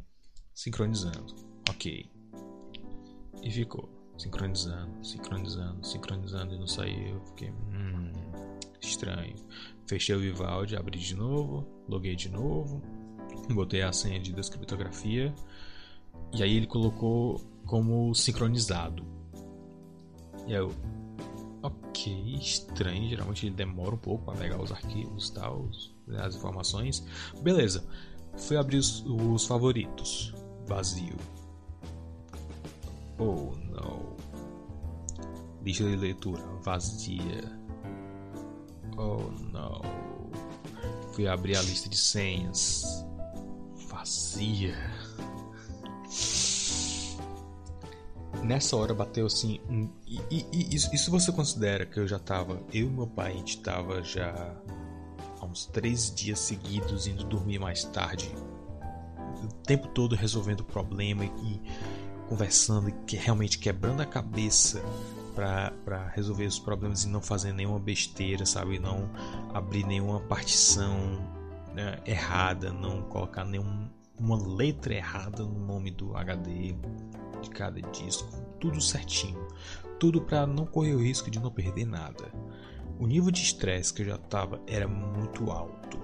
sincronizando. 0.53 1.34
Ok. 1.69 2.09
E 3.41 3.51
ficou. 3.51 3.89
Sincronizando, 4.15 5.03
sincronizando, 5.03 5.84
sincronizando 5.84 6.53
e 6.53 6.59
não 6.59 6.67
saiu. 6.67 7.19
Fiquei. 7.29 7.49
Hum, 7.49 8.11
estranho. 8.79 9.36
Fechei 9.88 10.15
o 10.15 10.19
Vivaldi, 10.19 10.75
abri 10.75 10.99
de 10.99 11.15
novo, 11.15 11.67
loguei 11.89 12.15
de 12.15 12.29
novo 12.29 12.81
botei 13.53 13.81
a 13.81 13.91
senha 13.91 14.19
de 14.19 14.31
descriptografia 14.31 15.34
e 16.34 16.41
aí 16.41 16.57
ele 16.57 16.67
colocou 16.67 17.41
como 17.65 18.13
sincronizado. 18.13 19.05
E 20.47 20.53
eu, 20.53 20.73
ok, 21.61 22.36
estranho, 22.36 23.07
geralmente 23.07 23.45
ele 23.45 23.55
demora 23.55 23.95
um 23.95 23.97
pouco 23.97 24.25
para 24.25 24.38
pegar 24.38 24.61
os 24.61 24.71
arquivos 24.71 25.29
e 25.29 25.34
tal, 25.34 25.69
as 26.17 26.36
informações. 26.36 27.05
Beleza, 27.41 27.86
fui 28.36 28.57
abrir 28.57 28.77
os, 28.77 29.03
os 29.05 29.45
favoritos, 29.45 30.34
vazio. 30.65 31.15
Oh 33.19 33.51
não. 33.71 34.13
Lista 35.63 35.86
de 35.86 35.95
leitura 35.95 36.41
vazia. 36.61 37.43
Oh 38.97 39.31
não. 39.51 39.81
Fui 41.13 41.27
abrir 41.27 41.55
a 41.55 41.61
lista 41.61 41.88
de 41.88 41.95
senhas 41.95 43.05
vazia. 44.03 44.75
Nessa 48.43 48.75
hora 48.75 48.93
bateu 48.93 49.25
assim. 49.25 49.61
Um, 49.69 49.89
e, 50.05 50.19
e, 50.29 50.45
e 50.51 50.75
isso, 50.75 50.93
isso, 50.93 51.09
você 51.09 51.31
considera 51.31 51.85
que 51.85 51.97
eu 51.97 52.05
já 52.05 52.19
tava. 52.19 52.61
Eu 52.73 52.87
e 52.87 52.89
meu 52.89 53.07
pai, 53.07 53.31
a 53.31 53.35
gente 53.37 53.61
tava 53.61 54.03
já 54.03 54.53
há 55.39 55.45
uns 55.45 55.65
três 55.67 56.13
dias 56.13 56.39
seguidos 56.39 57.07
indo 57.07 57.23
dormir 57.23 57.59
mais 57.59 57.85
tarde. 57.85 58.29
O 59.41 59.47
tempo 59.65 59.87
todo 59.87 60.15
resolvendo 60.15 60.59
o 60.61 60.65
problema 60.65 61.23
e, 61.23 61.61
conversando 62.27 62.89
e 62.89 62.91
que, 63.05 63.15
realmente 63.15 63.57
quebrando 63.57 64.01
a 64.01 64.05
cabeça 64.05 64.81
para 65.33 66.09
resolver 66.13 66.45
os 66.45 66.59
problemas 66.59 67.05
e 67.05 67.07
não 67.07 67.21
fazer 67.21 67.53
nenhuma 67.53 67.79
besteira, 67.79 68.45
sabe? 68.45 68.79
Não 68.79 69.09
abrir 69.53 69.85
nenhuma 69.85 70.19
partição 70.19 71.42
né, 71.74 71.99
errada, 72.05 72.71
não 72.71 73.01
colocar 73.03 73.43
nenhuma 73.43 73.91
letra 74.55 74.93
errada 74.93 75.43
no 75.43 75.59
nome 75.59 75.91
do 75.91 76.15
HD 76.15 76.76
de 77.41 77.49
cada 77.49 77.82
disco, 77.82 78.30
tudo 78.59 78.80
certinho, 78.80 79.47
tudo 79.99 80.21
para 80.21 80.47
não 80.47 80.65
correr 80.65 80.93
o 80.93 81.01
risco 81.01 81.30
de 81.30 81.39
não 81.39 81.51
perder 81.51 81.86
nada. 81.86 82.32
O 82.99 83.07
nível 83.07 83.32
de 83.32 83.41
estresse 83.41 83.93
que 83.93 84.03
eu 84.03 84.07
já 84.07 84.15
estava 84.15 84.61
era 84.67 84.88
muito 84.88 85.51
alto, 85.51 85.99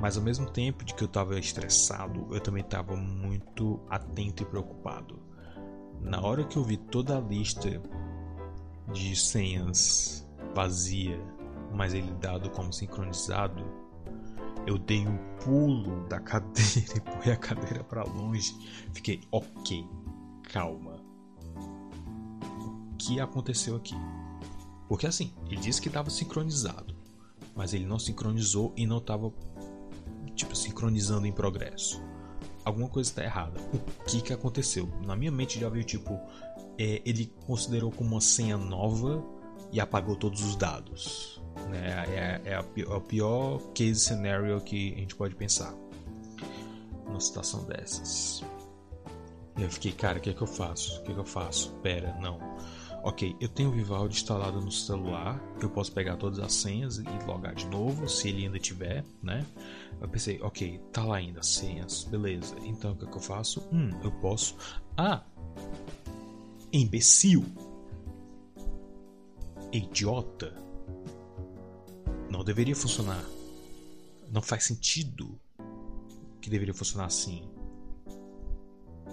mas 0.00 0.16
ao 0.16 0.22
mesmo 0.22 0.50
tempo 0.50 0.84
de 0.84 0.94
que 0.94 1.04
eu 1.04 1.06
estava 1.06 1.38
estressado, 1.38 2.26
eu 2.34 2.40
também 2.40 2.62
estava 2.62 2.96
muito 2.96 3.80
atento 3.88 4.42
e 4.42 4.46
preocupado. 4.46 5.20
Na 6.00 6.20
hora 6.20 6.44
que 6.44 6.56
eu 6.56 6.64
vi 6.64 6.76
toda 6.76 7.16
a 7.16 7.20
lista 7.20 7.82
de 8.92 9.16
senhas 9.16 10.28
vazia, 10.54 11.20
mas 11.72 11.92
ele 11.92 12.12
dado 12.14 12.50
como 12.50 12.72
sincronizado, 12.72 13.64
eu 14.66 14.76
dei 14.76 15.06
um 15.06 15.16
pulo 15.44 16.06
da 16.08 16.18
cadeira 16.18 16.92
e 16.96 17.00
pus 17.00 17.28
a 17.28 17.36
cadeira 17.36 17.84
para 17.84 18.02
longe. 18.02 18.54
Fiquei, 18.92 19.20
ok, 19.30 19.86
calma. 20.42 21.00
que 22.98 23.20
aconteceu 23.20 23.76
aqui. 23.76 23.94
Porque 24.88 25.06
assim, 25.06 25.32
ele 25.46 25.60
disse 25.60 25.80
que 25.80 25.88
estava 25.88 26.10
sincronizado, 26.10 26.94
mas 27.54 27.72
ele 27.72 27.86
não 27.86 27.98
sincronizou 27.98 28.72
e 28.76 28.86
não 28.86 28.98
estava 28.98 29.32
tipo 30.34 30.54
sincronizando 30.54 31.26
em 31.26 31.32
progresso. 31.32 32.02
Alguma 32.64 32.88
coisa 32.88 33.08
está 33.08 33.24
errada. 33.24 33.60
O 33.72 34.04
que 34.04 34.20
que 34.20 34.32
aconteceu? 34.32 34.88
Na 35.04 35.14
minha 35.14 35.30
mente 35.30 35.58
já 35.58 35.68
veio 35.68 35.84
tipo, 35.84 36.18
é, 36.78 37.00
ele 37.04 37.32
considerou 37.46 37.90
como 37.92 38.12
uma 38.12 38.20
senha 38.20 38.56
nova 38.56 39.24
e 39.72 39.80
apagou 39.80 40.16
todos 40.16 40.42
os 40.42 40.56
dados. 40.56 41.35
Né? 41.68 42.40
É, 42.44 42.50
é, 42.50 42.54
é 42.54 42.58
o 42.60 43.00
pior 43.00 43.58
case 43.72 44.00
scenario 44.00 44.60
que 44.60 44.94
a 44.94 44.98
gente 44.98 45.14
pode 45.14 45.34
pensar 45.34 45.74
numa 47.06 47.20
situação 47.20 47.64
dessas. 47.64 48.42
Eu 49.58 49.70
fiquei, 49.70 49.92
cara, 49.92 50.18
o 50.18 50.20
que 50.20 50.30
é 50.30 50.34
que 50.34 50.42
eu 50.42 50.46
faço? 50.46 51.00
O 51.00 51.04
que 51.04 51.12
é 51.12 51.14
que 51.14 51.20
eu 51.20 51.24
faço? 51.24 51.72
Pera, 51.82 52.14
não. 52.20 52.38
Ok, 53.02 53.36
eu 53.40 53.48
tenho 53.48 53.68
o 53.68 53.72
Vivaldi 53.72 54.16
instalado 54.16 54.60
no 54.60 54.70
celular, 54.70 55.40
eu 55.62 55.70
posso 55.70 55.92
pegar 55.92 56.16
todas 56.16 56.40
as 56.40 56.52
senhas 56.52 56.98
e 56.98 57.04
logar 57.24 57.54
de 57.54 57.64
novo, 57.68 58.08
se 58.08 58.28
ele 58.28 58.44
ainda 58.44 58.58
tiver, 58.58 59.04
né? 59.22 59.46
Eu 60.00 60.08
pensei, 60.08 60.42
ok, 60.42 60.80
tá 60.92 61.04
lá 61.04 61.18
ainda 61.18 61.38
as 61.38 61.46
senhas, 61.46 62.02
beleza. 62.02 62.56
Então 62.64 62.92
o 62.92 62.96
que, 62.96 63.04
é 63.04 63.08
que 63.08 63.16
eu 63.16 63.20
faço? 63.20 63.66
Hum, 63.72 63.90
eu 64.02 64.10
posso. 64.10 64.56
Ah! 64.96 65.22
Imbecil! 66.72 67.44
Idiota! 69.72 70.65
Não 72.30 72.42
deveria 72.44 72.74
funcionar. 72.74 73.24
Não 74.30 74.42
faz 74.42 74.64
sentido 74.64 75.38
que 76.40 76.50
deveria 76.50 76.74
funcionar 76.74 77.06
assim. 77.06 77.48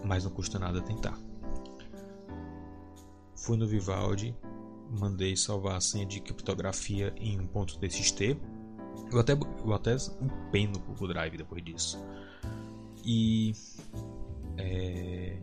Mas 0.04 0.24
não 0.24 0.32
custa 0.32 0.60
nada 0.60 0.82
tentar. 0.82 1.18
Fui 3.36 3.58
no 3.58 3.68
Vivaldi, 3.68 4.36
mandei 4.90 5.36
salvar 5.36 5.76
a 5.76 5.82
senha 5.82 6.06
de 6.06 6.20
criptografia 6.20 7.14
em 7.18 7.40
um 7.40 7.48
ponto 7.48 7.78
.txt. 7.80 8.38
Eu 9.12 9.20
até, 9.20 9.34
eu 9.34 9.74
até 9.74 9.96
upei 9.96 10.68
no 10.68 10.80
Google 10.80 11.10
Drive 11.10 11.38
depois 11.38 11.64
disso. 11.64 12.00
E 13.06 13.54
é, 14.58 15.38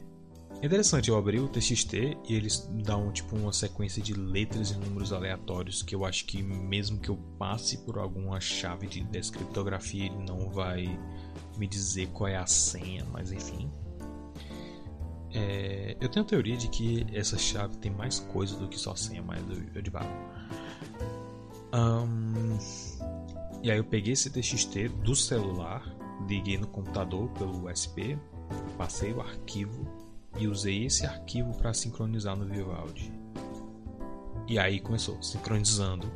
é 0.62 0.66
interessante, 0.66 1.08
eu 1.08 1.16
abri 1.16 1.40
o 1.40 1.48
TXT 1.48 1.94
e 2.28 2.34
eles 2.34 2.68
dão 2.84 3.10
tipo 3.10 3.34
uma 3.34 3.52
sequência 3.52 4.02
de 4.02 4.12
letras 4.12 4.70
e 4.70 4.76
números 4.76 5.10
aleatórios 5.10 5.82
que 5.82 5.94
eu 5.94 6.04
acho 6.04 6.26
que 6.26 6.42
mesmo 6.42 6.98
que 7.00 7.08
eu 7.08 7.16
passe 7.38 7.78
por 7.78 7.98
alguma 7.98 8.38
chave 8.40 8.86
de 8.86 9.02
descriptografia 9.04 10.04
ele 10.04 10.18
não 10.18 10.50
vai 10.50 10.98
me 11.56 11.66
dizer 11.66 12.08
qual 12.08 12.28
é 12.28 12.36
a 12.36 12.46
senha, 12.46 13.06
mas 13.10 13.32
enfim. 13.32 13.70
É, 15.32 15.96
eu 15.98 16.08
tenho 16.10 16.26
a 16.26 16.28
teoria 16.28 16.56
de 16.58 16.68
que 16.68 17.06
essa 17.12 17.38
chave 17.38 17.78
tem 17.78 17.90
mais 17.90 18.18
coisa 18.18 18.56
do 18.58 18.68
que 18.68 18.78
só 18.78 18.94
senha, 18.94 19.22
mas 19.22 19.40
eu, 19.48 19.62
eu 19.76 19.80
divago. 19.80 20.10
Um, 21.72 22.58
e 23.62 23.70
aí 23.70 23.78
eu 23.78 23.84
peguei 23.84 24.12
esse 24.12 24.28
TXT 24.28 24.88
do 25.04 25.14
celular, 25.16 25.82
liguei 26.28 26.58
no 26.58 26.66
computador 26.66 27.30
pelo 27.30 27.66
USB, 27.66 28.18
passei 28.76 29.12
o 29.14 29.22
arquivo 29.22 30.09
e 30.38 30.46
usei 30.46 30.86
esse 30.86 31.06
arquivo 31.06 31.56
para 31.56 31.74
sincronizar 31.74 32.36
no 32.36 32.44
Vivaldi. 32.44 33.12
E 34.48 34.58
aí 34.58 34.80
começou, 34.80 35.22
sincronizando. 35.22 36.10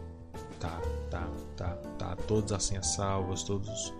Tá, 0.59 0.81
tá, 1.11 1.29
tá, 1.57 1.77
tá. 1.99 2.17
Todas 2.27 2.53
as 2.53 2.65
senhas 2.65 2.87
salvas, 2.89 3.43
todos 3.43 3.69
os 3.69 3.95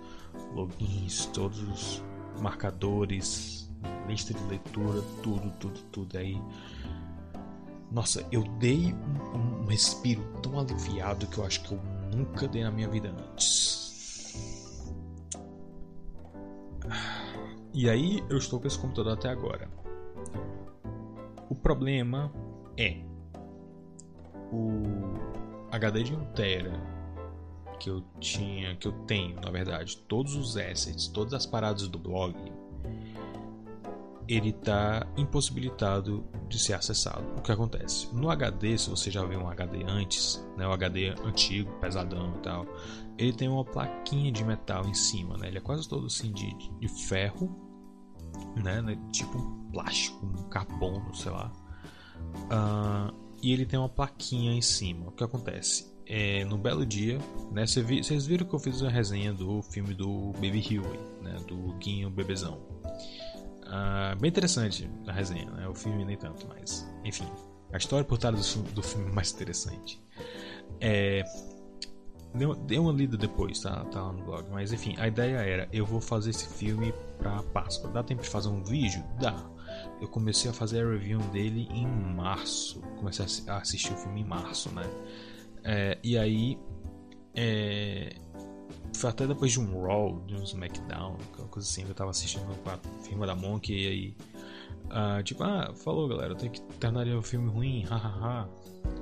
logins, 0.55 1.27
todos 1.27 1.63
os 1.63 2.03
marcadores, 2.41 3.71
lista 4.09 4.35
de 4.35 4.43
leitura, 4.45 5.03
tudo, 5.23 5.51
tudo, 5.59 5.81
tudo 5.93 6.19
aí. 6.19 6.41
Nossa, 7.91 8.27
eu 8.33 8.43
dei 8.59 8.93
um, 8.93 9.63
um 9.63 9.67
respiro 9.67 10.23
tão 10.43 10.59
aliviado 10.59 11.27
que 11.27 11.39
eu 11.39 11.45
acho 11.45 11.63
que 11.63 11.73
eu 11.73 11.81
nunca 12.13 12.49
dei 12.49 12.65
na 12.65 12.71
minha 12.71 12.89
vida 12.89 13.11
antes. 13.11 13.85
E 17.73 17.89
aí 17.89 18.23
eu 18.29 18.39
estou 18.39 18.61
com 18.61 18.67
esse 18.67 18.79
computador 18.79 19.13
até 19.13 19.29
agora. 19.29 19.69
O 21.49 21.55
problema 21.55 22.33
é 22.77 23.03
o 24.53 24.83
HD 25.71 26.03
de 26.05 26.15
1 26.15 26.25
tera 26.33 26.95
que 27.79 27.91
eu 27.91 28.03
tinha, 28.21 28.77
que 28.77 28.89
eu 28.89 28.93
tenho, 29.07 29.37
na 29.41 29.51
verdade, 29.51 29.97
todos 30.09 30.37
os 30.37 30.57
assets, 30.57 31.09
todas 31.09 31.35
as 31.35 31.45
paradas 31.45 31.89
do 31.89 31.99
blog 31.99 32.35
ele 34.29 34.51
está 34.51 35.07
impossibilitado 35.17 36.25
de 36.49 36.59
ser 36.59 36.75
acessado. 36.75 37.25
O 37.37 37.43
que 37.43 37.53
acontece? 37.53 38.09
No 38.15 38.31
HD, 38.31 38.79
se 38.79 38.91
você 38.91 39.11
já 39.11 39.25
viu 39.25 39.41
um 39.41 39.49
HD 39.49 39.85
antes, 39.87 40.45
né, 40.57 40.67
o 40.67 40.73
HD 40.73 41.11
antigo, 41.25 41.71
pesadão 41.81 42.35
e 42.37 42.39
tal, 42.41 42.67
ele 43.19 43.33
tem 43.33 43.49
uma 43.49 43.65
plaquinha 43.65 44.33
de 44.33 44.45
metal 44.45 44.87
em 44.87 44.95
cima, 44.95 45.37
né? 45.37 45.49
Ele 45.49 45.59
é 45.59 45.61
quase 45.61 45.89
todo 45.89 46.07
assim 46.07 46.33
de, 46.33 46.55
de 46.81 46.89
ferro, 46.89 47.55
né, 48.63 48.81
né? 48.83 48.99
Tipo 49.13 49.39
um 49.39 49.71
plástico, 49.71 50.25
um 50.25 50.49
carbono, 50.49 51.15
sei 51.15 51.33
lá. 51.33 51.53
Uh, 52.35 53.15
e 53.43 53.53
ele 53.53 53.67
tem 53.67 53.79
uma 53.79 53.89
plaquinha 53.89 54.53
em 54.53 54.63
cima. 54.63 55.09
O 55.09 55.13
que 55.13 55.25
acontece? 55.25 55.93
É, 56.07 56.45
no 56.45 56.59
belo 56.59 56.85
dia, 56.85 57.19
né? 57.53 57.67
Vocês 57.67 58.27
viram 58.27 58.47
que 58.47 58.55
eu 58.55 58.59
fiz 58.59 58.81
uma 58.81 58.91
resenha 58.91 59.33
do 59.33 59.63
filme 59.63 59.95
do 59.95 60.33
Baby 60.35 60.61
Huey, 60.61 61.01
né? 61.23 61.37
Do 61.47 61.75
Guinho 61.79 62.11
Bebezão. 62.11 62.61
Uh, 63.63 64.19
bem 64.21 64.29
interessante 64.29 64.89
a 65.07 65.13
resenha, 65.13 65.51
né? 65.51 65.67
O 65.67 65.75
filme 65.75 66.05
nem 66.05 66.17
tanto, 66.17 66.47
mas 66.47 66.87
enfim, 67.05 67.27
a 67.73 67.79
história 67.79 68.05
por 68.05 68.19
trás 68.19 68.55
do 68.55 68.63
do 68.73 68.83
filme 68.83 69.11
é 69.11 69.13
mais 69.13 69.33
interessante. 69.33 70.01
É, 70.81 71.25
dei 72.67 72.79
uma 72.79 72.93
lida 72.93 73.17
depois, 73.17 73.61
tá, 73.61 73.85
tá 73.85 74.03
lá 74.03 74.13
no 74.13 74.25
blog, 74.25 74.49
mas 74.51 74.73
enfim, 74.73 74.95
a 74.99 75.07
ideia 75.07 75.37
era: 75.37 75.69
eu 75.73 75.87
vou 75.87 76.01
fazer 76.01 76.31
esse 76.31 76.49
filme 76.49 76.93
pra 77.19 77.43
Páscoa. 77.45 77.91
Dá 77.91 78.03
tempo 78.03 78.23
de 78.23 78.29
fazer 78.29 78.49
um 78.49 78.63
vídeo? 78.63 79.03
Dá. 79.21 79.49
Eu 80.01 80.09
comecei 80.09 80.51
a 80.51 80.55
fazer 80.55 80.85
a 80.85 80.91
review 80.91 81.21
dele 81.31 81.69
em 81.71 81.87
março. 81.87 82.81
Comecei 82.99 83.25
a 83.47 83.59
assistir 83.59 83.93
o 83.93 83.97
filme 83.97 84.23
em 84.23 84.25
março, 84.25 84.73
né? 84.75 84.85
É, 85.63 85.99
e 86.03 86.19
aí. 86.19 86.59
É, 87.37 88.15
foi 88.97 89.11
até 89.11 89.27
depois 89.27 89.53
de 89.53 89.61
um 89.61 89.83
Raw, 89.83 90.21
de 90.27 90.35
um 90.37 90.43
SmackDown, 90.43 91.17
uma 91.39 91.49
coisa 91.49 91.69
assim, 91.69 91.85
eu 91.87 91.95
tava 91.95 92.11
assistindo 92.11 92.47
com 92.63 92.71
a 92.71 92.79
firma 93.03 93.27
da 93.27 93.35
Monk 93.35 93.73
e 93.73 93.87
aí. 93.87 94.17
Uh, 94.85 95.23
tipo, 95.23 95.43
ah, 95.43 95.73
falou 95.75 96.07
galera, 96.09 96.33
eu 96.33 96.37
tenho 96.37 96.53
que 96.53 96.61
terminar 96.79 97.07
o 97.17 97.23
filme 97.23 97.51
ruim, 97.51 97.83
hahaha. 97.85 98.49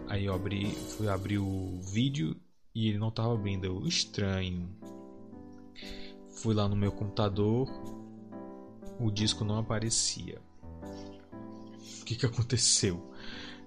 aí 0.09 0.24
eu 0.24 0.35
abri, 0.35 0.66
fui 0.66 1.09
abrir 1.09 1.39
o 1.39 1.78
vídeo 1.83 2.37
e 2.75 2.89
ele 2.89 2.99
não 2.99 3.11
tava 3.11 3.35
abrindo, 3.35 3.64
eu, 3.64 3.87
estranho. 3.87 4.68
Fui 6.31 6.55
lá 6.55 6.68
no 6.68 6.77
meu 6.77 6.91
computador, 6.91 7.68
o 8.99 9.11
disco 9.11 9.45
não 9.45 9.59
aparecia. 9.59 10.41
O 12.01 12.05
que 12.05 12.16
que 12.16 12.27
aconteceu? 12.27 13.01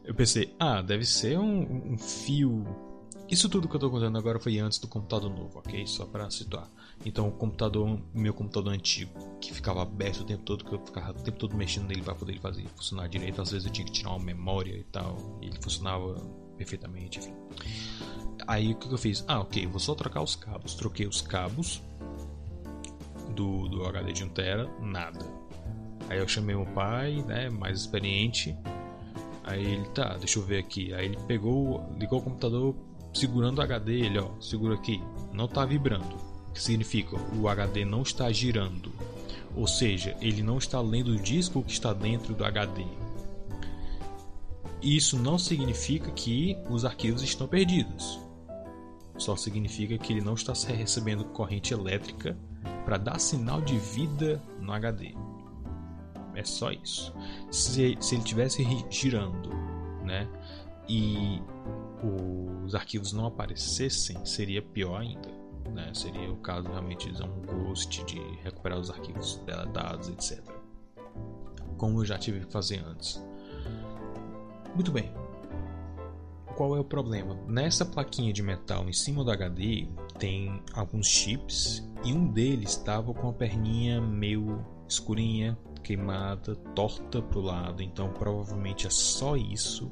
Eu 0.04 0.14
pensei, 0.14 0.54
ah, 0.60 0.82
deve 0.82 1.06
ser 1.06 1.40
um, 1.40 1.94
um 1.94 1.98
fio 1.98 2.64
isso 3.28 3.50
tudo 3.50 3.68
que 3.68 3.74
eu 3.74 3.78
estou 3.78 3.90
contando 3.90 4.18
agora 4.20 4.40
foi 4.40 4.60
antes 4.60 4.78
do 4.78 4.88
computador 4.88 5.32
novo, 5.32 5.58
ok? 5.58 5.88
Só 5.88 6.06
para 6.06 6.30
situar. 6.30 6.70
Então, 7.04 7.28
o 7.28 7.32
computador, 7.32 8.00
meu 8.14 8.34
computador 8.34 8.72
antigo, 8.72 9.12
que 9.42 9.52
ficava 9.52 9.82
aberto 9.82 10.20
o 10.20 10.24
tempo 10.24 10.44
todo, 10.44 10.64
que 10.64 10.74
eu 10.74 10.86
ficava 10.86 11.10
o 11.12 11.24
tempo 11.24 11.38
todo 11.40 11.56
mexendo 11.56 11.88
nele 11.88 12.04
para 12.04 12.14
poder 12.14 12.40
fazer 12.40 12.68
funcionar 12.76 13.08
direito. 13.08 13.42
Às 13.42 13.50
vezes 13.50 13.66
eu 13.66 13.72
tinha 13.72 13.86
que 13.86 13.92
tirar 13.92 14.12
uma 14.12 14.24
memória 14.24 14.78
e 14.78 14.84
tal, 14.84 15.40
e 15.42 15.48
ele 15.48 15.58
funcionava 15.60 16.14
perfeitamente, 16.56 17.18
enfim. 17.18 17.34
Aí 18.48 18.74
o 18.74 18.76
que 18.76 18.92
eu 18.92 18.98
fiz? 18.98 19.24
Ah, 19.28 19.40
ok, 19.40 19.66
vou 19.68 19.80
só 19.80 19.96
trocar 19.96 20.22
os 20.22 20.36
cabos. 20.36 20.76
Troquei 20.76 21.08
os 21.08 21.22
cabos 21.22 21.82
do, 23.36 23.68
do 23.68 23.86
HD 23.86 24.14
de 24.14 24.26
1TB, 24.26 24.70
nada. 24.82 25.26
Aí 26.10 26.20
eu 26.20 26.28
chamei 26.28 26.56
meu 26.56 26.66
pai, 26.66 27.24
né, 27.28 27.50
mais 27.50 27.82
experiente. 27.82 28.56
Aí 29.44 29.64
ele, 29.64 29.86
tá, 29.90 30.18
deixa 30.18 30.40
eu 30.40 30.44
ver 30.44 30.60
aqui. 30.60 30.94
Aí 30.94 31.06
ele 31.06 31.18
pegou, 31.28 31.84
ligou 32.00 32.20
o 32.20 32.22
computador, 32.22 32.76
segurando 33.14 33.60
o 33.60 33.62
HD, 33.62 34.02
ele 34.02 34.20
ó, 34.20 34.30
segura 34.42 34.76
aqui, 34.76 35.02
não 35.32 35.46
está 35.46 35.66
vibrando, 35.66 36.16
que 36.54 36.62
significa 36.62 37.16
o 37.36 37.48
HD 37.48 37.86
não 37.86 38.02
está 38.02 38.32
girando, 38.32 38.92
ou 39.56 39.68
seja, 39.68 40.18
ele 40.22 40.44
não 40.44 40.58
está 40.58 40.82
lendo 40.82 41.12
o 41.12 41.20
disco 41.20 41.64
que 41.64 41.72
está 41.72 41.94
dentro 41.94 42.34
do 42.34 42.44
HD. 42.44 42.86
Isso 44.82 45.18
não 45.18 45.38
significa 45.40 46.12
que 46.12 46.58
os 46.70 46.86
arquivos 46.86 47.24
estão 47.24 47.48
perdidos. 47.48 48.20
Só 49.18 49.36
significa 49.36 49.98
que 49.98 50.14
ele 50.14 50.22
não 50.22 50.34
está 50.34 50.54
recebendo 50.74 51.26
corrente 51.26 51.74
elétrica 51.74 52.38
para 52.84 52.98
dar 52.98 53.20
sinal 53.20 53.62
de 53.62 53.78
vida 53.78 54.42
no 54.60 54.72
HD. 54.72 55.16
É 56.36 56.44
só 56.44 56.72
isso. 56.72 57.14
Se, 57.50 57.98
se 58.00 58.16
ele 58.16 58.24
tivesse 58.24 58.64
girando, 58.90 59.50
né? 60.04 60.28
E 60.88 61.42
os 62.64 62.76
arquivos 62.76 63.14
não 63.14 63.26
aparecessem, 63.26 64.24
seria 64.26 64.62
pior 64.62 65.02
ainda. 65.02 65.30
Né? 65.74 65.92
Seria 65.94 66.32
o 66.32 66.38
caso 66.38 66.68
realmente 66.70 67.12
de 67.12 67.24
um 67.24 67.42
ghost, 67.42 68.04
de 68.06 68.20
recuperar 68.44 68.80
os 68.80 68.90
arquivos 68.90 69.38
deletados, 69.46 70.10
etc. 70.10 70.44
Como 71.78 72.02
eu 72.02 72.06
já 72.06 72.18
tive 72.18 72.42
que 72.42 72.52
fazer 72.52 72.84
antes. 72.86 73.24
Muito 74.76 74.92
bem. 74.92 75.12
Qual 76.56 76.76
é 76.76 76.80
o 76.80 76.84
problema? 76.84 77.38
Nessa 77.48 77.86
plaquinha 77.86 78.32
de 78.32 78.42
metal 78.42 78.88
em 78.88 78.94
cima 78.94 79.24
do 79.24 79.32
HD 79.32 79.88
tem 80.18 80.62
alguns 80.74 81.08
chips 81.08 81.88
e 82.04 82.14
um 82.14 82.28
deles 82.28 82.72
estava 82.72 83.14
com 83.14 83.30
a 83.30 83.34
perninha 83.34 84.02
meio 84.02 84.66
escurinha, 84.88 85.58
queimada, 85.84 86.56
torta 86.74 87.22
pro 87.22 87.42
lado, 87.42 87.84
então 87.84 88.10
provavelmente 88.14 88.88
é 88.88 88.90
só 88.90 89.36
isso. 89.36 89.92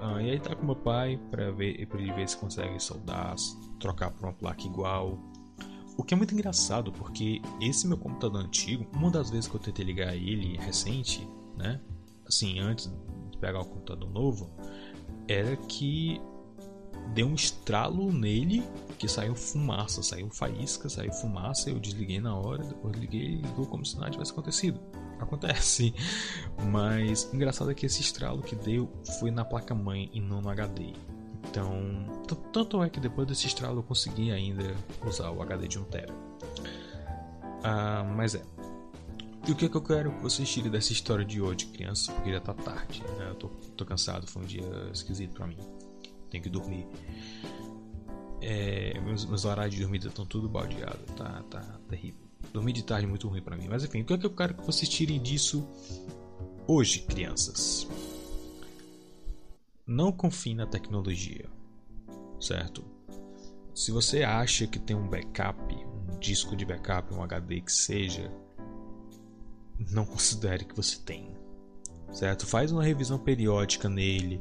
Ah, 0.00 0.22
e 0.22 0.30
aí 0.30 0.38
tá 0.38 0.54
com 0.54 0.64
meu 0.64 0.76
pai 0.76 1.20
para 1.30 1.50
ver 1.50 1.84
para 1.86 2.00
ele 2.00 2.12
ver 2.12 2.28
se 2.28 2.36
consegue 2.36 2.78
soldar, 2.80 3.34
trocar 3.80 4.10
por 4.10 4.26
uma 4.26 4.32
placa 4.32 4.62
igual. 4.62 5.18
O 5.96 6.04
que 6.04 6.14
é 6.14 6.16
muito 6.16 6.32
engraçado, 6.32 6.92
porque 6.92 7.42
esse 7.60 7.88
meu 7.88 7.98
computador 7.98 8.40
antigo, 8.40 8.86
uma 8.94 9.10
das 9.10 9.30
vezes 9.30 9.48
que 9.48 9.56
eu 9.56 9.60
tentei 9.60 9.84
ligar 9.84 10.14
ele 10.14 10.56
recente, 10.56 11.28
né? 11.56 11.80
Assim, 12.24 12.60
antes 12.60 12.88
de 13.32 13.38
pegar 13.38 13.60
o 13.60 13.64
computador 13.64 14.08
novo, 14.08 14.48
era 15.28 15.56
que 15.56 16.20
deu 17.14 17.26
um 17.26 17.34
estralo 17.34 18.12
nele 18.12 18.62
que 18.98 19.08
saiu 19.08 19.34
fumaça, 19.34 20.02
saiu 20.02 20.28
faísca, 20.30 20.88
saiu 20.88 21.12
fumaça, 21.12 21.70
eu 21.70 21.78
desliguei 21.78 22.20
na 22.20 22.34
hora, 22.36 22.64
depois 22.64 22.96
liguei 22.96 23.20
e 23.20 23.36
ligou 23.36 23.66
como 23.66 23.84
se 23.84 23.96
nada 23.96 24.10
tivesse 24.10 24.32
acontecido. 24.32 24.80
Acontece. 25.20 25.94
Mas 26.70 27.32
engraçado 27.32 27.70
é 27.70 27.74
que 27.74 27.86
esse 27.86 28.00
estralo 28.00 28.42
que 28.42 28.56
deu 28.56 28.90
foi 29.18 29.30
na 29.30 29.44
placa 29.44 29.74
mãe 29.74 30.10
e 30.12 30.20
não 30.20 30.40
no 30.40 30.48
HD. 30.48 30.92
Então, 31.48 31.72
tanto 32.52 32.82
é 32.82 32.90
que 32.90 33.00
depois 33.00 33.26
desse 33.26 33.46
estralo 33.46 33.78
eu 33.78 33.82
consegui 33.82 34.30
ainda 34.30 34.74
usar 35.06 35.30
o 35.30 35.40
HD 35.40 35.68
de 35.68 35.80
1TB. 35.80 36.12
Ah, 37.62 38.04
mas 38.16 38.34
é. 38.34 38.42
E 39.48 39.52
o 39.52 39.56
que, 39.56 39.64
é 39.64 39.68
que 39.70 39.76
eu 39.78 39.82
quero 39.82 40.12
que 40.12 40.22
vocês 40.22 40.46
tirem 40.46 40.70
dessa 40.70 40.92
história 40.92 41.24
de 41.24 41.40
hoje, 41.40 41.64
crianças? 41.68 42.14
Porque 42.14 42.30
já 42.30 42.38
tá 42.38 42.52
tarde, 42.52 43.02
né? 43.16 43.30
Eu 43.30 43.34
tô, 43.34 43.48
tô 43.48 43.86
cansado, 43.86 44.26
foi 44.26 44.42
um 44.42 44.44
dia 44.44 44.90
esquisito 44.92 45.32
pra 45.32 45.46
mim. 45.46 45.56
Tenho 46.28 46.44
que 46.44 46.50
dormir. 46.50 46.86
É, 48.42 49.00
meus, 49.00 49.24
meus 49.24 49.46
horários 49.46 49.74
de 49.74 49.80
dormida 49.80 50.08
estão 50.08 50.26
tudo 50.26 50.50
baldeados, 50.50 51.00
tá, 51.16 51.42
tá 51.44 51.62
terrível. 51.88 52.20
Dormir 52.52 52.74
de 52.74 52.84
tarde 52.84 53.06
é 53.06 53.08
muito 53.08 53.26
ruim 53.26 53.40
para 53.40 53.56
mim. 53.56 53.68
Mas 53.70 53.82
enfim, 53.82 54.02
o 54.02 54.04
que 54.04 54.12
é 54.12 54.18
que 54.18 54.26
eu 54.26 54.36
quero 54.36 54.52
que 54.52 54.66
vocês 54.66 54.86
tirem 54.86 55.18
disso 55.18 55.66
hoje, 56.66 57.00
crianças? 57.04 57.88
Não 59.86 60.12
confie 60.12 60.54
na 60.54 60.66
tecnologia, 60.66 61.46
certo? 62.38 62.84
Se 63.74 63.90
você 63.90 64.24
acha 64.24 64.66
que 64.66 64.78
tem 64.78 64.94
um 64.94 65.08
backup, 65.08 65.74
um 65.74 66.18
disco 66.18 66.54
de 66.54 66.66
backup, 66.66 67.14
um 67.14 67.22
HD 67.22 67.62
que 67.62 67.72
seja, 67.72 68.30
não 69.90 70.04
considere 70.04 70.64
que 70.64 70.74
você 70.74 70.98
tem, 70.98 71.34
certo? 72.12 72.46
Faz 72.46 72.72
uma 72.72 72.82
revisão 72.82 73.18
periódica 73.18 73.88
nele, 73.88 74.40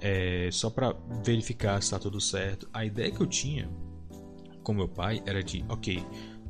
é, 0.00 0.48
só 0.50 0.70
para 0.70 0.94
verificar 1.22 1.80
se 1.80 1.86
está 1.86 1.98
tudo 1.98 2.20
certo. 2.20 2.68
A 2.72 2.84
ideia 2.84 3.10
que 3.10 3.20
eu 3.20 3.26
tinha 3.26 3.68
com 4.62 4.72
meu 4.72 4.88
pai 4.88 5.22
era 5.26 5.42
de, 5.42 5.64
ok, 5.68 6.04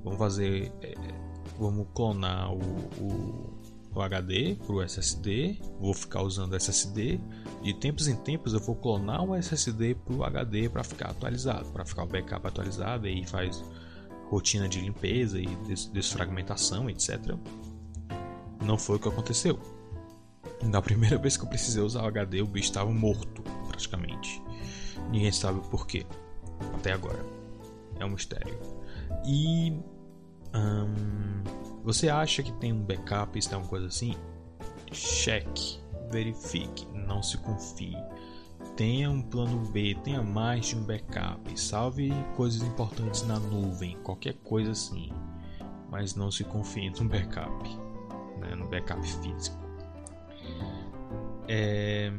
vamos 0.05 0.19
fazer, 0.19 0.73
é, 0.83 0.95
vamos 1.59 1.87
clonar 1.95 2.53
o, 2.53 2.61
o, 3.01 3.61
o 3.95 4.01
HD 4.01 4.57
para 4.57 4.75
o 4.75 4.83
SSD, 4.83 5.59
vou 5.81 5.95
ficar 5.95 6.23
usando 6.23 6.55
SSD. 6.55 7.21
De 7.63 7.75
tempos 7.75 8.09
em 8.09 8.17
tempos 8.17 8.55
eu 8.55 8.61
vou 8.61 8.77
clonar 8.77 9.25
o 9.25 9.35
SSD 9.35 9.95
para 9.95 10.15
o 10.15 10.25
HD 10.25 10.69
para 10.69 10.85
ficar 10.85 11.11
atualizado, 11.11 11.71
para 11.73 11.85
ficar 11.85 12.05
o 12.05 12.07
backup 12.07 12.47
atualizado 12.47 13.07
e 13.07 13.27
faz 13.27 13.63
rotina 14.29 14.69
de 14.69 14.81
limpeza 14.81 15.41
e 15.41 15.49
desfragmentação, 15.93 16.89
etc. 16.89 17.35
Não 18.61 18.77
foi 18.77 18.97
o 18.97 18.99
que 18.99 19.09
aconteceu. 19.09 19.59
Na 20.63 20.83
primeira 20.83 21.17
vez 21.17 21.37
que 21.37 21.45
eu 21.45 21.49
precisei 21.49 21.83
usar 21.83 22.03
o 22.03 22.07
HD, 22.07 22.43
o 22.43 22.47
bicho 22.47 22.69
estava 22.69 22.91
morto, 22.91 23.43
praticamente. 23.67 24.43
Ninguém 25.11 25.33
sabe 25.33 25.59
o 25.59 25.63
porquê. 25.63 26.07
Até 26.75 26.93
agora. 26.93 27.25
É 27.99 28.05
um 28.05 28.11
mistério. 28.11 28.59
E. 29.25 29.79
você 31.83 32.09
acha 32.09 32.43
que 32.43 32.53
tem 32.53 32.73
um 32.73 32.83
backup, 32.83 33.39
isso 33.39 33.53
é 33.55 33.57
uma 33.57 33.67
coisa 33.67 33.87
assim? 33.87 34.15
Cheque, 34.93 35.79
verifique, 36.11 36.87
não 36.95 37.23
se 37.23 37.39
confie. 37.39 37.97
Tenha 38.77 39.11
um 39.11 39.23
plano 39.23 39.59
B, 39.71 39.97
tenha 40.03 40.23
mais 40.23 40.67
de 40.67 40.77
um 40.77 40.85
backup. 40.85 41.59
Salve 41.59 42.11
coisas 42.37 42.63
importantes 42.63 43.23
na 43.23 43.39
nuvem, 43.39 43.97
qualquer 44.03 44.35
coisa 44.35 44.73
assim. 44.73 45.11
Mas 45.91 46.15
não 46.15 46.31
se 46.31 46.45
confie 46.45 46.91
no 46.91 47.09
backup, 47.09 47.79
né? 48.41 48.55
no 48.55 48.69
backup 48.69 49.01
físico. 49.07 49.59
É... 51.49 52.13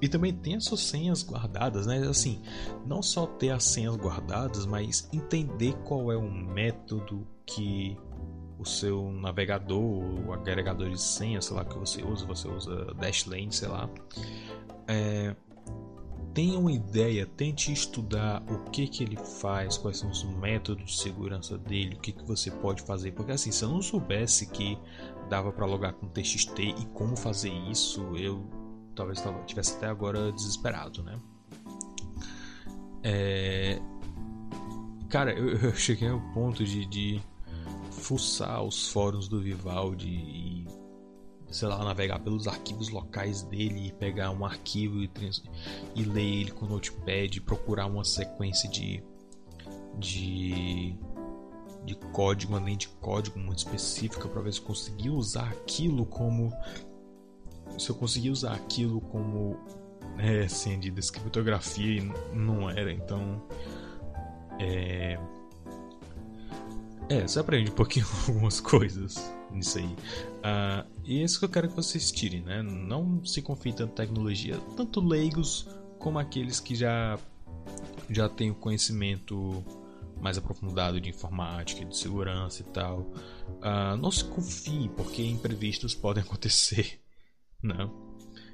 E 0.00 0.08
também 0.08 0.32
tem 0.32 0.56
as 0.56 0.64
suas 0.64 0.80
senhas 0.80 1.22
guardadas, 1.22 1.86
né? 1.86 1.98
Assim, 2.06 2.42
não 2.84 3.02
só 3.02 3.26
ter 3.26 3.50
as 3.50 3.64
senhas 3.64 3.96
guardadas, 3.96 4.66
mas 4.66 5.08
entender 5.12 5.74
qual 5.84 6.12
é 6.12 6.16
o 6.16 6.30
método 6.30 7.26
que 7.46 7.96
o 8.58 8.64
seu 8.64 9.10
navegador, 9.12 10.26
o 10.26 10.32
agregador 10.32 10.90
de 10.90 11.00
senha, 11.00 11.40
sei 11.40 11.56
lá 11.56 11.64
que 11.64 11.78
você 11.78 12.02
usa, 12.02 12.26
você 12.26 12.48
usa 12.48 12.94
Dashlane, 12.94 13.52
sei 13.52 13.68
lá. 13.68 13.88
É, 14.86 15.34
tenha 16.36 16.58
uma 16.58 16.70
ideia, 16.70 17.24
tente 17.24 17.72
estudar 17.72 18.42
o 18.46 18.70
que 18.70 18.86
que 18.86 19.02
ele 19.02 19.16
faz, 19.16 19.78
quais 19.78 19.96
são 19.96 20.10
os 20.10 20.22
métodos 20.22 20.90
de 20.90 20.98
segurança 20.98 21.56
dele, 21.56 21.94
o 21.94 21.98
que 21.98 22.12
que 22.12 22.22
você 22.24 22.50
pode 22.50 22.82
fazer, 22.82 23.12
porque 23.12 23.32
assim, 23.32 23.50
se 23.50 23.64
eu 23.64 23.70
não 23.70 23.80
soubesse 23.80 24.46
que 24.46 24.78
dava 25.30 25.50
para 25.50 25.64
logar 25.64 25.94
com 25.94 26.06
TXT 26.06 26.58
e 26.58 26.86
como 26.92 27.16
fazer 27.16 27.48
isso, 27.48 28.02
eu 28.18 28.44
talvez 28.94 29.18
tivesse 29.46 29.76
até 29.76 29.86
agora 29.86 30.30
desesperado, 30.30 31.02
né? 31.02 31.18
É... 33.02 33.80
Cara, 35.08 35.32
eu, 35.32 35.48
eu, 35.56 35.72
cheguei 35.74 36.10
ao 36.10 36.20
ponto 36.34 36.62
de, 36.64 36.84
de 36.84 37.18
fuçar 37.90 38.62
os 38.62 38.90
fóruns 38.90 39.26
do 39.26 39.40
Vivaldi 39.40 40.10
e, 40.10 40.66
sei 41.50 41.68
lá, 41.68 41.82
navegar 41.84 42.18
pelos 42.18 42.46
arquivos 42.46 42.88
locais 42.88 43.42
dele 43.42 43.88
e 43.88 43.92
pegar 43.92 44.30
um 44.30 44.44
arquivo 44.44 45.02
e, 45.02 45.10
e 45.94 46.04
ler 46.04 46.40
ele 46.40 46.50
com 46.50 46.66
o 46.66 46.68
notepad, 46.68 47.40
procurar 47.40 47.86
uma 47.86 48.04
sequência 48.04 48.68
de, 48.68 49.02
de 49.98 50.96
de 51.84 51.94
código, 51.94 52.52
uma 52.52 52.60
linha 52.60 52.76
de 52.76 52.88
código 52.88 53.38
muito 53.38 53.58
específica 53.58 54.28
para 54.28 54.42
ver 54.42 54.52
se 54.52 54.58
eu 54.58 54.64
conseguia 54.64 55.12
usar 55.12 55.48
aquilo 55.48 56.04
como 56.04 56.52
se 57.78 57.88
eu 57.90 57.94
conseguia 57.94 58.32
usar 58.32 58.54
aquilo 58.54 59.00
como 59.00 59.56
é, 60.18 60.40
assim, 60.40 60.80
de 60.80 60.90
descriptografia 60.90 62.00
e 62.00 62.12
não 62.34 62.68
era, 62.68 62.92
então 62.92 63.40
é 64.58 65.16
é, 67.08 67.22
você 67.22 67.38
aprende 67.38 67.70
um 67.70 67.74
pouquinho 67.74 68.06
algumas 68.26 68.60
coisas 68.60 69.32
nisso 69.52 69.78
aí. 69.78 69.84
Uh, 69.84 70.95
e 71.06 71.20
é 71.20 71.24
isso 71.24 71.38
que 71.38 71.44
eu 71.44 71.48
quero 71.48 71.68
que 71.68 71.76
vocês 71.76 72.10
tirem, 72.10 72.42
né? 72.42 72.62
Não 72.62 73.24
se 73.24 73.40
confiem 73.40 73.74
tanto 73.74 73.92
em 73.92 73.94
tecnologia, 73.94 74.58
tanto 74.76 75.00
leigos 75.00 75.68
como 75.98 76.18
aqueles 76.18 76.60
que 76.60 76.74
já 76.74 77.18
já 78.08 78.28
têm 78.28 78.50
o 78.50 78.54
conhecimento 78.54 79.64
mais 80.20 80.38
aprofundado 80.38 81.00
de 81.00 81.10
informática, 81.10 81.84
de 81.84 81.96
segurança 81.96 82.62
e 82.62 82.64
tal. 82.64 83.00
Uh, 83.00 83.96
não 84.00 84.10
se 84.10 84.24
confie, 84.24 84.88
porque 84.90 85.22
imprevistos 85.22 85.94
podem 85.96 86.22
acontecer? 86.22 87.00
Né? 87.62 87.90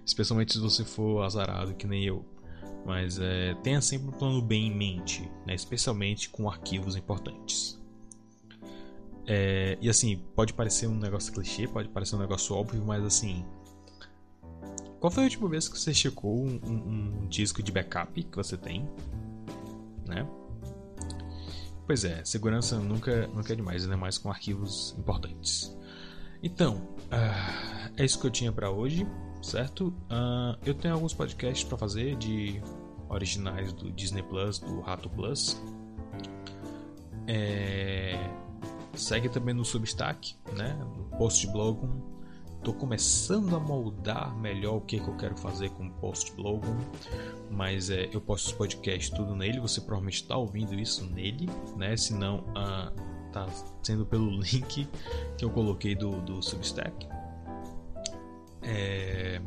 Especialmente 0.05 0.53
se 0.53 0.59
você 0.59 0.85
for 0.85 1.23
azarado 1.23 1.75
que 1.75 1.87
nem 1.87 2.05
eu. 2.05 2.25
Mas 2.85 3.19
é, 3.19 3.55
tenha 3.63 3.81
sempre 3.81 4.09
um 4.09 4.13
plano 4.13 4.43
B 4.43 4.57
em 4.57 4.75
mente, 4.75 5.31
né? 5.47 5.55
especialmente 5.55 6.29
com 6.29 6.49
arquivos 6.51 6.97
importantes. 6.97 7.81
É, 9.35 9.79
e 9.81 9.89
assim, 9.89 10.19
pode 10.37 10.53
parecer 10.53 10.87
um 10.87 10.95
negócio 10.95 11.33
clichê, 11.33 11.67
pode 11.67 11.89
parecer 11.89 12.17
um 12.17 12.19
negócio 12.19 12.55
óbvio, 12.55 12.85
mas 12.85 13.03
assim. 13.03 13.43
Qual 15.01 15.11
foi 15.11 15.23
a 15.23 15.25
última 15.25 15.49
vez 15.49 15.71
que 15.71 15.79
você 15.79 15.95
checou 15.95 16.45
um, 16.45 16.61
um, 16.63 17.23
um 17.23 17.29
disco 17.29 17.63
de 17.63 17.73
backup 17.73 18.23
que 18.23 18.37
você 18.37 18.59
tem? 18.59 18.87
Né? 20.07 20.29
Pois 21.87 22.05
é, 22.05 22.23
segurança 22.27 22.79
nunca, 22.79 23.27
nunca 23.29 23.55
é 23.55 23.57
demais, 23.57 23.85
ainda 23.85 23.97
mais 23.97 24.19
com 24.19 24.29
arquivos 24.29 24.95
importantes. 24.99 25.75
Então, 26.43 26.75
uh, 27.07 27.91
é 27.97 28.05
isso 28.05 28.21
que 28.21 28.27
eu 28.27 28.31
tinha 28.31 28.53
para 28.53 28.71
hoje, 28.71 29.07
certo? 29.41 29.89
Uh, 30.11 30.59
eu 30.63 30.75
tenho 30.75 30.93
alguns 30.93 31.15
podcasts 31.15 31.65
para 31.65 31.79
fazer 31.79 32.17
de 32.17 32.63
originais 33.09 33.73
do 33.73 33.91
Disney 33.91 34.23
Plus, 34.25 34.59
do 34.59 34.81
Rato 34.81 35.09
Plus. 35.09 35.59
É... 37.27 38.43
Segue 38.95 39.29
também 39.29 39.55
no 39.55 39.65
Substack, 39.65 40.37
né? 40.55 40.75
No 40.97 41.05
Postblog 41.17 41.89
Tô 42.63 42.73
começando 42.73 43.57
a 43.57 43.59
moldar 43.59 44.37
melhor 44.37 44.77
o 44.77 44.81
que, 44.81 45.01
que 45.01 45.09
eu 45.09 45.17
quero 45.17 45.37
fazer 45.37 45.71
com 45.71 45.89
o 45.89 45.91
Post 45.95 46.33
Blog, 46.37 46.63
mas 47.51 47.91
é, 47.91 48.09
eu 48.13 48.21
posto 48.21 48.47
os 48.47 48.53
podcasts 48.53 49.11
tudo 49.11 49.35
nele. 49.35 49.59
Você 49.59 49.81
provavelmente 49.81 50.23
está 50.23 50.37
ouvindo 50.37 50.73
isso 50.75 51.05
nele, 51.07 51.51
né? 51.77 51.97
Se 51.97 52.15
não, 52.15 52.45
ah, 52.55 52.93
tá 53.33 53.49
sendo 53.83 54.07
pelo 54.07 54.31
link 54.41 54.89
que 55.37 55.45
eu 55.45 55.51
coloquei 55.51 55.97
do, 55.97 56.21
do 56.21 56.41
Substack. 56.41 57.09
É... 58.63 59.43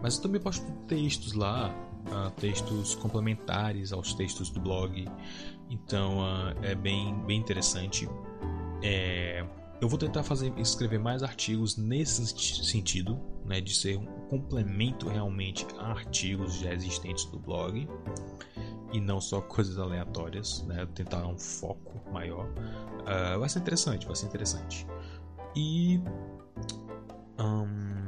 Mas 0.00 0.16
eu 0.18 0.22
também 0.22 0.40
posto 0.40 0.64
textos 0.86 1.32
lá, 1.32 1.74
uh, 2.06 2.30
textos 2.40 2.94
complementares 2.94 3.92
aos 3.92 4.14
textos 4.14 4.48
do 4.48 4.60
blog. 4.60 5.08
Então 5.70 6.18
uh, 6.18 6.64
é 6.64 6.74
bem, 6.74 7.14
bem 7.26 7.38
interessante. 7.38 8.08
É, 8.82 9.44
eu 9.80 9.88
vou 9.88 9.98
tentar 9.98 10.22
fazer 10.22 10.52
escrever 10.58 10.98
mais 10.98 11.22
artigos 11.22 11.76
nesse 11.76 12.26
sentido, 12.64 13.20
né, 13.44 13.60
de 13.60 13.74
ser 13.74 13.98
um 13.98 14.06
complemento 14.28 15.08
realmente 15.08 15.66
a 15.78 15.88
artigos 15.88 16.54
já 16.54 16.72
existentes 16.72 17.26
do 17.26 17.38
blog 17.38 17.88
e 18.92 19.00
não 19.00 19.20
só 19.20 19.40
coisas 19.42 19.78
aleatórias, 19.78 20.62
né, 20.62 20.86
tentar 20.94 21.26
um 21.26 21.38
foco 21.38 22.00
maior. 22.10 22.46
Uh, 22.46 23.38
vai 23.38 23.48
ser 23.48 23.58
interessante, 23.58 24.06
vai 24.06 24.16
ser 24.16 24.26
interessante. 24.26 24.86
E 25.54 26.00
um, 27.38 28.06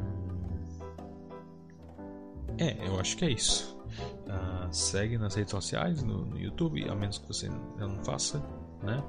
é, 2.58 2.86
eu 2.86 2.98
acho 2.98 3.16
que 3.16 3.24
é 3.24 3.30
isso. 3.30 3.77
Uh, 4.26 4.72
segue 4.72 5.18
nas 5.18 5.34
redes 5.34 5.50
sociais, 5.50 6.02
no, 6.02 6.24
no, 6.24 6.38
YouTube, 6.38 6.88
a 6.88 6.94
menos 6.94 7.18
que 7.18 7.26
você 7.26 7.48
não 7.78 8.04
faça, 8.04 8.42
né? 8.82 9.02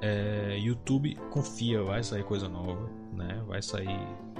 É, 0.00 0.58
YouTube 0.58 1.14
confia, 1.30 1.82
vai 1.82 2.02
sair 2.02 2.24
coisa 2.24 2.48
nova, 2.48 2.90
né? 3.12 3.42
Vai 3.46 3.62
sair 3.62 3.98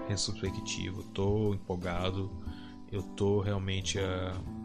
retrospectivo. 0.09 1.03
Tô 1.15 1.55
empolgado. 1.55 2.31
Eu 2.93 3.03
tô 3.03 3.41
realmente 3.41 3.99
uh, 3.99 4.57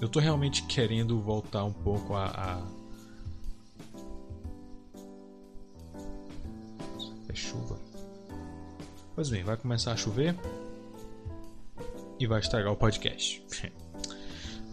eu 0.00 0.08
tô 0.08 0.18
realmente 0.18 0.64
querendo 0.64 1.20
voltar 1.20 1.64
um 1.64 1.72
pouco 1.72 2.14
a, 2.14 2.26
a... 2.26 2.62
é 7.28 7.34
chuva. 7.34 7.78
Pois 9.14 9.30
bem, 9.30 9.44
vai 9.44 9.56
começar 9.56 9.92
a 9.92 9.96
chover 9.96 10.36
e 12.18 12.26
vai 12.26 12.40
estragar 12.40 12.72
o 12.72 12.76
podcast. 12.76 13.42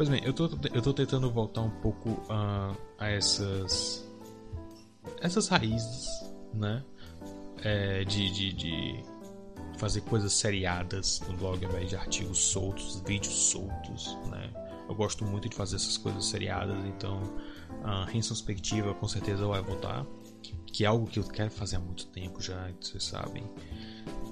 pois 0.02 0.10
bem, 0.10 0.24
eu 0.26 0.34
tô, 0.34 0.50
eu 0.74 0.82
tô 0.82 0.92
tentando 0.96 1.30
voltar 1.30 1.62
um 1.62 1.70
pouco 1.70 2.10
uh, 2.10 2.76
a 2.98 3.08
essas 3.08 4.04
essas 5.22 5.48
raízes, 5.48 6.08
né? 6.52 6.84
É, 7.60 8.04
de, 8.04 8.32
de, 8.32 8.52
de, 8.52 9.04
fazer 9.78 10.02
coisas 10.02 10.34
seriadas 10.34 11.22
no 11.28 11.38
blog 11.38 11.64
ao 11.64 11.70
invés 11.70 11.90
de 11.90 11.96
artigos 11.96 12.40
soltos, 12.40 13.00
vídeos 13.06 13.52
soltos, 13.52 14.18
né? 14.32 14.52
Eu 14.90 14.96
gosto 14.96 15.24
muito 15.24 15.48
de 15.48 15.56
fazer 15.56 15.76
essas 15.76 16.00
coisas 16.00 16.26
seriadas, 16.26 16.84
então 16.88 17.22
a 17.84 18.06
retrospectiva 18.06 18.96
com 18.96 19.08
certeza 19.08 19.46
vai 19.46 19.62
voltar, 19.62 20.04
que 20.66 20.84
é 20.84 20.88
algo 20.88 21.06
que 21.06 21.20
eu 21.20 21.24
quero 21.26 21.52
fazer 21.52 21.76
há 21.76 21.80
muito 21.80 22.08
tempo 22.08 22.42
já, 22.42 22.72
vocês 22.82 23.04
sabem. 23.04 23.44